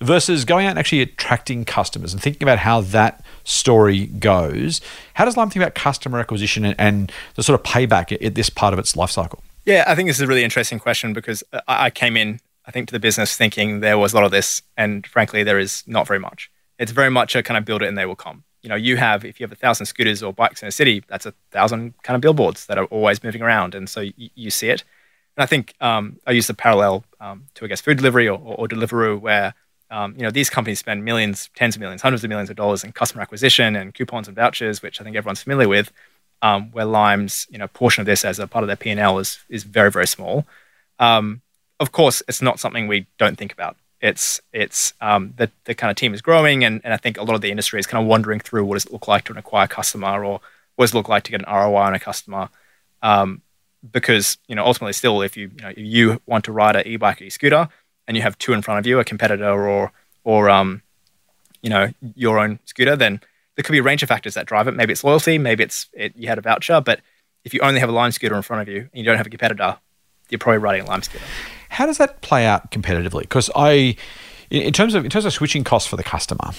Versus 0.00 0.44
going 0.44 0.66
out 0.66 0.70
and 0.70 0.78
actually 0.78 1.00
attracting 1.00 1.64
customers 1.64 2.12
and 2.12 2.22
thinking 2.22 2.44
about 2.44 2.58
how 2.58 2.80
that 2.82 3.24
story 3.42 4.06
goes. 4.06 4.80
How 5.14 5.24
does 5.24 5.36
Lime 5.36 5.50
think 5.50 5.60
about 5.60 5.74
customer 5.74 6.20
acquisition 6.20 6.64
and, 6.64 6.76
and 6.78 7.12
the 7.34 7.42
sort 7.42 7.58
of 7.58 7.66
payback 7.66 8.12
at, 8.12 8.22
at 8.22 8.36
this 8.36 8.48
part 8.48 8.72
of 8.72 8.78
its 8.78 8.94
life 8.94 9.10
cycle? 9.10 9.42
Yeah, 9.66 9.82
I 9.88 9.96
think 9.96 10.08
this 10.08 10.16
is 10.16 10.22
a 10.22 10.28
really 10.28 10.44
interesting 10.44 10.78
question 10.78 11.12
because 11.12 11.42
uh, 11.52 11.60
I 11.66 11.90
came 11.90 12.16
in 12.16 12.38
I 12.68 12.70
think, 12.70 12.86
to 12.88 12.92
the 12.92 13.00
business 13.00 13.34
thinking 13.34 13.80
there 13.80 13.96
was 13.96 14.12
a 14.12 14.16
lot 14.16 14.26
of 14.26 14.30
this. 14.30 14.60
And 14.76 15.06
frankly, 15.06 15.42
there 15.42 15.58
is 15.58 15.82
not 15.86 16.06
very 16.06 16.20
much. 16.20 16.50
It's 16.78 16.92
very 16.92 17.10
much 17.10 17.34
a 17.34 17.42
kind 17.42 17.56
of 17.56 17.64
build 17.64 17.82
it 17.82 17.88
and 17.88 17.96
they 17.96 18.04
will 18.04 18.14
come. 18.14 18.44
You 18.62 18.68
know, 18.68 18.76
you 18.76 18.98
have, 18.98 19.24
if 19.24 19.40
you 19.40 19.44
have 19.44 19.52
a 19.52 19.56
thousand 19.56 19.86
scooters 19.86 20.22
or 20.22 20.34
bikes 20.34 20.60
in 20.60 20.68
a 20.68 20.70
city, 20.70 21.02
that's 21.08 21.24
a 21.24 21.32
thousand 21.50 21.94
kind 22.02 22.14
of 22.14 22.20
billboards 22.20 22.66
that 22.66 22.76
are 22.76 22.84
always 22.84 23.24
moving 23.24 23.40
around. 23.40 23.74
And 23.74 23.88
so 23.88 24.00
you, 24.00 24.28
you 24.34 24.50
see 24.50 24.68
it. 24.68 24.84
And 25.36 25.44
I 25.44 25.46
think 25.46 25.74
um, 25.80 26.18
I 26.26 26.32
use 26.32 26.46
the 26.46 26.52
parallel 26.52 27.04
um, 27.20 27.46
to, 27.54 27.64
I 27.64 27.68
guess, 27.68 27.80
food 27.80 27.96
delivery 27.96 28.28
or, 28.28 28.38
or, 28.38 28.68
Deliveroo, 28.68 29.18
where, 29.18 29.54
um, 29.90 30.14
you 30.16 30.22
know, 30.22 30.30
these 30.30 30.50
companies 30.50 30.78
spend 30.78 31.04
millions, 31.06 31.48
tens 31.56 31.74
of 31.74 31.80
millions, 31.80 32.02
hundreds 32.02 32.22
of 32.22 32.28
millions 32.28 32.50
of 32.50 32.56
dollars 32.56 32.84
in 32.84 32.92
customer 32.92 33.22
acquisition 33.22 33.76
and 33.76 33.94
coupons 33.94 34.28
and 34.28 34.36
vouchers, 34.36 34.82
which 34.82 35.00
I 35.00 35.04
think 35.04 35.16
everyone's 35.16 35.42
familiar 35.42 35.68
with, 35.68 35.90
um, 36.42 36.70
where 36.72 36.84
Lime's, 36.84 37.46
you 37.48 37.56
know, 37.56 37.68
portion 37.68 38.02
of 38.02 38.06
this 38.06 38.26
as 38.26 38.38
a 38.38 38.46
part 38.46 38.62
of 38.62 38.66
their 38.66 38.76
P&L 38.76 39.18
is, 39.18 39.38
is 39.48 39.64
very, 39.64 39.90
very 39.90 40.06
small. 40.06 40.44
Um, 40.98 41.40
of 41.80 41.92
course, 41.92 42.22
it's 42.28 42.42
not 42.42 42.58
something 42.58 42.88
we 42.88 43.06
don't 43.18 43.38
think 43.38 43.52
about. 43.52 43.76
It's 44.00 44.40
it's 44.52 44.94
um, 45.00 45.34
the 45.36 45.50
the 45.64 45.74
kind 45.74 45.90
of 45.90 45.96
team 45.96 46.14
is 46.14 46.22
growing, 46.22 46.64
and, 46.64 46.80
and 46.84 46.94
I 46.94 46.96
think 46.96 47.18
a 47.18 47.22
lot 47.22 47.34
of 47.34 47.40
the 47.40 47.50
industry 47.50 47.80
is 47.80 47.86
kind 47.86 48.02
of 48.02 48.08
wandering 48.08 48.40
through 48.40 48.64
what 48.64 48.74
does 48.74 48.86
it 48.86 48.92
look 48.92 49.08
like 49.08 49.24
to 49.24 49.36
acquire 49.36 49.64
a 49.64 49.68
customer, 49.68 50.24
or 50.24 50.40
what 50.76 50.84
does 50.84 50.94
it 50.94 50.96
look 50.96 51.08
like 51.08 51.24
to 51.24 51.30
get 51.30 51.40
an 51.40 51.52
ROI 51.52 51.82
on 51.82 51.94
a 51.94 52.00
customer. 52.00 52.48
Um, 53.02 53.42
because 53.92 54.38
you 54.46 54.54
know 54.54 54.64
ultimately, 54.64 54.92
still, 54.92 55.22
if 55.22 55.36
you 55.36 55.50
you 55.56 55.62
know 55.62 55.68
if 55.70 55.78
you 55.78 56.20
want 56.26 56.44
to 56.44 56.52
ride 56.52 56.76
an 56.76 56.86
e-bike 56.86 57.20
or 57.20 57.24
e-scooter, 57.24 57.68
and 58.06 58.16
you 58.16 58.22
have 58.22 58.38
two 58.38 58.52
in 58.52 58.62
front 58.62 58.78
of 58.78 58.86
you, 58.86 58.98
a 58.98 59.04
competitor 59.04 59.68
or 59.68 59.92
or 60.24 60.48
um, 60.48 60.82
you 61.62 61.70
know 61.70 61.92
your 62.14 62.38
own 62.38 62.60
scooter, 62.64 62.94
then 62.94 63.20
there 63.56 63.64
could 63.64 63.72
be 63.72 63.78
a 63.78 63.82
range 63.82 64.04
of 64.04 64.08
factors 64.08 64.34
that 64.34 64.46
drive 64.46 64.68
it. 64.68 64.74
Maybe 64.74 64.92
it's 64.92 65.02
loyalty, 65.02 65.38
maybe 65.38 65.64
it's 65.64 65.88
it, 65.92 66.14
you 66.16 66.28
had 66.28 66.38
a 66.38 66.42
voucher, 66.42 66.80
but 66.80 67.00
if 67.44 67.52
you 67.52 67.60
only 67.60 67.80
have 67.80 67.88
a 67.88 67.92
Lime 67.92 68.12
scooter 68.12 68.36
in 68.36 68.42
front 68.42 68.62
of 68.62 68.68
you 68.68 68.80
and 68.80 68.90
you 68.92 69.04
don't 69.04 69.16
have 69.16 69.26
a 69.26 69.30
competitor, 69.30 69.78
you're 70.28 70.38
probably 70.38 70.58
riding 70.58 70.82
a 70.82 70.86
Lime 70.86 71.02
scooter. 71.02 71.24
How 71.70 71.86
does 71.86 71.98
that 71.98 72.20
play 72.20 72.46
out 72.46 72.70
competitively? 72.70 73.22
Because 73.22 73.50
I, 73.54 73.96
in 74.50 74.72
terms 74.72 74.94
of 74.94 75.04
in 75.04 75.10
terms 75.10 75.24
of 75.24 75.32
switching 75.32 75.64
costs 75.64 75.88
for 75.88 75.96
the 75.96 76.02
customer, 76.02 76.52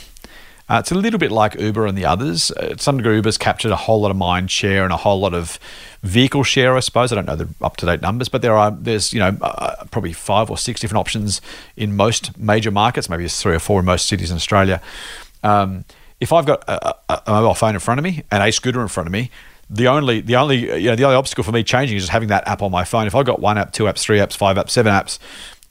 uh, 0.69 0.77
it's 0.79 0.91
a 0.91 0.95
little 0.95 1.17
bit 1.17 1.31
like 1.31 1.59
Uber 1.59 1.87
and 1.87 1.97
the 1.97 2.05
others. 2.05 2.51
Uh, 2.51 2.77
some 2.77 2.97
degree, 2.97 3.15
Uber's 3.15 3.39
captured 3.39 3.71
a 3.71 3.75
whole 3.75 4.01
lot 4.01 4.11
of 4.11 4.17
mind 4.17 4.51
share 4.51 4.83
and 4.83 4.93
a 4.93 4.97
whole 4.97 5.19
lot 5.19 5.33
of 5.33 5.59
vehicle 6.03 6.43
share. 6.43 6.75
I 6.77 6.79
suppose 6.79 7.11
I 7.11 7.15
don't 7.15 7.25
know 7.25 7.35
the 7.35 7.49
up 7.61 7.77
to 7.77 7.87
date 7.87 8.01
numbers, 8.01 8.29
but 8.29 8.43
there 8.43 8.55
are 8.55 8.69
there's 8.69 9.11
you 9.11 9.19
know 9.19 9.35
uh, 9.41 9.83
probably 9.85 10.13
five 10.13 10.51
or 10.51 10.57
six 10.57 10.79
different 10.79 10.99
options 10.99 11.41
in 11.75 11.95
most 11.95 12.37
major 12.37 12.69
markets. 12.69 13.09
Maybe 13.09 13.25
it's 13.25 13.41
three 13.41 13.55
or 13.55 13.59
four 13.59 13.79
in 13.79 13.85
most 13.85 14.05
cities 14.05 14.29
in 14.29 14.35
Australia. 14.35 14.79
Um, 15.43 15.85
if 16.19 16.33
I've 16.33 16.45
got 16.45 16.63
a, 16.67 16.95
a, 17.09 17.23
a 17.27 17.31
mobile 17.31 17.55
phone 17.55 17.73
in 17.73 17.79
front 17.79 17.97
of 17.97 18.03
me 18.03 18.23
and 18.29 18.43
a 18.43 18.51
scooter 18.51 18.81
in 18.81 18.89
front 18.89 19.07
of 19.07 19.13
me, 19.13 19.31
the 19.69 19.87
only 19.87 20.21
the 20.21 20.35
only 20.35 20.79
you 20.79 20.89
know 20.89 20.95
the 20.95 21.03
only 21.03 21.15
obstacle 21.15 21.43
for 21.43 21.51
me 21.51 21.63
changing 21.63 21.97
is 21.97 22.03
just 22.03 22.11
having 22.11 22.29
that 22.29 22.47
app 22.47 22.61
on 22.61 22.71
my 22.71 22.83
phone. 22.83 23.07
If 23.07 23.15
I've 23.15 23.25
got 23.25 23.39
one 23.39 23.57
app, 23.57 23.71
two 23.71 23.83
apps, 23.83 23.99
three 23.99 24.17
apps, 24.17 24.35
five 24.35 24.57
apps, 24.57 24.71
seven 24.71 24.91
apps, 24.91 25.19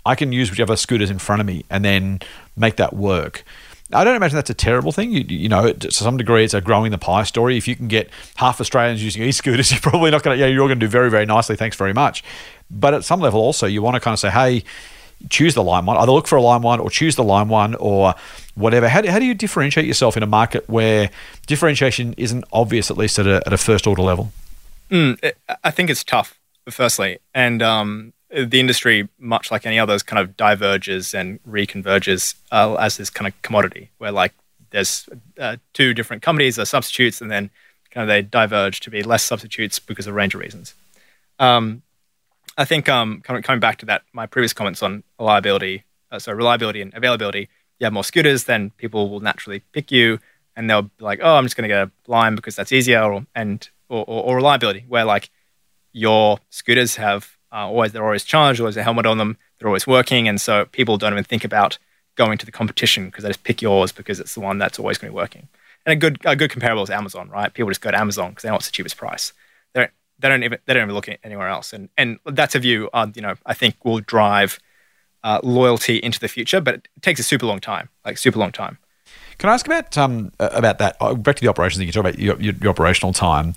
I 0.07 0.15
can 0.15 0.33
use 0.33 0.51
whichever 0.51 0.77
scooters 0.77 1.11
in 1.11 1.19
front 1.19 1.41
of 1.41 1.47
me 1.47 1.65
and 1.69 1.85
then 1.85 2.21
make 2.57 2.77
that 2.77 2.95
work. 2.95 3.45
I 3.93 4.05
don't 4.05 4.17
imagine 4.17 4.37
that's 4.37 4.51
a 4.51 4.55
terrible 4.55 4.93
thing. 4.93 5.13
You, 5.13 5.25
you 5.27 5.49
know, 5.49 5.73
to 5.73 5.91
some 5.91 6.19
degree, 6.19 6.45
it's 6.45 6.53
a 6.53 6.61
growing 6.61 6.91
the 6.91 6.99
pie 6.99 7.23
story. 7.23 7.57
If 7.57 7.67
you 7.67 7.75
can 7.75 7.89
get 7.89 8.11
half 8.37 8.61
Australians 8.61 9.03
using 9.03 9.23
e-scooters, 9.23 9.71
you're 9.73 9.81
probably 9.81 10.11
not 10.11 10.23
going 10.23 10.37
to. 10.37 10.41
Yeah, 10.41 10.51
you're 10.51 10.69
going 10.69 10.79
to 10.79 10.87
do 10.87 10.91
very, 10.91 11.11
very 11.11 11.25
nicely. 11.25 11.57
Thanks 11.57 11.77
very 11.77 11.95
much. 11.95 12.23
But 12.71 12.93
at 12.93 13.05
some 13.05 13.21
level, 13.21 13.41
also, 13.41 13.67
you 13.67 13.81
want 13.81 13.95
to 13.95 14.01
kind 14.01 14.13
of 14.13 14.19
say, 14.19 14.31
hey, 14.31 14.63
choose 15.31 15.55
the 15.55 15.63
Lime 15.63 15.87
one. 15.87 15.97
Either 15.97 16.13
look 16.13 16.29
for 16.29 16.37
a 16.37 16.43
Lime 16.43 16.63
one 16.63 16.81
or 16.81 16.91
choose 16.91 17.17
the 17.17 17.25
Lime 17.25 17.49
one 17.49 17.75
or 17.77 18.15
whatever. 18.55 18.89
How 18.89 19.01
do, 19.01 19.11
how 19.11 19.19
do 19.19 19.25
you 19.25 19.35
differentiate 19.35 19.87
yourself 19.87 20.17
in 20.17 20.23
a 20.23 20.27
market 20.27 20.69
where 20.69 21.11
differentiation 21.47 22.15
isn't 22.17 22.45
obvious, 22.53 22.91
at 22.91 22.97
least 22.97 23.19
at 23.19 23.27
a, 23.27 23.43
at 23.47 23.53
a 23.53 23.59
first 23.59 23.87
order 23.87 24.03
level? 24.03 24.33
Mm, 24.91 25.33
I 25.65 25.71
think 25.71 25.91
it's 25.91 26.05
tough, 26.05 26.39
firstly. 26.71 27.19
And 27.35 27.63
um, 27.63 28.13
the 28.31 28.61
industry, 28.61 29.09
much 29.19 29.51
like 29.51 29.67
any 29.67 29.79
others, 29.79 30.03
kind 30.03 30.21
of 30.21 30.37
diverges 30.37 31.15
and 31.15 31.41
reconverges 31.45 32.35
uh, 32.53 32.75
as 32.75 32.97
this 32.97 33.11
kind 33.11 33.29
of 33.29 33.41
commodity 33.43 33.91
where, 33.99 34.13
like, 34.13 34.33
there's 34.71 35.09
uh, 35.39 35.57
two 35.73 35.95
different 35.95 36.23
companies 36.23 36.59
are 36.59 36.65
substitutes 36.65 37.21
and 37.21 37.31
then 37.31 37.51
kind 37.91 38.03
of 38.03 38.09
they 38.09 38.23
diverge 38.23 38.81
to 38.81 38.91
be 38.91 39.03
less 39.03 39.23
substitutes 39.23 39.79
because 39.79 40.07
of 40.07 40.13
a 40.13 40.17
range 40.17 40.35
of 40.35 40.41
reasons. 40.41 40.75
Um, 41.39 41.83
I 42.59 42.65
think 42.65 42.89
um, 42.89 43.21
coming 43.23 43.61
back 43.61 43.79
to 43.79 43.87
that, 43.87 44.03
my 44.13 44.27
previous 44.27 44.53
comments 44.53 44.83
on 44.83 45.05
reliability, 45.19 45.85
uh, 46.11 46.19
so 46.19 46.33
reliability 46.33 46.83
and 46.83 46.93
availability, 46.93 47.49
you 47.79 47.85
have 47.85 47.93
more 47.93 48.03
scooters, 48.03 48.45
then 48.45 48.71
people 48.71 49.09
will 49.09 49.21
naturally 49.21 49.61
pick 49.73 49.93
you, 49.93 50.19
and 50.57 50.69
they'll 50.69 50.83
be 50.83 51.05
like, 51.05 51.21
"Oh, 51.23 51.37
I'm 51.37 51.45
just 51.45 51.57
going 51.57 51.69
to 51.69 51.75
get 51.75 51.87
a 51.87 51.91
Lime 52.09 52.35
because 52.35 52.57
that's 52.57 52.73
easier," 52.73 53.01
or 53.01 53.25
and 53.33 53.69
or, 53.89 54.05
or, 54.09 54.25
or 54.25 54.37
reliability, 54.37 54.85
where 54.89 55.05
like 55.05 55.31
your 55.93 56.41
scooters 56.51 56.97
have 56.97 57.37
uh, 57.53 57.69
always 57.69 57.93
they're 57.93 58.05
always 58.05 58.25
charged, 58.25 58.59
always 58.59 58.77
a 58.77 58.83
helmet 58.83 59.07
on 59.07 59.19
them, 59.19 59.39
they're 59.59 59.69
always 59.69 59.87
working, 59.87 60.27
and 60.27 60.41
so 60.41 60.65
people 60.67 60.99
don't 60.99 61.13
even 61.13 61.23
think 61.23 61.45
about 61.45 61.79
going 62.17 62.39
to 62.39 62.45
the 62.45 62.51
competition 62.51 63.07
because 63.07 63.23
they 63.23 63.31
just 63.31 63.45
pick 63.45 63.63
yours 63.63 63.93
because 63.93 64.19
it's 64.19 64.35
the 64.35 64.41
one 64.41 64.59
that's 64.59 64.81
always 64.81 64.99
going 64.99 65.11
to 65.11 65.13
be 65.13 65.17
working. 65.17 65.47
And 65.87 65.93
a 65.93 65.97
good 65.97 66.19
a 66.25 66.35
good 66.35 66.51
comparable 66.51 66.83
is 66.83 66.91
Amazon, 66.91 67.29
right? 67.29 67.55
People 67.55 67.71
just 67.71 67.81
go 67.81 67.93
to 67.93 67.97
Amazon 67.97 68.31
because 68.31 68.43
they 68.43 68.49
know 68.49 68.57
it's 68.57 68.67
the 68.67 68.73
cheapest 68.73 68.97
price. 68.97 69.33
They 69.75 69.83
don't 69.83 69.93
they 70.19 70.29
don't 70.29 70.43
even 70.43 70.59
they 70.67 70.75
don't 70.75 70.85
even 70.85 70.95
look 70.95 71.09
anywhere 71.23 71.49
else. 71.49 71.73
And 71.73 71.89
and 71.97 72.19
that's 72.27 72.55
a 72.55 72.59
view 72.59 72.91
uh, 72.93 73.07
you 73.15 73.23
know 73.23 73.35
I 73.47 73.55
think 73.55 73.85
will 73.85 74.01
drive 74.01 74.59
uh, 75.25 75.41
loyalty 75.43 75.97
into 75.97 76.21
the 76.21 76.29
future, 76.29 76.61
but 76.61 76.75
it 76.75 76.89
takes 77.03 77.21
a 77.21 77.25
super 77.25 77.47
long 77.47 77.61
time, 77.61 77.89
like 78.05 78.19
super 78.19 78.39
long 78.39 78.53
time. 78.53 78.79
Can 79.39 79.51
I 79.51 79.55
ask 79.55 79.67
about 79.67 79.97
um, 79.97 80.33
about 80.41 80.79
that? 80.79 80.97
Uh, 81.01 81.15
back 81.15 81.37
to 81.37 81.43
the 81.43 81.49
operations. 81.49 81.85
You 81.85 81.93
talk 81.93 82.01
about 82.01 82.19
your, 82.19 82.41
your, 82.41 82.55
your 82.55 82.71
operational 82.71 83.13
time. 83.13 83.55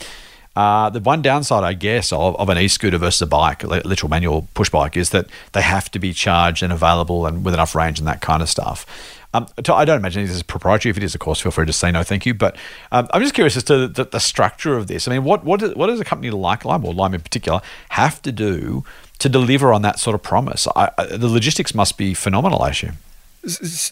Uh, 0.56 0.90
the 0.90 1.00
one 1.00 1.22
downside, 1.22 1.64
I 1.64 1.74
guess, 1.74 2.12
of, 2.12 2.36
of 2.36 2.50
an 2.50 2.58
e-scooter 2.58 2.98
versus 2.98 3.22
a 3.22 3.26
bike, 3.26 3.64
a 3.64 3.68
literal 3.68 4.10
manual 4.10 4.50
push 4.54 4.70
bike, 4.70 4.98
is 4.98 5.12
that 5.12 5.28
they 5.54 5.62
have 5.62 5.90
to 5.92 6.00
be 6.00 6.12
charged 6.12 6.62
and 6.62 6.74
available 6.74 7.26
and 7.26 7.46
with 7.46 7.54
enough 7.54 7.74
range 7.74 8.00
and 8.00 8.08
that 8.08 8.20
kind 8.20 8.42
of 8.42 8.50
stuff. 8.50 8.86
Um, 9.34 9.48
I 9.58 9.86
don't 9.86 9.98
imagine 9.98 10.24
this 10.26 10.36
is 10.36 10.44
proprietary. 10.44 10.92
If 10.92 10.98
it 10.98 11.04
is, 11.04 11.16
of 11.16 11.22
course, 11.22 11.40
feel 11.40 11.52
free 11.52 11.66
to 11.66 11.74
say 11.74 11.92
no, 11.92 12.04
thank 12.04 12.26
you. 12.26 12.34
But 12.34 12.58
um, 12.92 13.08
I'm 13.12 13.22
just 13.22 13.34
curious 13.34 13.56
as 13.56 13.64
to 13.66 13.88
the, 13.88 14.06
the, 14.06 14.20
structure 14.20 14.76
of 14.76 14.88
this. 14.88 15.08
I 15.08 15.12
mean, 15.12 15.24
what 15.24 15.44
what, 15.46 15.78
what 15.78 15.88
does 15.88 16.00
a 16.00 16.04
company 16.04 16.32
like 16.32 16.66
Lime 16.66 16.84
or 16.84 16.94
Lime 16.94 17.14
in 17.14 17.22
particular 17.22 17.62
have 17.90 18.22
to 18.24 18.32
do 18.32 18.84
to 19.20 19.30
deliver 19.30 19.74
on 19.74 19.84
that 19.84 20.00
sort 20.00 20.16
of 20.16 20.22
promise? 20.22 20.68
I, 20.76 20.92
I, 20.98 21.06
the 21.06 21.30
logistics 21.30 21.74
must 21.74 21.98
be 21.98 22.14
phenomenal, 22.14 22.62
I 22.62 22.70
assume 22.70 22.98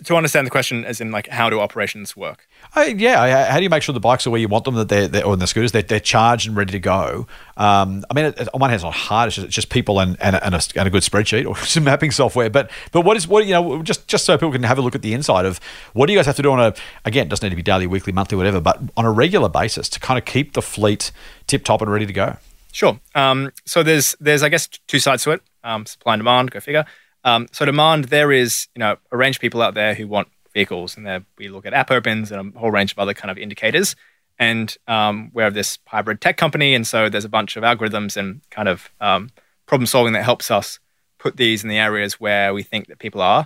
to 0.04 0.16
understand 0.16 0.46
the 0.46 0.52
question 0.52 0.86
as 0.86 1.02
in 1.02 1.12
like 1.12 1.28
how 1.28 1.50
do 1.50 1.60
operations 1.60 2.16
work? 2.16 2.48
Uh, 2.76 2.82
yeah 2.82 3.50
how 3.50 3.58
do 3.58 3.64
you 3.64 3.70
make 3.70 3.82
sure 3.82 3.94
the 3.94 4.00
bikes 4.00 4.28
are 4.28 4.30
where 4.30 4.40
you 4.40 4.48
want 4.48 4.66
them 4.66 4.76
that 4.76 4.90
they're, 4.90 5.08
they're 5.08 5.26
or 5.26 5.36
the 5.36 5.48
scooters 5.48 5.72
they're, 5.72 5.82
they're 5.82 6.00
charged 6.00 6.48
and 6.48 6.56
ready 6.56 6.72
to 6.72 6.80
go? 6.80 7.28
Um, 7.58 8.06
i 8.10 8.14
mean 8.14 8.26
it, 8.26 8.48
on 8.54 8.60
one 8.60 8.70
hand 8.70 8.78
it's 8.78 8.84
not 8.84 8.94
hard 8.94 9.28
it's 9.28 9.36
just, 9.36 9.48
it's 9.48 9.56
just 9.56 9.70
people 9.70 10.00
and, 10.00 10.18
and, 10.22 10.36
and, 10.36 10.56
a, 10.56 10.62
and, 10.76 10.88
a, 10.88 10.92
good 10.92 11.04
spreadsheet 11.04 11.48
or 11.48 11.58
some 11.66 11.84
mapping 11.84 12.12
software 12.12 12.50
but 12.50 12.70
but 12.92 13.02
what 13.02 13.18
is 13.18 13.28
what 13.28 13.46
you 13.46 13.54
know 13.54 13.82
just 13.82 14.08
just 14.08 14.26
so 14.26 14.38
people 14.38 14.52
can 14.52 14.64
have 14.64 14.78
a 14.78 14.82
look 14.82 14.96
at 14.96 15.02
the 15.02 15.14
inside 15.14 15.46
of 15.46 15.60
what 15.94 16.06
do 16.06 16.14
you 16.14 16.20
guys 16.20 16.26
have 16.26 16.36
to 16.36 16.42
do 16.42 16.52
on 16.52 16.60
a 16.60 16.74
again 17.06 17.26
it 17.26 17.30
doesn't 17.30 17.46
need 17.46 17.50
to 17.50 17.56
be 17.56 17.64
daily 17.64 17.88
weekly 17.88 18.14
monthly 18.14 18.38
whatever 18.38 18.62
but 18.62 18.80
on 18.96 19.06
a 19.06 19.12
regular 19.12 19.50
basis 19.50 19.90
to 19.90 20.00
kind 20.00 20.18
of 20.18 20.26
keep 20.26 20.54
the 20.54 20.62
fleet 20.62 21.12
tip 21.48 21.64
top 21.64 21.82
and 21.82 21.92
ready 21.92 22.06
to 22.06 22.14
go? 22.14 22.38
Sure. 22.72 23.00
Um, 23.16 23.52
so 23.66 23.82
there's 23.82 24.16
there's 24.20 24.44
i 24.44 24.50
guess 24.50 24.68
two 24.68 25.00
sides 25.00 25.24
to 25.24 25.32
it. 25.32 25.42
Um, 25.64 25.86
supply 25.86 26.14
and 26.14 26.20
demand 26.22 26.52
go 26.52 26.60
figure 26.60 26.86
um, 27.30 27.48
so 27.52 27.66
demand, 27.66 28.06
there 28.06 28.32
is 28.32 28.68
you 28.76 28.80
know 28.80 28.98
a 29.12 29.18
range 29.18 29.38
of 29.38 29.42
people 29.42 29.62
out 29.62 29.74
there 29.74 29.94
who 29.94 30.08
want 30.08 30.28
vehicles, 30.54 30.98
and 30.98 31.26
we 31.38 31.48
look 31.48 31.66
at 31.66 31.74
app 31.74 31.92
opens 31.92 32.32
and 32.32 32.56
a 32.56 32.60
whole 32.60 32.72
range 32.72 32.92
of 32.92 33.00
other 33.00 33.14
kind 33.14 33.32
of 33.32 33.38
indicators. 33.38 33.96
And 34.38 34.76
um, 34.88 35.32
we're 35.34 35.52
this 35.52 35.80
hybrid 35.86 36.22
tech 36.22 36.38
company, 36.38 36.74
and 36.74 36.88
so 36.88 37.10
there's 37.10 37.26
a 37.26 37.30
bunch 37.30 37.58
of 37.58 37.64
algorithms 37.64 38.16
and 38.18 38.42
kind 38.50 38.68
of 38.68 38.90
um, 39.02 39.30
problem 39.66 39.86
solving 39.86 40.14
that 40.14 40.24
helps 40.24 40.50
us 40.50 40.80
put 41.18 41.38
these 41.38 41.64
in 41.64 41.70
the 41.70 41.78
areas 41.78 42.20
where 42.20 42.54
we 42.54 42.64
think 42.64 42.88
that 42.88 43.00
people 43.00 43.22
are. 43.22 43.46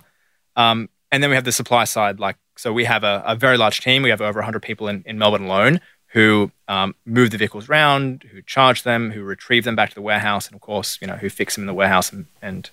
Um, 0.56 0.88
and 1.10 1.22
then 1.22 1.30
we 1.30 1.36
have 1.36 1.44
the 1.44 1.52
supply 1.52 1.84
side, 1.84 2.20
like 2.20 2.36
so 2.56 2.72
we 2.72 2.84
have 2.84 3.04
a, 3.04 3.22
a 3.26 3.34
very 3.34 3.58
large 3.58 3.80
team. 3.80 4.02
We 4.02 4.10
have 4.10 4.20
over 4.20 4.38
100 4.38 4.62
people 4.62 4.88
in, 4.88 5.02
in 5.04 5.18
Melbourne 5.18 5.44
alone 5.44 5.80
who 6.14 6.52
um, 6.68 6.94
move 7.04 7.32
the 7.32 7.36
vehicles 7.36 7.68
around, 7.68 8.24
who 8.30 8.40
charge 8.42 8.84
them, 8.84 9.10
who 9.10 9.24
retrieve 9.24 9.64
them 9.64 9.74
back 9.74 9.88
to 9.88 9.94
the 9.96 10.00
warehouse, 10.00 10.46
and 10.46 10.54
of 10.54 10.60
course, 10.60 10.96
you 11.00 11.08
know, 11.08 11.16
who 11.16 11.28
fix 11.28 11.56
them 11.56 11.62
in 11.62 11.66
the 11.66 11.74
warehouse 11.74 12.12
and, 12.12 12.26
and 12.40 12.70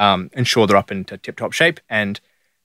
um, 0.00 0.30
ensure 0.32 0.66
they're 0.66 0.76
up 0.76 0.90
into 0.90 1.16
tip 1.18 1.36
top 1.36 1.52
shape. 1.52 1.78
And 1.88 2.18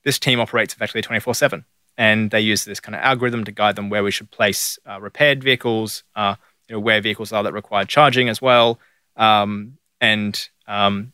this 0.03 0.17
team 0.17 0.39
operates 0.39 0.73
effectively 0.73 1.03
24 1.03 1.35
7. 1.35 1.65
And 1.97 2.31
they 2.31 2.41
use 2.41 2.65
this 2.65 2.79
kind 2.79 2.95
of 2.95 3.01
algorithm 3.01 3.43
to 3.43 3.51
guide 3.51 3.75
them 3.75 3.89
where 3.89 4.03
we 4.03 4.11
should 4.11 4.31
place 4.31 4.79
uh, 4.89 4.99
repaired 4.99 5.43
vehicles, 5.43 6.03
uh, 6.15 6.35
you 6.67 6.75
know, 6.75 6.79
where 6.79 6.99
vehicles 7.01 7.31
are 7.31 7.43
that 7.43 7.53
require 7.53 7.85
charging 7.85 8.27
as 8.27 8.41
well. 8.41 8.79
Um, 9.15 9.77
and, 10.01 10.49
um, 10.67 11.13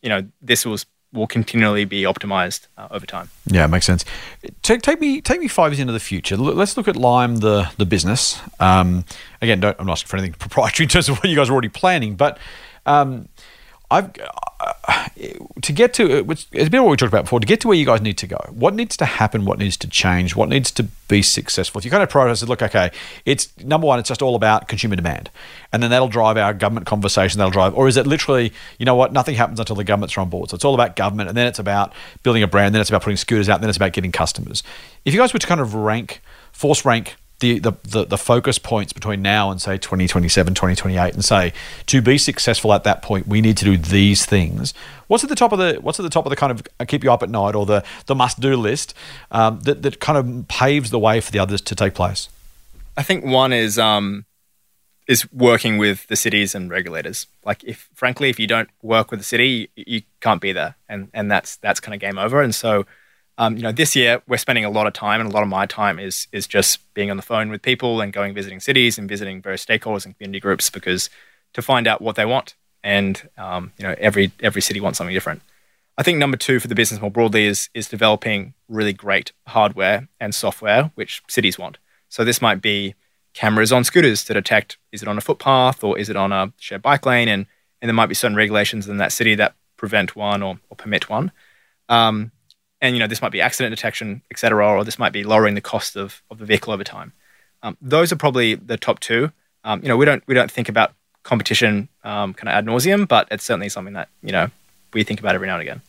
you 0.00 0.08
know, 0.08 0.26
this 0.40 0.64
was 0.64 0.86
will 1.12 1.26
continually 1.28 1.84
be 1.84 2.02
optimized 2.02 2.66
uh, 2.76 2.88
over 2.90 3.06
time. 3.06 3.30
Yeah, 3.46 3.66
makes 3.68 3.86
sense. 3.86 4.04
Take, 4.62 4.82
take, 4.82 5.00
me 5.00 5.20
take 5.20 5.40
me 5.40 5.46
five 5.46 5.70
years 5.70 5.78
into 5.78 5.92
the 5.92 6.00
future. 6.00 6.36
Let's 6.36 6.76
look 6.76 6.88
at 6.88 6.96
Lime, 6.96 7.36
the 7.36 7.70
the 7.76 7.86
business. 7.86 8.40
Um, 8.58 9.04
again, 9.40 9.62
I'm 9.64 9.86
not 9.86 9.92
asking 9.92 10.08
for 10.08 10.16
anything 10.16 10.32
proprietary 10.38 10.84
in 10.84 10.88
terms 10.88 11.08
of 11.08 11.18
what 11.18 11.28
you 11.28 11.36
guys 11.36 11.48
are 11.48 11.52
already 11.52 11.68
planning, 11.68 12.16
but 12.16 12.38
um, 12.84 13.28
I've 13.90 14.10
uh, 14.60 15.08
to 15.62 15.72
get 15.72 15.94
to 15.94 16.26
it's 16.30 16.44
been 16.68 16.82
what 16.82 16.90
we 16.90 16.96
talked 16.96 17.12
about 17.12 17.24
before. 17.24 17.40
To 17.40 17.46
get 17.46 17.60
to 17.60 17.68
where 17.68 17.76
you 17.76 17.84
guys 17.84 18.00
need 18.00 18.18
to 18.18 18.26
go, 18.26 18.36
what 18.50 18.74
needs 18.74 18.96
to 18.96 19.04
happen? 19.04 19.44
What 19.44 19.58
needs 19.58 19.76
to 19.78 19.88
change? 19.88 20.34
What 20.34 20.48
needs 20.48 20.70
to 20.72 20.84
be 21.08 21.22
successful? 21.22 21.78
If 21.78 21.84
you 21.84 21.90
kind 21.90 22.02
of 22.02 22.10
prioritize, 22.10 22.46
look, 22.48 22.62
okay, 22.62 22.90
it's 23.24 23.56
number 23.62 23.86
one. 23.86 23.98
It's 23.98 24.08
just 24.08 24.22
all 24.22 24.36
about 24.36 24.68
consumer 24.68 24.96
demand, 24.96 25.30
and 25.72 25.82
then 25.82 25.90
that'll 25.90 26.08
drive 26.08 26.36
our 26.36 26.54
government 26.54 26.86
conversation. 26.86 27.38
That'll 27.38 27.52
drive, 27.52 27.74
or 27.74 27.88
is 27.88 27.96
it 27.96 28.06
literally, 28.06 28.52
you 28.78 28.86
know 28.86 28.94
what? 28.94 29.12
Nothing 29.12 29.34
happens 29.34 29.60
until 29.60 29.76
the 29.76 29.84
governments 29.84 30.16
are 30.16 30.20
on 30.20 30.30
board. 30.30 30.50
So 30.50 30.54
it's 30.54 30.64
all 30.64 30.74
about 30.74 30.96
government, 30.96 31.28
and 31.28 31.36
then 31.36 31.46
it's 31.46 31.58
about 31.58 31.92
building 32.22 32.42
a 32.42 32.48
brand. 32.48 32.74
Then 32.74 32.80
it's 32.80 32.90
about 32.90 33.02
putting 33.02 33.16
scooters 33.16 33.48
out. 33.48 33.60
Then 33.60 33.68
it's 33.68 33.76
about 33.76 33.92
getting 33.92 34.12
customers. 34.12 34.62
If 35.04 35.14
you 35.14 35.20
guys 35.20 35.32
were 35.32 35.38
to 35.38 35.46
kind 35.46 35.60
of 35.60 35.74
rank, 35.74 36.22
force 36.52 36.84
rank 36.84 37.16
the, 37.40 37.58
the, 37.58 37.72
the, 37.82 38.04
the, 38.04 38.18
focus 38.18 38.58
points 38.58 38.92
between 38.92 39.20
now 39.20 39.50
and 39.50 39.60
say 39.60 39.76
2027 39.76 40.54
2028 40.54 41.14
and 41.14 41.24
say 41.24 41.52
to 41.86 42.00
be 42.00 42.16
successful 42.16 42.72
at 42.72 42.84
that 42.84 43.02
point 43.02 43.26
we 43.26 43.40
need 43.40 43.56
to 43.56 43.64
do 43.64 43.76
these 43.76 44.24
things. 44.24 44.72
What's 45.08 45.24
at 45.24 45.30
the 45.30 45.36
top 45.36 45.52
of 45.52 45.58
the 45.58 45.78
what's 45.80 45.98
at 45.98 46.04
the 46.04 46.10
top 46.10 46.26
of 46.26 46.30
the 46.30 46.36
kind 46.36 46.52
of 46.52 46.62
uh, 46.80 46.84
keep 46.84 47.04
you 47.04 47.12
up 47.12 47.22
at 47.22 47.30
night 47.30 47.54
or 47.54 47.66
the 47.66 47.84
the 48.06 48.14
must 48.14 48.40
do 48.40 48.56
list 48.56 48.94
um, 49.30 49.60
that, 49.60 49.82
that 49.82 50.00
kind 50.00 50.18
of 50.18 50.48
paves 50.48 50.90
the 50.90 50.98
way 50.98 51.20
for 51.20 51.30
the 51.30 51.38
others 51.38 51.60
to 51.62 51.74
take 51.74 51.94
place? 51.94 52.28
I 52.96 53.02
think 53.02 53.24
one 53.24 53.52
is 53.52 53.78
um, 53.78 54.24
is 55.06 55.30
working 55.32 55.76
with 55.78 56.06
the 56.06 56.16
cities 56.16 56.54
and 56.54 56.70
regulators. 56.70 57.26
Like 57.44 57.64
if 57.64 57.88
frankly 57.94 58.30
if 58.30 58.38
you 58.38 58.46
don't 58.46 58.70
work 58.82 59.10
with 59.10 59.20
the 59.20 59.24
city 59.24 59.70
you, 59.74 59.84
you 59.86 60.02
can't 60.20 60.40
be 60.40 60.52
there. 60.52 60.76
And 60.88 61.08
and 61.12 61.30
that's 61.30 61.56
that's 61.56 61.80
kind 61.80 61.94
of 61.94 62.00
game 62.00 62.18
over. 62.18 62.40
And 62.40 62.54
so 62.54 62.86
um, 63.38 63.56
you 63.56 63.62
know, 63.62 63.72
this 63.72 63.96
year 63.96 64.22
we're 64.28 64.36
spending 64.36 64.64
a 64.64 64.70
lot 64.70 64.86
of 64.86 64.92
time, 64.92 65.20
and 65.20 65.30
a 65.30 65.32
lot 65.32 65.42
of 65.42 65.48
my 65.48 65.66
time 65.66 65.98
is 65.98 66.28
is 66.32 66.46
just 66.46 66.80
being 66.94 67.10
on 67.10 67.16
the 67.16 67.22
phone 67.22 67.50
with 67.50 67.62
people 67.62 68.00
and 68.00 68.12
going 68.12 68.34
visiting 68.34 68.60
cities 68.60 68.98
and 68.98 69.08
visiting 69.08 69.42
various 69.42 69.64
stakeholders 69.64 70.04
and 70.04 70.16
community 70.16 70.40
groups 70.40 70.70
because 70.70 71.10
to 71.52 71.62
find 71.62 71.86
out 71.86 72.00
what 72.00 72.16
they 72.16 72.24
want, 72.24 72.54
and 72.82 73.28
um, 73.36 73.72
you 73.78 73.86
know, 73.86 73.94
every 73.98 74.32
every 74.40 74.62
city 74.62 74.80
wants 74.80 74.98
something 74.98 75.14
different. 75.14 75.42
I 75.96 76.02
think 76.02 76.18
number 76.18 76.36
two 76.36 76.58
for 76.60 76.68
the 76.68 76.74
business 76.74 77.00
more 77.00 77.10
broadly 77.10 77.46
is 77.46 77.70
is 77.74 77.88
developing 77.88 78.54
really 78.68 78.92
great 78.92 79.32
hardware 79.48 80.08
and 80.20 80.34
software 80.34 80.90
which 80.94 81.22
cities 81.28 81.58
want. 81.58 81.78
So 82.08 82.24
this 82.24 82.40
might 82.40 82.62
be 82.62 82.94
cameras 83.32 83.72
on 83.72 83.82
scooters 83.82 84.24
to 84.24 84.34
detect 84.34 84.78
is 84.92 85.02
it 85.02 85.08
on 85.08 85.18
a 85.18 85.20
footpath 85.20 85.82
or 85.82 85.98
is 85.98 86.08
it 86.08 86.16
on 86.16 86.30
a 86.30 86.52
shared 86.58 86.82
bike 86.82 87.04
lane, 87.04 87.28
and 87.28 87.46
and 87.82 87.88
there 87.88 87.94
might 87.94 88.06
be 88.06 88.14
certain 88.14 88.36
regulations 88.36 88.88
in 88.88 88.98
that 88.98 89.12
city 89.12 89.34
that 89.34 89.56
prevent 89.76 90.14
one 90.14 90.42
or, 90.42 90.58
or 90.70 90.76
permit 90.76 91.10
one. 91.10 91.32
Um, 91.88 92.30
and 92.84 92.94
you 92.94 93.00
know 93.00 93.06
this 93.06 93.22
might 93.22 93.32
be 93.32 93.40
accident 93.40 93.74
detection, 93.74 94.20
et 94.30 94.38
cetera, 94.38 94.68
or 94.68 94.84
this 94.84 94.98
might 94.98 95.12
be 95.12 95.24
lowering 95.24 95.54
the 95.54 95.62
cost 95.62 95.96
of, 95.96 96.22
of 96.30 96.36
the 96.38 96.44
vehicle 96.44 96.70
over 96.70 96.84
time. 96.84 97.12
Um, 97.62 97.78
those 97.80 98.12
are 98.12 98.16
probably 98.16 98.56
the 98.56 98.76
top 98.76 99.00
two. 99.00 99.32
Um, 99.64 99.80
you 99.82 99.88
know, 99.88 99.96
we 99.96 100.04
don't 100.04 100.22
we 100.26 100.34
don't 100.34 100.50
think 100.50 100.68
about 100.68 100.92
competition 101.22 101.88
um, 102.04 102.34
kind 102.34 102.50
of 102.50 102.54
ad 102.54 102.66
nauseum, 102.66 103.08
but 103.08 103.26
it's 103.30 103.42
certainly 103.42 103.70
something 103.70 103.94
that 103.94 104.08
you 104.22 104.32
know 104.32 104.50
we 104.92 105.02
think 105.02 105.18
about 105.18 105.34
every 105.34 105.46
now 105.46 105.54
and 105.54 105.62
again. 105.62 105.80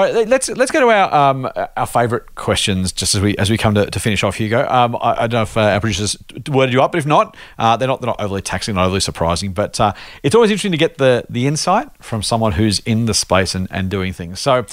All 0.00 0.10
right, 0.10 0.26
let's 0.26 0.48
let's 0.48 0.70
go 0.70 0.80
to 0.80 0.88
our 0.88 1.14
um, 1.14 1.46
our 1.76 1.86
favourite 1.86 2.34
questions 2.34 2.90
just 2.90 3.14
as 3.14 3.20
we 3.20 3.36
as 3.36 3.50
we 3.50 3.58
come 3.58 3.74
to, 3.74 3.84
to 3.84 4.00
finish 4.00 4.24
off, 4.24 4.36
Hugo. 4.36 4.66
Um, 4.66 4.96
I, 4.96 5.24
I, 5.24 5.26
don't 5.26 5.32
know 5.32 5.42
if 5.42 5.58
uh, 5.58 5.60
our 5.60 5.80
producers 5.80 6.16
worded 6.48 6.72
you 6.72 6.80
up, 6.80 6.92
but 6.92 6.98
if 7.00 7.04
not, 7.04 7.36
uh, 7.58 7.76
they're 7.76 7.86
not 7.86 8.00
they're 8.00 8.06
not 8.06 8.18
overly 8.18 8.40
taxing, 8.40 8.76
not 8.76 8.86
overly 8.86 9.00
surprising. 9.00 9.52
But 9.52 9.78
uh, 9.78 9.92
it's 10.22 10.34
always 10.34 10.50
interesting 10.50 10.72
to 10.72 10.78
get 10.78 10.96
the 10.96 11.26
the 11.28 11.46
insight 11.46 11.90
from 12.00 12.22
someone 12.22 12.52
who's 12.52 12.78
in 12.80 13.04
the 13.04 13.12
space 13.12 13.54
and, 13.54 13.68
and 13.70 13.90
doing 13.90 14.14
things. 14.14 14.40
So 14.40 14.64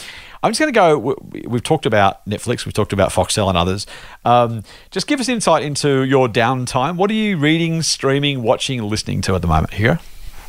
I'm 0.44 0.52
just 0.52 0.62
going 0.62 0.74
to 0.74 0.80
go. 0.80 1.18
We've 1.46 1.62
talked 1.62 1.86
about 1.86 2.26
Netflix, 2.26 2.66
we've 2.66 2.74
talked 2.74 2.94
about 2.94 3.10
Foxtel 3.12 3.50
and 3.50 3.58
others. 3.58 3.86
Um, 4.24 4.63
just 4.92 5.08
give 5.08 5.20
us 5.20 5.28
insight 5.28 5.62
into 5.62 6.04
your 6.04 6.30
downtime. 6.30 6.96
What 6.96 7.12
are 7.12 7.16
you 7.16 7.38
reading, 7.38 7.82
streaming, 7.82 8.44
watching, 8.44 8.82
listening 8.82 9.20
to 9.24 9.36
at 9.36 9.42
the 9.42 9.48
moment, 9.50 9.74
Hugo? 9.74 9.98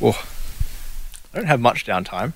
Oh, 0.00 0.37
I 1.34 1.38
don't 1.38 1.46
have 1.46 1.60
much 1.60 1.84
downtime. 1.84 2.32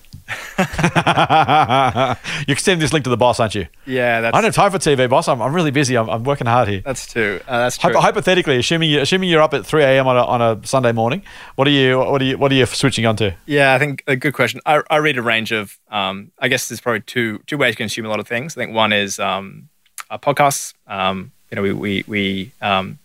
You're 2.46 2.52
extending 2.54 2.80
this 2.80 2.92
link 2.92 3.04
to 3.04 3.10
the 3.10 3.16
boss, 3.16 3.40
aren't 3.40 3.54
you? 3.54 3.66
Yeah, 3.86 4.20
that's. 4.20 4.34
I 4.34 4.40
don't 4.40 4.44
have 4.44 4.54
time 4.54 4.70
for 4.70 4.78
TV, 4.78 5.08
boss. 5.08 5.28
I'm, 5.28 5.42
I'm 5.42 5.54
really 5.54 5.70
busy. 5.70 5.96
I'm, 5.96 6.08
I'm 6.08 6.24
working 6.24 6.46
hard 6.46 6.68
here. 6.68 6.80
That's 6.84 7.10
true. 7.10 7.40
Uh, 7.46 7.58
that's 7.58 7.78
true. 7.78 7.92
hypothetically, 7.94 8.58
assuming 8.58 8.90
you, 8.90 9.00
assuming 9.00 9.28
you're 9.28 9.42
up 9.42 9.54
at 9.54 9.66
3 9.66 9.82
a.m. 9.82 10.06
on 10.06 10.16
a, 10.16 10.24
on 10.24 10.42
a 10.42 10.66
Sunday 10.66 10.92
morning, 10.92 11.22
what 11.56 11.66
are 11.66 11.72
you 11.72 11.98
what 11.98 12.20
are 12.22 12.24
you 12.24 12.38
what 12.38 12.52
are 12.52 12.54
you 12.54 12.66
switching 12.66 13.06
on 13.06 13.16
to? 13.16 13.34
Yeah, 13.46 13.74
I 13.74 13.78
think 13.78 14.04
a 14.06 14.16
good 14.16 14.34
question. 14.34 14.60
I, 14.66 14.82
I 14.90 14.96
read 14.98 15.18
a 15.18 15.22
range 15.22 15.52
of. 15.52 15.78
Um, 15.90 16.32
I 16.38 16.48
guess 16.48 16.68
there's 16.68 16.80
probably 16.80 17.00
two 17.00 17.38
two 17.46 17.58
ways 17.58 17.74
to 17.74 17.78
consume 17.78 18.06
a 18.06 18.08
lot 18.08 18.20
of 18.20 18.28
things. 18.28 18.56
I 18.56 18.60
think 18.60 18.74
one 18.74 18.92
is 18.92 19.18
um, 19.18 19.68
uh, 20.10 20.18
podcasts. 20.18 20.74
Um, 20.86 21.32
you 21.50 21.56
know, 21.56 21.62
we 21.62 21.72
we 21.72 22.04
we 22.06 22.52
um, 22.60 22.98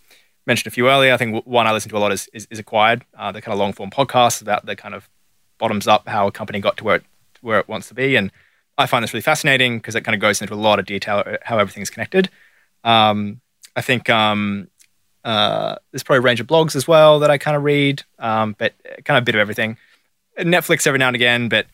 mentioned 0.46 0.70
a 0.70 0.74
few 0.74 0.88
earlier. 0.88 1.12
I 1.12 1.16
think 1.16 1.44
one 1.46 1.66
I 1.66 1.72
listen 1.72 1.90
to 1.90 1.96
a 1.96 1.98
lot 1.98 2.12
is 2.12 2.28
is, 2.32 2.46
is 2.50 2.58
Acquired, 2.58 3.04
uh, 3.16 3.32
the 3.32 3.42
kind 3.42 3.52
of 3.52 3.58
long 3.58 3.72
form 3.72 3.90
podcasts 3.90 4.40
about 4.40 4.66
the 4.66 4.76
kind 4.76 4.94
of 4.94 5.08
bottoms 5.58 5.86
up 5.86 6.08
how 6.08 6.26
a 6.26 6.32
company 6.32 6.60
got 6.60 6.76
to 6.78 6.84
where 6.84 6.96
it, 6.96 7.04
where 7.40 7.58
it 7.58 7.68
wants 7.68 7.88
to 7.88 7.94
be. 7.94 8.16
And 8.16 8.30
I 8.76 8.86
find 8.86 9.02
this 9.02 9.12
really 9.12 9.22
fascinating 9.22 9.78
because 9.78 9.94
it 9.94 10.02
kind 10.02 10.14
of 10.14 10.20
goes 10.20 10.40
into 10.40 10.54
a 10.54 10.56
lot 10.56 10.78
of 10.78 10.86
detail 10.86 11.24
how 11.42 11.58
everything's 11.58 11.90
connected. 11.90 12.30
Um, 12.84 13.40
I 13.74 13.80
think 13.80 14.08
um, 14.08 14.68
uh, 15.24 15.76
there's 15.90 16.02
probably 16.02 16.18
a 16.18 16.22
range 16.22 16.40
of 16.40 16.46
blogs 16.46 16.76
as 16.76 16.86
well 16.86 17.20
that 17.20 17.30
I 17.30 17.38
kind 17.38 17.56
of 17.56 17.64
read, 17.64 18.02
um, 18.18 18.54
but 18.58 18.74
kind 19.04 19.18
of 19.18 19.22
a 19.22 19.24
bit 19.24 19.34
of 19.34 19.40
everything. 19.40 19.76
Netflix 20.38 20.86
every 20.86 20.98
now 20.98 21.08
and 21.08 21.16
again, 21.16 21.48
but 21.48 21.66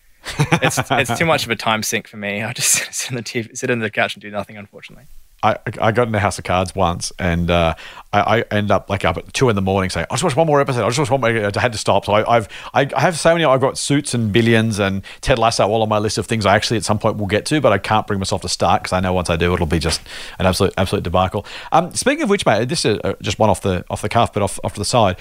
it's 0.53 0.79
it's 0.91 1.19
too 1.19 1.27
much 1.27 1.45
of 1.45 1.51
a 1.51 1.57
time 1.57 1.83
sink 1.83 2.09
for 2.09 2.17
me. 2.17 2.43
I 2.43 2.53
just 2.53 2.73
sit 2.95 3.11
on 3.11 3.17
the 3.17 3.23
TV, 3.23 3.57
sit 3.57 3.71
on 3.71 3.79
the 3.81 3.91
couch 3.91 4.15
and 4.15 4.23
do 4.23 4.31
nothing, 4.31 4.57
unfortunately. 4.57 5.05
I, 5.43 5.57
I 5.79 5.93
got 5.93 6.09
in 6.09 6.15
a 6.15 6.19
house 6.19 6.39
of 6.39 6.45
cards 6.45 6.75
once 6.75 7.13
and 7.19 7.51
uh, 7.51 7.75
I, 8.15 8.39
I 8.39 8.45
end 8.51 8.71
up 8.71 8.89
like 8.89 9.05
up 9.05 9.19
at 9.19 9.33
two 9.35 9.51
in 9.51 9.57
the 9.57 9.63
morning 9.63 9.91
saying, 9.91 10.07
I 10.11 10.15
just 10.15 10.25
watched 10.25 10.37
one 10.37 10.47
more 10.47 10.61
episode. 10.61 10.85
I 10.85 10.89
just 10.89 10.99
watched 10.99 11.11
one 11.11 11.21
more. 11.21 11.31
I 11.31 11.61
had 11.61 11.73
to 11.73 11.79
stop. 11.79 12.07
So 12.07 12.15
I, 12.15 12.35
have 12.35 12.49
I, 12.73 12.89
I 12.97 13.01
have 13.01 13.19
so 13.19 13.35
many. 13.35 13.45
I've 13.45 13.61
got 13.61 13.77
Suits 13.77 14.15
and 14.15 14.33
Billions 14.33 14.79
and 14.79 15.03
Ted 15.21 15.39
Lasso 15.39 15.69
all 15.69 15.83
on 15.83 15.89
my 15.89 15.99
list 15.99 16.17
of 16.17 16.27
things 16.27 16.47
I 16.47 16.57
actually 16.57 16.79
at 16.79 16.85
some 16.85 16.99
point 16.99 17.19
will 17.19 17.27
get 17.27 17.45
to, 17.47 17.61
but 17.61 17.73
I 17.73 17.79
can't 17.79 18.07
bring 18.07 18.19
myself 18.19 18.41
to 18.43 18.49
start 18.49 18.83
because 18.83 18.95
I 18.95 19.01
know 19.01 19.13
once 19.13 19.29
I 19.29 19.37
do, 19.37 19.53
it'll 19.53 19.67
be 19.67 19.79
just 19.79 20.01
an 20.39 20.47
absolute 20.47 20.73
absolute 20.79 21.03
debacle. 21.03 21.45
Um, 21.73 21.93
speaking 21.93 22.23
of 22.23 22.31
which, 22.31 22.47
mate, 22.47 22.69
this 22.69 22.87
is 22.87 22.99
uh, 23.05 23.15
just 23.21 23.39
one 23.39 23.51
off 23.51 23.61
the 23.61 23.85
off 23.91 24.01
the 24.01 24.09
cuff, 24.09 24.33
but 24.33 24.43
off 24.43 24.59
off 24.65 24.75
to 24.75 24.81
the 24.81 24.85
side 24.85 25.17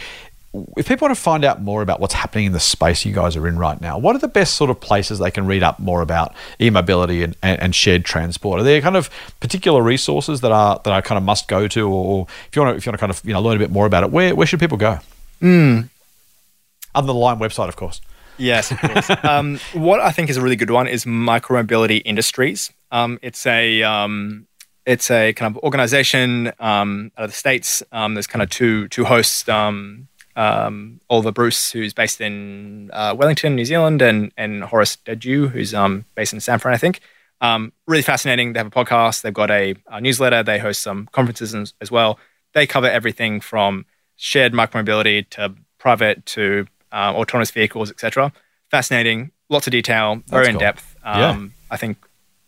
if 0.78 0.88
people 0.88 1.08
want 1.08 1.18
to 1.18 1.22
find 1.22 1.44
out 1.44 1.62
more 1.62 1.82
about 1.82 2.00
what's 2.00 2.14
happening 2.14 2.46
in 2.46 2.52
the 2.52 2.60
space 2.60 3.06
you 3.06 3.14
guys 3.14 3.36
are 3.36 3.48
in 3.48 3.58
right 3.58 3.80
now, 3.82 3.98
what 3.98 4.16
are 4.16 4.20
the 4.20 4.28
best 4.28 4.56
sort 4.56 4.70
of 4.70 4.80
places 4.80 5.18
they 5.18 5.32
can 5.32 5.48
read 5.48 5.64
up 5.64 5.80
more 5.80 6.02
about 6.02 6.36
e-mobility 6.62 7.24
and, 7.24 7.36
and, 7.42 7.60
and 7.60 7.76
shared 7.76 8.06
transport? 8.06 8.60
Are 8.60 8.64
there 8.64 8.80
kind 8.80 8.96
of 8.96 9.10
particular 9.40 9.82
resources 9.82 10.42
that 10.42 10.52
are 10.52 10.80
that 10.84 10.94
I 10.94 11.02
kind 11.02 11.18
of 11.18 11.24
must 11.24 11.48
go 11.48 11.68
to, 11.68 11.90
or 11.90 12.28
if 12.48 12.56
you 12.56 12.62
want 12.62 12.74
to 12.74 12.78
if 12.78 12.86
you 12.86 12.92
want 12.92 13.00
to 13.00 13.02
kind 13.02 13.12
of 13.12 13.22
you 13.26 13.34
know 13.34 13.42
learn 13.42 13.56
a 13.56 13.60
bit 13.60 13.72
more 13.72 13.86
about 13.86 14.04
it, 14.04 14.12
where 14.12 14.36
where 14.36 14.46
should 14.46 14.60
people 14.60 14.78
go? 14.78 15.00
Mm. 15.42 15.90
Other 16.96 17.08
than 17.08 17.16
the 17.16 17.20
Lime 17.20 17.40
website, 17.40 17.68
of 17.68 17.76
course. 17.76 18.00
Yes, 18.38 18.72
of 18.72 18.80
course. 18.80 19.10
um, 19.24 19.60
what 19.74 20.00
I 20.00 20.12
think 20.12 20.30
is 20.30 20.38
a 20.38 20.42
really 20.42 20.56
good 20.56 20.70
one 20.70 20.88
is 20.88 21.06
Micromobility 21.06 22.02
Industries. 22.06 22.72
Um, 22.92 23.18
it's 23.22 23.46
a 23.48 23.82
um, 23.84 24.48
it's 24.86 25.10
a 25.10 25.34
kind 25.34 25.56
of 25.56 25.64
organization 25.64 26.52
um, 26.60 27.12
out 27.18 27.26
of 27.26 27.32
the 27.32 27.36
states. 27.36 27.84
Um, 27.92 28.14
there's 28.16 28.28
kind 28.28 28.44
of 28.44 28.50
two 28.50 28.88
two 28.90 29.06
hosts. 29.06 29.48
Um, 29.50 30.08
um, 30.36 31.00
Oliver 31.10 31.32
Bruce, 31.32 31.72
who's 31.72 31.94
based 31.94 32.22
in 32.22 32.90
uh, 32.94 33.16
Wellington, 33.18 33.56
New 33.56 33.66
Zealand, 33.66 34.02
and 34.02 34.32
and 34.38 34.64
Horace 34.64 34.98
Dediu, 35.06 35.50
who's 35.50 35.74
um, 35.74 36.06
based 36.16 36.34
in 36.34 36.40
San 36.40 36.60
Fran, 36.60 36.74
I 36.74 36.78
think. 36.78 37.00
Um, 37.42 37.74
really 37.88 38.04
fascinating. 38.04 38.54
They 38.54 38.60
have 38.60 38.68
a 38.68 38.70
podcast. 38.70 39.22
They've 39.22 39.34
got 39.34 39.52
a, 39.52 39.76
a 39.88 40.00
newsletter. 40.00 40.44
They 40.44 40.60
host 40.60 40.82
some 40.82 41.10
conferences 41.12 41.54
as, 41.54 41.74
as, 41.82 41.92
well. 41.92 42.18
They 42.54 42.66
cover 42.66 42.88
everything 42.88 43.42
from 43.42 43.86
shared 44.16 44.54
micromobility 44.54 45.30
to 45.32 45.54
private 45.78 46.26
to 46.28 46.68
uh, 46.94 47.12
autonomous 47.14 47.52
vehicles, 47.52 47.92
etc. 47.92 48.32
Fascinating. 48.72 49.32
Lots 49.50 49.68
of 49.68 49.72
detail. 49.72 50.24
Very 50.28 50.48
in 50.48 50.58
depth. 50.58 50.96
yeah. 51.04 51.32
Um, 51.32 51.54
I 51.70 51.76
think 51.76 51.98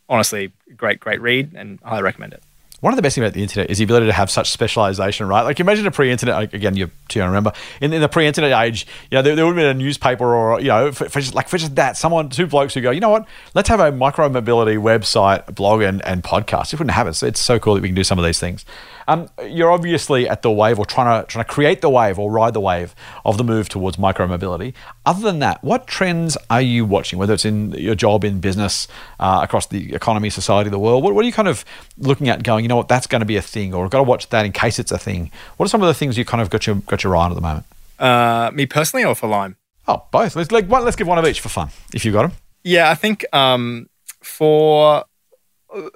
honestly, 0.08 0.54
great, 0.78 1.00
great 1.02 1.20
read, 1.20 1.54
and 1.56 1.80
I 1.84 1.90
highly 1.90 2.04
recommend 2.04 2.34
it 2.34 2.44
one 2.82 2.94
of 2.94 2.98
the 2.98 3.02
best 3.02 3.16
things 3.16 3.24
about 3.24 3.34
the 3.34 3.42
internet 3.42 3.70
is 3.70 3.78
the 3.78 3.84
ability 3.84 4.06
to 4.08 4.14
have 4.14 4.30
such 4.30 4.52
specialization, 4.52 5.28
right? 5.28 5.42
Like 5.42 5.60
imagine 5.60 5.88
a 5.88 5.92
pre-internet, 5.92 6.54
again, 6.54 6.76
you're 6.76 6.92
too 7.08 7.20
young 7.20 7.28
to 7.28 7.30
remember, 7.30 7.54
in, 7.82 7.94
in 7.94 8.02
the 8.02 8.10
pre-internet 8.10 8.52
age, 8.64 8.86
you 9.10 9.18
know, 9.18 9.22
there, 9.22 9.36
there 9.36 9.46
would 9.46 9.56
have 9.56 9.62
been 9.62 9.76
a 9.76 9.80
newspaper 9.80 10.36
or, 10.36 10.60
you 10.60 10.68
know, 10.68 10.92
for, 10.92 11.10
for, 11.10 11.20
just, 11.20 11.34
like 11.34 11.48
for 11.48 11.58
just 11.58 11.76
that, 11.76 11.98
someone, 11.98 12.30
two 12.30 12.48
blokes 12.48 12.74
who 12.74 12.82
go, 12.82 12.92
you 12.92 13.00
know 13.00 13.10
what, 13.10 13.26
let's 13.54 13.70
have 13.70 13.80
a 13.80 13.92
micro 13.92 14.28
mobility 14.30 14.76
website, 14.76 15.56
blog 15.56 15.82
and, 15.82 16.06
and 16.06 16.24
podcast. 16.24 16.74
It 16.74 16.80
wouldn't 16.80 16.96
have 16.96 17.08
it. 17.08 17.14
So 17.14 17.28
it's 17.28 17.40
so 17.40 17.60
cool 17.60 17.76
that 17.76 17.82
we 17.82 17.90
can 17.90 17.96
do 17.96 18.04
some 18.04 18.20
of 18.20 18.26
these 18.26 18.40
things. 18.40 18.66
Um, 19.08 19.30
you're 19.48 19.72
obviously 19.72 20.28
at 20.28 20.42
the 20.42 20.52
wave 20.52 20.80
or 20.80 20.86
trying 20.86 21.22
to, 21.22 21.28
trying 21.28 21.46
to 21.46 21.52
create 21.52 21.82
the 21.82 21.90
wave 21.90 22.18
or 22.18 22.32
ride 22.32 22.54
the 22.54 22.62
wave 22.62 22.96
of 23.24 23.38
the 23.38 23.44
move 23.44 23.70
towards 23.70 24.00
micro 24.00 24.26
mobility. 24.28 24.74
Other 25.06 25.22
than 25.22 25.40
that, 25.40 25.64
what 25.64 25.86
trends 25.86 26.38
are 26.50 26.62
you 26.62 26.86
watching, 26.86 27.20
whether 27.20 27.34
it's 27.34 27.46
in 27.46 27.72
your 27.72 27.96
job, 27.96 28.24
in 28.24 28.40
business, 28.40 28.88
uh, 29.20 29.42
across 29.44 29.68
the 29.68 29.94
economy, 29.94 30.30
society, 30.30 30.70
the 30.70 30.80
world? 30.80 31.04
What, 31.04 31.14
what, 31.14 31.24
are 31.24 31.28
you 31.28 31.34
kind 31.34 31.48
of 31.48 31.64
looking 31.98 32.30
at 32.30 32.42
going, 32.42 32.66
you 32.66 32.70
know 32.70 32.75
what, 32.78 32.88
that's 32.88 33.08
going 33.08 33.22
to 33.22 33.26
be 33.26 33.38
a 33.38 33.42
thing 33.42 33.74
or 33.74 33.86
I've 33.86 33.92
got 33.92 34.00
to 34.00 34.04
watch 34.04 34.30
that 34.30 34.46
in 34.46 34.52
case 34.52 34.80
it's 34.80 34.92
a 34.92 34.98
thing? 34.98 35.32
What 35.58 35.66
are 35.66 35.70
some 35.70 35.82
of 35.82 35.88
the 35.88 35.94
things 35.94 36.18
you 36.18 36.26
kind 36.26 36.42
of 36.42 36.50
got 36.50 36.68
your, 36.68 36.76
got 36.76 37.04
your 37.04 37.16
eye 37.16 37.26
on 37.26 37.32
at 37.32 37.36
the 37.36 37.42
moment? 37.42 37.66
Uh, 38.00 38.52
me 38.54 38.66
personally 38.66 39.04
or 39.06 39.16
for 39.16 39.28
Lime? 39.28 39.56
Oh, 39.88 40.04
both. 40.12 40.36
Let's, 40.36 40.52
like, 40.52 40.68
one, 40.68 40.84
let's 40.84 40.96
give 40.96 41.08
one 41.08 41.18
of 41.18 41.26
each 41.26 41.40
for 41.40 41.50
fun, 41.50 41.70
if 41.94 42.04
you've 42.04 42.14
got 42.14 42.24
them. 42.24 42.38
Yeah, 42.64 42.90
I 42.90 42.96
think 42.96 43.26
um, 43.34 43.90
for 44.22 45.06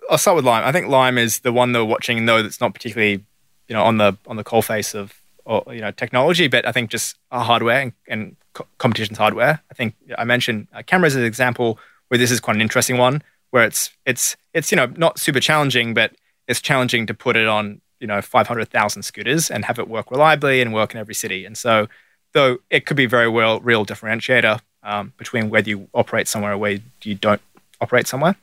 I'll 0.10 0.18
start 0.18 0.36
with 0.36 0.46
Lime. 0.46 0.64
I 0.64 0.72
think 0.72 0.88
Lime 0.88 1.18
is 1.18 1.40
the 1.40 1.52
one 1.52 1.72
that 1.72 1.80
we're 1.80 1.90
watching, 1.90 2.26
though 2.26 2.44
that's 2.44 2.62
not 2.62 2.74
particularly, 2.74 3.24
you 3.68 3.76
know, 3.76 3.84
on 3.84 3.98
the 3.98 4.18
on 4.28 4.36
the 4.36 4.44
coal 4.44 4.62
face 4.62 4.94
of 4.94 5.14
or, 5.46 5.64
you 5.74 5.82
know 5.82 5.92
technology, 5.92 6.48
but 6.48 6.68
I 6.68 6.72
think 6.72 6.92
just 6.92 7.18
hardware 7.32 7.82
and, 7.82 7.94
and 8.08 8.36
co- 8.54 8.68
competition's 8.78 9.18
hardware. 9.18 9.62
I 9.72 9.74
think 9.74 9.96
I 10.18 10.24
mentioned 10.26 10.68
uh, 10.74 10.84
cameras 10.86 11.16
as 11.16 11.22
an 11.22 11.26
example 11.26 11.80
where 12.10 12.18
this 12.18 12.32
is 12.32 12.40
quite 12.40 12.56
an 12.56 12.62
interesting 12.62 12.98
one, 12.98 13.24
where 13.52 13.64
it's 13.64 13.92
it's 14.06 14.36
it's 14.54 14.72
you 14.72 14.76
know 14.76 14.88
not 14.98 15.18
super 15.20 15.40
challenging, 15.40 15.94
but 15.94 16.14
it's 16.50 16.60
challenging 16.60 17.06
to 17.06 17.14
put 17.14 17.38
it 17.38 17.48
on 17.48 17.80
you 18.02 18.08
know 18.08 18.22
500,000 18.22 19.04
scooters 19.04 19.50
and 19.50 19.64
have 19.64 19.80
it 19.80 19.88
work 19.88 20.12
reliably 20.12 20.62
and 20.62 20.74
work 20.74 20.94
in 20.94 21.00
every 21.00 21.14
city. 21.14 21.46
And 21.46 21.58
so, 21.58 21.88
though 22.34 22.58
it 22.70 22.86
could 22.86 22.98
be 22.98 23.06
very 23.06 23.30
well 23.30 23.62
real 23.62 23.86
differentiator 23.86 24.60
um, 24.84 25.14
between 25.18 25.50
whether 25.50 25.70
you 25.70 25.88
operate 25.94 26.28
somewhere 26.28 26.54
or 26.54 26.58
where 26.58 26.80
you 27.04 27.16
don't 27.16 27.42
operate 27.80 28.08
somewhere. 28.08 28.36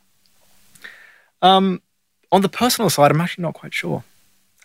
Um, 1.43 1.83
on 2.33 2.43
the 2.43 2.49
personal 2.49 2.91
side, 2.91 3.11
I'm 3.11 3.21
actually 3.21 3.43
not 3.43 3.55
quite 3.55 3.75
sure. 3.75 4.05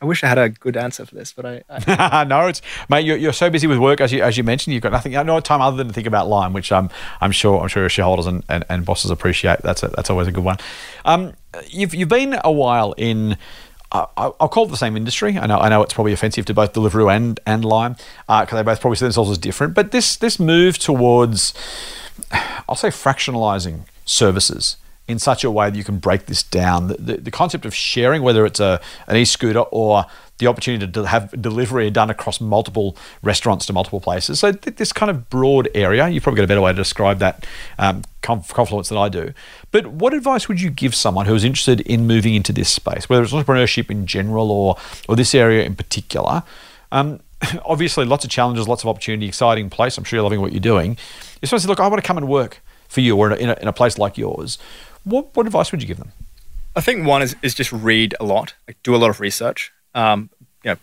I 0.01 0.05
wish 0.05 0.23
I 0.23 0.27
had 0.27 0.39
a 0.39 0.49
good 0.49 0.75
answer 0.75 1.05
for 1.05 1.13
this, 1.13 1.31
but 1.31 1.45
I, 1.45 1.63
I... 1.69 2.23
no, 2.27 2.47
it's 2.47 2.61
mate. 2.89 3.05
You're, 3.05 3.17
you're 3.17 3.33
so 3.33 3.51
busy 3.51 3.67
with 3.67 3.77
work 3.77 4.01
as 4.01 4.11
you 4.11 4.23
as 4.23 4.35
you 4.35 4.43
mentioned. 4.43 4.73
You've 4.73 4.81
got 4.81 4.91
nothing, 4.91 5.11
no 5.11 5.39
time 5.39 5.61
other 5.61 5.77
than 5.77 5.89
to 5.89 5.93
think 5.93 6.07
about 6.07 6.27
Lime, 6.27 6.53
which 6.53 6.71
I'm 6.71 6.89
I'm 7.21 7.31
sure 7.31 7.61
I'm 7.61 7.67
sure 7.67 7.87
shareholders 7.87 8.25
and, 8.25 8.43
and, 8.49 8.65
and 8.67 8.83
bosses 8.83 9.11
appreciate. 9.11 9.59
That's 9.59 9.83
a, 9.83 9.89
that's 9.89 10.09
always 10.09 10.27
a 10.27 10.31
good 10.31 10.43
one. 10.43 10.57
Um, 11.05 11.33
you've 11.67 11.93
you've 11.93 12.09
been 12.09 12.39
a 12.43 12.51
while 12.51 12.93
in. 12.93 13.37
I'll 13.93 14.47
call 14.47 14.67
it 14.67 14.71
the 14.71 14.77
same 14.77 14.95
industry. 14.95 15.37
I 15.37 15.47
know, 15.47 15.57
I 15.57 15.67
know 15.67 15.83
it's 15.83 15.93
probably 15.93 16.13
offensive 16.13 16.45
to 16.45 16.53
both 16.53 16.71
Deliveroo 16.71 17.13
and 17.13 17.41
and 17.45 17.65
Lime 17.65 17.97
because 18.25 18.53
uh, 18.53 18.55
they 18.55 18.63
both 18.63 18.79
probably 18.79 18.95
see 18.95 19.03
themselves 19.03 19.29
as 19.29 19.37
different. 19.37 19.73
But 19.73 19.91
this 19.91 20.15
this 20.15 20.39
move 20.39 20.79
towards, 20.79 21.53
I'll 22.69 22.75
say, 22.75 22.87
fractionalizing 22.87 23.81
services 24.05 24.77
in 25.11 25.19
such 25.19 25.43
a 25.43 25.51
way 25.51 25.69
that 25.69 25.77
you 25.77 25.83
can 25.83 25.97
break 25.97 26.25
this 26.25 26.41
down. 26.43 26.87
The, 26.87 26.95
the, 26.95 27.17
the 27.17 27.31
concept 27.31 27.65
of 27.65 27.75
sharing, 27.75 28.21
whether 28.21 28.45
it's 28.45 28.59
a, 28.59 28.81
an 29.07 29.17
e 29.17 29.25
scooter 29.25 29.59
or 29.59 30.05
the 30.37 30.47
opportunity 30.47 30.91
to 30.91 31.03
have 31.05 31.39
delivery 31.39 31.89
done 31.91 32.09
across 32.09 32.41
multiple 32.41 32.97
restaurants 33.21 33.67
to 33.67 33.73
multiple 33.73 34.01
places. 34.01 34.39
So, 34.39 34.51
th- 34.51 34.75
this 34.75 34.91
kind 34.91 35.09
of 35.09 35.29
broad 35.29 35.69
area, 35.75 36.09
you've 36.09 36.23
probably 36.23 36.37
got 36.37 36.45
a 36.45 36.47
better 36.47 36.61
way 36.61 36.71
to 36.71 36.75
describe 36.75 37.19
that 37.19 37.45
um, 37.77 38.03
confluence 38.21 38.89
than 38.89 38.97
I 38.97 39.07
do. 39.07 39.33
But 39.69 39.87
what 39.87 40.13
advice 40.13 40.47
would 40.47 40.59
you 40.59 40.71
give 40.71 40.95
someone 40.95 41.27
who 41.27 41.35
is 41.35 41.43
interested 41.43 41.81
in 41.81 42.07
moving 42.07 42.33
into 42.33 42.51
this 42.51 42.69
space, 42.69 43.07
whether 43.07 43.23
it's 43.23 43.33
entrepreneurship 43.33 43.91
in 43.91 44.07
general 44.07 44.51
or, 44.51 44.77
or 45.07 45.15
this 45.15 45.35
area 45.35 45.63
in 45.63 45.75
particular? 45.75 46.43
Um, 46.91 47.19
obviously, 47.65 48.05
lots 48.05 48.25
of 48.25 48.31
challenges, 48.31 48.67
lots 48.67 48.83
of 48.83 48.89
opportunity, 48.89 49.27
exciting 49.27 49.69
place. 49.69 49.97
I'm 49.97 50.03
sure 50.03 50.17
you're 50.17 50.23
loving 50.23 50.41
what 50.41 50.51
you're 50.51 50.59
doing. 50.59 50.97
If 51.41 51.49
someone 51.49 51.61
says, 51.61 51.69
Look, 51.69 51.79
I 51.79 51.87
want 51.87 52.01
to 52.01 52.07
come 52.07 52.17
and 52.17 52.27
work 52.27 52.61
for 52.87 53.01
you 53.01 53.15
or 53.15 53.31
in 53.31 53.49
a, 53.49 53.53
in 53.61 53.67
a 53.67 53.73
place 53.73 53.97
like 53.97 54.17
yours, 54.17 54.57
what, 55.03 55.35
what 55.35 55.45
advice 55.45 55.71
would 55.71 55.81
you 55.81 55.87
give 55.87 55.97
them? 55.97 56.11
I 56.75 56.81
think 56.81 57.05
one 57.05 57.21
is, 57.21 57.35
is 57.41 57.53
just 57.53 57.71
read 57.71 58.15
a 58.19 58.23
lot, 58.23 58.53
like 58.67 58.77
do 58.83 58.95
a 58.95 58.97
lot 58.97 59.09
of 59.09 59.19
research. 59.19 59.71
Um, 59.93 60.29
you 60.63 60.71
know, 60.71 60.77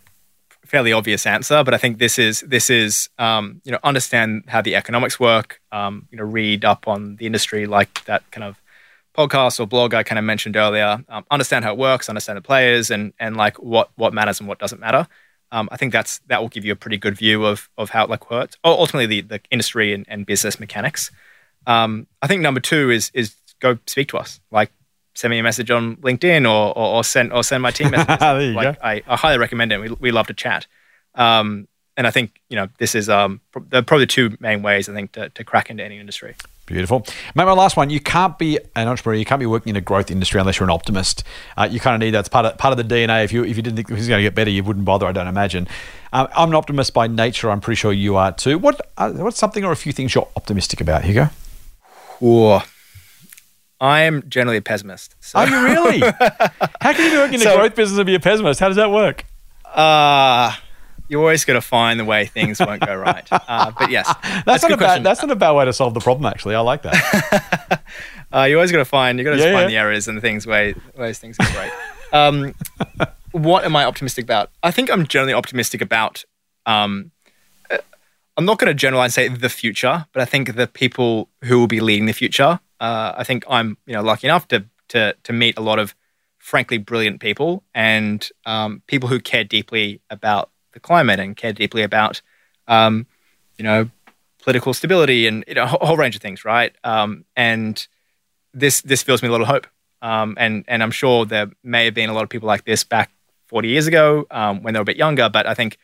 fairly 0.66 0.92
obvious 0.92 1.26
answer, 1.26 1.64
but 1.64 1.72
I 1.72 1.78
think 1.78 1.98
this 1.98 2.18
is 2.18 2.42
this 2.42 2.68
is 2.68 3.08
um, 3.18 3.62
you 3.64 3.72
know 3.72 3.78
understand 3.82 4.44
how 4.48 4.60
the 4.60 4.76
economics 4.76 5.18
work. 5.18 5.60
Um, 5.72 6.06
you 6.10 6.18
know, 6.18 6.24
read 6.24 6.64
up 6.64 6.86
on 6.86 7.16
the 7.16 7.26
industry, 7.26 7.66
like 7.66 8.04
that 8.04 8.30
kind 8.30 8.44
of 8.44 8.60
podcast 9.16 9.58
or 9.58 9.66
blog 9.66 9.94
I 9.94 10.02
kind 10.02 10.18
of 10.18 10.24
mentioned 10.24 10.56
earlier. 10.56 11.02
Um, 11.08 11.24
understand 11.30 11.64
how 11.64 11.72
it 11.72 11.78
works, 11.78 12.08
understand 12.08 12.36
the 12.36 12.42
players, 12.42 12.90
and 12.90 13.14
and 13.18 13.36
like 13.36 13.58
what 13.58 13.90
what 13.96 14.12
matters 14.12 14.40
and 14.40 14.48
what 14.48 14.58
doesn't 14.58 14.80
matter. 14.80 15.08
Um, 15.50 15.70
I 15.72 15.78
think 15.78 15.94
that's 15.94 16.18
that 16.26 16.42
will 16.42 16.48
give 16.48 16.66
you 16.66 16.72
a 16.72 16.76
pretty 16.76 16.98
good 16.98 17.16
view 17.16 17.46
of 17.46 17.70
of 17.78 17.90
how 17.90 18.04
it 18.04 18.10
like 18.10 18.30
works. 18.30 18.56
Ultimately, 18.62 19.06
the 19.06 19.20
the 19.22 19.40
industry 19.50 19.94
and, 19.94 20.04
and 20.06 20.26
business 20.26 20.60
mechanics. 20.60 21.10
Um, 21.66 22.06
I 22.20 22.26
think 22.26 22.42
number 22.42 22.60
two 22.60 22.90
is 22.90 23.10
is 23.14 23.34
go 23.60 23.78
speak 23.86 24.08
to 24.08 24.18
us. 24.18 24.40
Like 24.50 24.70
send 25.14 25.30
me 25.30 25.38
a 25.38 25.42
message 25.42 25.70
on 25.70 25.96
LinkedIn 25.96 26.44
or 26.44 26.76
or, 26.76 26.96
or 26.96 27.04
send 27.04 27.32
or 27.32 27.42
send 27.42 27.62
my 27.62 27.70
team 27.70 27.90
messages. 27.92 28.54
like 28.54 28.78
I, 28.82 29.02
I, 29.06 29.16
highly 29.16 29.38
recommend 29.38 29.72
it. 29.72 29.78
We 29.78 29.90
we 29.90 30.10
love 30.10 30.26
to 30.28 30.34
chat. 30.34 30.66
Um, 31.14 31.68
and 31.96 32.06
I 32.06 32.10
think 32.10 32.40
you 32.48 32.56
know 32.56 32.68
this 32.78 32.94
is 32.94 33.08
um, 33.08 33.40
probably 33.50 34.00
the 34.00 34.06
two 34.06 34.36
main 34.40 34.62
ways 34.62 34.88
I 34.88 34.94
think 34.94 35.12
to, 35.12 35.28
to 35.30 35.44
crack 35.44 35.68
into 35.68 35.82
any 35.82 35.98
industry. 35.98 36.36
Beautiful. 36.64 37.00
Mate, 37.34 37.46
my 37.46 37.52
last 37.52 37.76
one. 37.76 37.88
You 37.88 37.98
can't 37.98 38.38
be 38.38 38.58
an 38.76 38.86
entrepreneur. 38.88 39.18
You 39.18 39.24
can't 39.24 39.40
be 39.40 39.46
working 39.46 39.70
in 39.70 39.76
a 39.76 39.80
growth 39.80 40.10
industry 40.10 40.38
unless 40.38 40.60
you're 40.60 40.68
an 40.68 40.74
optimist. 40.74 41.24
Uh, 41.56 41.66
you 41.68 41.80
kind 41.80 41.94
of 41.94 42.00
need 42.00 42.10
that's 42.10 42.28
part 42.28 42.46
of 42.46 42.56
part 42.58 42.78
of 42.78 42.88
the 42.88 42.94
DNA. 42.94 43.24
If 43.24 43.32
you 43.32 43.42
if 43.42 43.56
you 43.56 43.62
didn't 43.62 43.76
think 43.76 43.90
it 43.90 43.94
was 43.94 44.06
going 44.06 44.18
to 44.18 44.22
get 44.22 44.34
better, 44.34 44.50
you 44.50 44.62
wouldn't 44.62 44.84
bother. 44.84 45.06
I 45.06 45.12
don't 45.12 45.26
imagine. 45.26 45.66
Uh, 46.12 46.28
I'm 46.36 46.50
an 46.50 46.54
optimist 46.54 46.94
by 46.94 47.08
nature. 47.08 47.50
I'm 47.50 47.60
pretty 47.60 47.76
sure 47.76 47.92
you 47.92 48.16
are 48.16 48.32
too. 48.32 48.58
What 48.58 48.80
uh, 48.96 49.10
what's 49.12 49.38
something 49.38 49.64
or 49.64 49.72
a 49.72 49.76
few 49.76 49.92
things 49.92 50.14
you're 50.14 50.28
optimistic 50.36 50.80
about, 50.80 51.04
Hugo? 51.04 51.30
Whoa. 52.20 52.60
I 53.80 54.00
am 54.00 54.28
generally 54.28 54.58
a 54.58 54.62
pessimist. 54.62 55.14
So. 55.20 55.38
Are 55.38 55.48
you 55.48 55.64
really? 55.64 56.00
How 56.80 56.92
can 56.92 57.04
you 57.04 57.10
be 57.10 57.16
working 57.16 57.34
in 57.34 57.40
so, 57.40 57.54
a 57.54 57.56
growth 57.56 57.74
business 57.76 57.98
and 57.98 58.06
be 58.06 58.14
a 58.14 58.20
pessimist? 58.20 58.58
How 58.60 58.68
does 58.68 58.76
that 58.76 58.90
work? 58.90 59.24
Uh, 59.64 60.52
you're 61.08 61.20
always 61.20 61.44
going 61.44 61.56
to 61.56 61.66
find 61.66 61.98
the 61.98 62.04
way 62.04 62.26
things 62.26 62.60
won't 62.60 62.84
go 62.84 62.94
right. 62.94 63.26
Uh, 63.48 63.70
but 63.78 63.90
yes, 63.90 64.06
that's, 64.22 64.44
that's 64.44 64.62
not 64.62 64.72
a 64.72 64.76
bad. 64.76 65.02
That's 65.02 65.22
not 65.22 65.30
a 65.30 65.36
bad 65.36 65.52
way 65.52 65.64
to 65.64 65.72
solve 65.72 65.94
the 65.94 66.00
problem. 66.00 66.26
Actually, 66.26 66.54
I 66.54 66.60
like 66.60 66.82
that. 66.82 67.82
uh, 68.32 68.42
you 68.42 68.56
always 68.56 68.70
going 68.70 68.84
to 68.84 68.88
find. 68.88 69.18
You 69.18 69.24
got 69.24 69.30
to 69.32 69.38
yeah, 69.38 69.52
find 69.52 69.62
yeah. 69.62 69.66
the 69.68 69.76
errors 69.76 70.06
and 70.06 70.18
the 70.18 70.20
things 70.20 70.46
where 70.46 70.74
ways 70.96 71.18
things 71.18 71.38
go 71.38 71.44
right. 71.54 71.72
Um, 72.12 72.54
what 73.32 73.64
am 73.64 73.74
I 73.74 73.84
optimistic 73.84 74.24
about? 74.24 74.50
I 74.62 74.70
think 74.70 74.90
I'm 74.90 75.06
generally 75.06 75.32
optimistic 75.32 75.80
about. 75.80 76.24
Um, 76.66 77.10
uh, 77.70 77.78
I'm 78.36 78.44
not 78.44 78.58
going 78.58 78.68
to 78.68 78.74
generalize 78.74 79.16
and 79.16 79.32
say 79.32 79.34
the 79.34 79.48
future, 79.48 80.06
but 80.12 80.20
I 80.20 80.26
think 80.26 80.56
the 80.56 80.66
people 80.66 81.30
who 81.44 81.58
will 81.58 81.68
be 81.68 81.80
leading 81.80 82.06
the 82.06 82.12
future. 82.12 82.60
Uh, 82.80 83.12
I 83.16 83.24
think 83.24 83.44
I'm, 83.48 83.76
you 83.86 83.94
know, 83.94 84.02
lucky 84.02 84.26
enough 84.26 84.48
to 84.48 84.64
to 84.88 85.14
to 85.22 85.32
meet 85.32 85.58
a 85.58 85.62
lot 85.62 85.78
of 85.78 85.94
frankly 86.38 86.78
brilliant 86.78 87.20
people 87.20 87.62
and 87.74 88.28
um, 88.46 88.82
people 88.86 89.08
who 89.08 89.20
care 89.20 89.44
deeply 89.44 90.00
about 90.08 90.50
the 90.72 90.80
climate 90.80 91.20
and 91.20 91.36
care 91.36 91.52
deeply 91.52 91.82
about, 91.82 92.22
um, 92.68 93.06
you 93.56 93.64
know, 93.64 93.90
political 94.42 94.72
stability 94.72 95.26
and 95.26 95.44
you 95.46 95.54
know, 95.54 95.64
a 95.64 95.86
whole 95.86 95.96
range 95.96 96.16
of 96.16 96.22
things, 96.22 96.44
right? 96.44 96.74
Um, 96.84 97.24
and 97.36 97.86
this 98.54 98.80
this 98.82 99.02
fills 99.02 99.22
me 99.22 99.28
a 99.28 99.32
lot 99.32 99.40
of 99.40 99.48
hope. 99.48 99.66
Um, 100.00 100.36
and 100.38 100.64
and 100.68 100.82
I'm 100.82 100.92
sure 100.92 101.26
there 101.26 101.50
may 101.62 101.84
have 101.86 101.94
been 101.94 102.08
a 102.08 102.14
lot 102.14 102.22
of 102.22 102.30
people 102.30 102.46
like 102.46 102.64
this 102.64 102.84
back 102.84 103.10
40 103.48 103.68
years 103.68 103.86
ago 103.86 104.26
um, 104.30 104.62
when 104.62 104.74
they 104.74 104.78
were 104.78 104.82
a 104.82 104.92
bit 104.92 104.96
younger, 104.96 105.28
but 105.28 105.46
I 105.46 105.54
think 105.54 105.78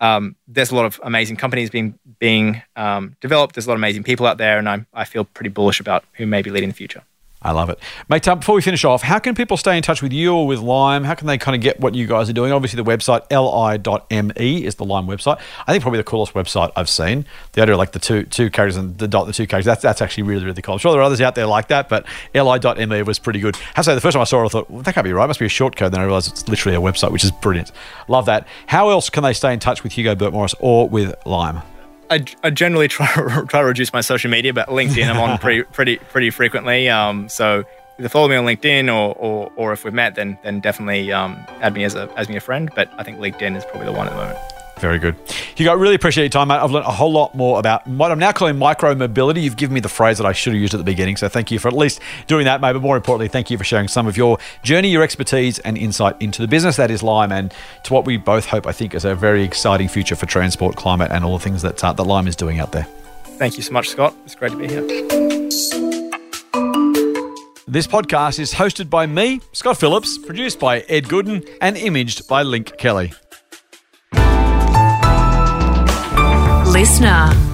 um, 0.00 0.36
there's 0.48 0.70
a 0.70 0.74
lot 0.74 0.84
of 0.84 1.00
amazing 1.02 1.36
companies 1.36 1.70
being 1.70 1.98
being 2.18 2.62
developed. 3.20 3.54
There's 3.54 3.66
a 3.66 3.68
lot 3.68 3.74
of 3.74 3.80
amazing 3.80 4.02
people 4.02 4.26
out 4.26 4.38
there, 4.38 4.58
and 4.58 4.68
I 4.68 4.84
I 4.92 5.04
feel 5.04 5.24
pretty 5.24 5.50
bullish 5.50 5.80
about 5.80 6.04
who 6.14 6.26
may 6.26 6.42
be 6.42 6.50
leading 6.50 6.70
the 6.70 6.74
future. 6.74 7.02
I 7.44 7.52
love 7.52 7.68
it. 7.68 7.78
Mate, 8.08 8.26
um, 8.26 8.38
before 8.38 8.54
we 8.54 8.62
finish 8.62 8.84
off, 8.86 9.02
how 9.02 9.18
can 9.18 9.34
people 9.34 9.58
stay 9.58 9.76
in 9.76 9.82
touch 9.82 10.00
with 10.00 10.14
you 10.14 10.34
or 10.34 10.46
with 10.46 10.60
Lime? 10.60 11.04
How 11.04 11.14
can 11.14 11.26
they 11.26 11.36
kind 11.36 11.54
of 11.54 11.60
get 11.60 11.78
what 11.78 11.94
you 11.94 12.06
guys 12.06 12.30
are 12.30 12.32
doing? 12.32 12.52
Obviously, 12.52 12.82
the 12.82 12.90
website 12.90 13.20
li.me 13.30 14.64
is 14.64 14.76
the 14.76 14.84
Lime 14.84 15.06
website. 15.06 15.38
I 15.66 15.72
think 15.72 15.82
probably 15.82 15.98
the 15.98 16.04
coolest 16.04 16.32
website 16.32 16.72
I've 16.74 16.88
seen. 16.88 17.26
The 17.52 17.60
idea 17.60 17.74
of 17.74 17.78
like 17.78 17.92
the 17.92 17.98
two 17.98 18.22
two 18.24 18.48
characters 18.48 18.76
and 18.76 18.96
the 18.96 19.06
dot, 19.06 19.26
the 19.26 19.34
two 19.34 19.46
characters, 19.46 19.66
that's, 19.66 19.82
that's 19.82 20.00
actually 20.00 20.22
really, 20.22 20.44
really 20.46 20.62
cool. 20.62 20.74
I'm 20.74 20.78
sure 20.78 20.92
there 20.92 21.02
are 21.02 21.04
others 21.04 21.20
out 21.20 21.34
there 21.34 21.46
like 21.46 21.68
that, 21.68 21.90
but 21.90 22.06
li.me 22.34 23.02
was 23.02 23.18
pretty 23.18 23.40
good. 23.40 23.56
I 23.76 23.82
say 23.82 23.94
the 23.94 24.00
first 24.00 24.14
time 24.14 24.22
I 24.22 24.24
saw 24.24 24.42
it, 24.42 24.46
I 24.46 24.48
thought, 24.48 24.70
well, 24.70 24.82
that 24.82 24.94
can't 24.94 25.04
be 25.04 25.12
right. 25.12 25.24
It 25.24 25.28
must 25.28 25.40
be 25.40 25.46
a 25.46 25.50
short 25.50 25.76
code. 25.76 25.92
Then 25.92 26.00
I 26.00 26.04
realized 26.04 26.32
it's 26.32 26.48
literally 26.48 26.76
a 26.76 26.80
website, 26.80 27.12
which 27.12 27.24
is 27.24 27.30
brilliant. 27.30 27.72
Love 28.08 28.24
that. 28.26 28.48
How 28.68 28.88
else 28.88 29.10
can 29.10 29.22
they 29.22 29.34
stay 29.34 29.52
in 29.52 29.60
touch 29.60 29.82
with 29.82 29.92
Hugo 29.92 30.14
Burt 30.14 30.32
Morris 30.32 30.54
or 30.60 30.88
with 30.88 31.14
Lime? 31.26 31.60
I, 32.10 32.24
I 32.42 32.50
generally 32.50 32.88
try 32.88 33.06
try 33.48 33.60
to 33.60 33.66
reduce 33.66 33.92
my 33.92 34.00
social 34.00 34.30
media, 34.30 34.52
but 34.52 34.68
LinkedIn 34.68 35.08
I'm 35.08 35.18
on 35.18 35.38
pretty 35.44 35.62
pretty 35.64 35.96
pretty 35.96 36.30
frequently. 36.30 36.88
Um, 36.88 37.28
so 37.28 37.64
either 37.98 38.08
follow 38.08 38.28
me 38.28 38.36
on 38.36 38.44
LinkedIn 38.44 38.88
or, 38.88 39.14
or, 39.16 39.52
or 39.56 39.72
if 39.72 39.84
we've 39.84 39.94
met, 39.94 40.14
then 40.14 40.38
then 40.42 40.60
definitely 40.60 41.12
um, 41.12 41.36
add 41.60 41.74
me 41.74 41.84
as 41.84 41.94
a 41.94 42.10
as 42.16 42.28
me 42.28 42.36
a 42.36 42.40
friend. 42.40 42.70
But 42.74 42.90
I 42.98 43.02
think 43.02 43.18
LinkedIn 43.18 43.56
is 43.56 43.64
probably 43.64 43.86
the 43.86 43.92
one 43.92 44.06
at 44.06 44.10
the 44.10 44.16
moment. 44.16 44.38
Very 44.80 44.98
good. 44.98 45.14
Hugo, 45.54 45.70
I 45.70 45.74
really 45.74 45.94
appreciate 45.94 46.24
your 46.24 46.30
time, 46.30 46.48
mate. 46.48 46.56
I've 46.56 46.70
learned 46.70 46.86
a 46.86 46.92
whole 46.92 47.12
lot 47.12 47.34
more 47.34 47.58
about 47.58 47.86
what 47.86 48.10
I'm 48.10 48.18
now 48.18 48.32
calling 48.32 48.58
micro 48.58 48.94
mobility. 48.94 49.40
You've 49.40 49.56
given 49.56 49.72
me 49.74 49.80
the 49.80 49.88
phrase 49.88 50.18
that 50.18 50.26
I 50.26 50.32
should 50.32 50.52
have 50.52 50.60
used 50.60 50.74
at 50.74 50.78
the 50.78 50.84
beginning. 50.84 51.16
So 51.16 51.28
thank 51.28 51.50
you 51.50 51.58
for 51.58 51.68
at 51.68 51.74
least 51.74 52.00
doing 52.26 52.44
that, 52.46 52.60
mate. 52.60 52.72
But 52.72 52.82
more 52.82 52.96
importantly, 52.96 53.28
thank 53.28 53.50
you 53.50 53.58
for 53.58 53.64
sharing 53.64 53.88
some 53.88 54.06
of 54.06 54.16
your 54.16 54.38
journey, 54.62 54.90
your 54.90 55.02
expertise, 55.02 55.58
and 55.60 55.78
insight 55.78 56.20
into 56.20 56.42
the 56.42 56.48
business 56.48 56.76
that 56.76 56.90
is 56.90 57.02
Lime 57.02 57.30
and 57.30 57.54
to 57.84 57.94
what 57.94 58.04
we 58.04 58.16
both 58.16 58.46
hope, 58.46 58.66
I 58.66 58.72
think, 58.72 58.94
is 58.94 59.04
a 59.04 59.14
very 59.14 59.44
exciting 59.44 59.88
future 59.88 60.16
for 60.16 60.26
transport, 60.26 60.76
climate, 60.76 61.10
and 61.12 61.24
all 61.24 61.38
the 61.38 61.44
things 61.44 61.62
that, 61.62 61.82
uh, 61.82 61.92
that 61.92 62.02
Lime 62.02 62.26
is 62.26 62.36
doing 62.36 62.58
out 62.58 62.72
there. 62.72 62.86
Thank 63.38 63.56
you 63.56 63.62
so 63.62 63.72
much, 63.72 63.88
Scott. 63.88 64.14
It's 64.24 64.34
great 64.34 64.52
to 64.52 64.58
be 64.58 64.68
here. 64.68 64.82
This 67.66 67.88
podcast 67.88 68.38
is 68.38 68.54
hosted 68.54 68.88
by 68.88 69.06
me, 69.06 69.40
Scott 69.52 69.78
Phillips, 69.78 70.16
produced 70.18 70.60
by 70.60 70.80
Ed 70.80 71.06
Gooden, 71.06 71.48
and 71.60 71.76
imaged 71.76 72.28
by 72.28 72.42
Link 72.42 72.76
Kelly. 72.78 73.12
Listener. 76.74 77.53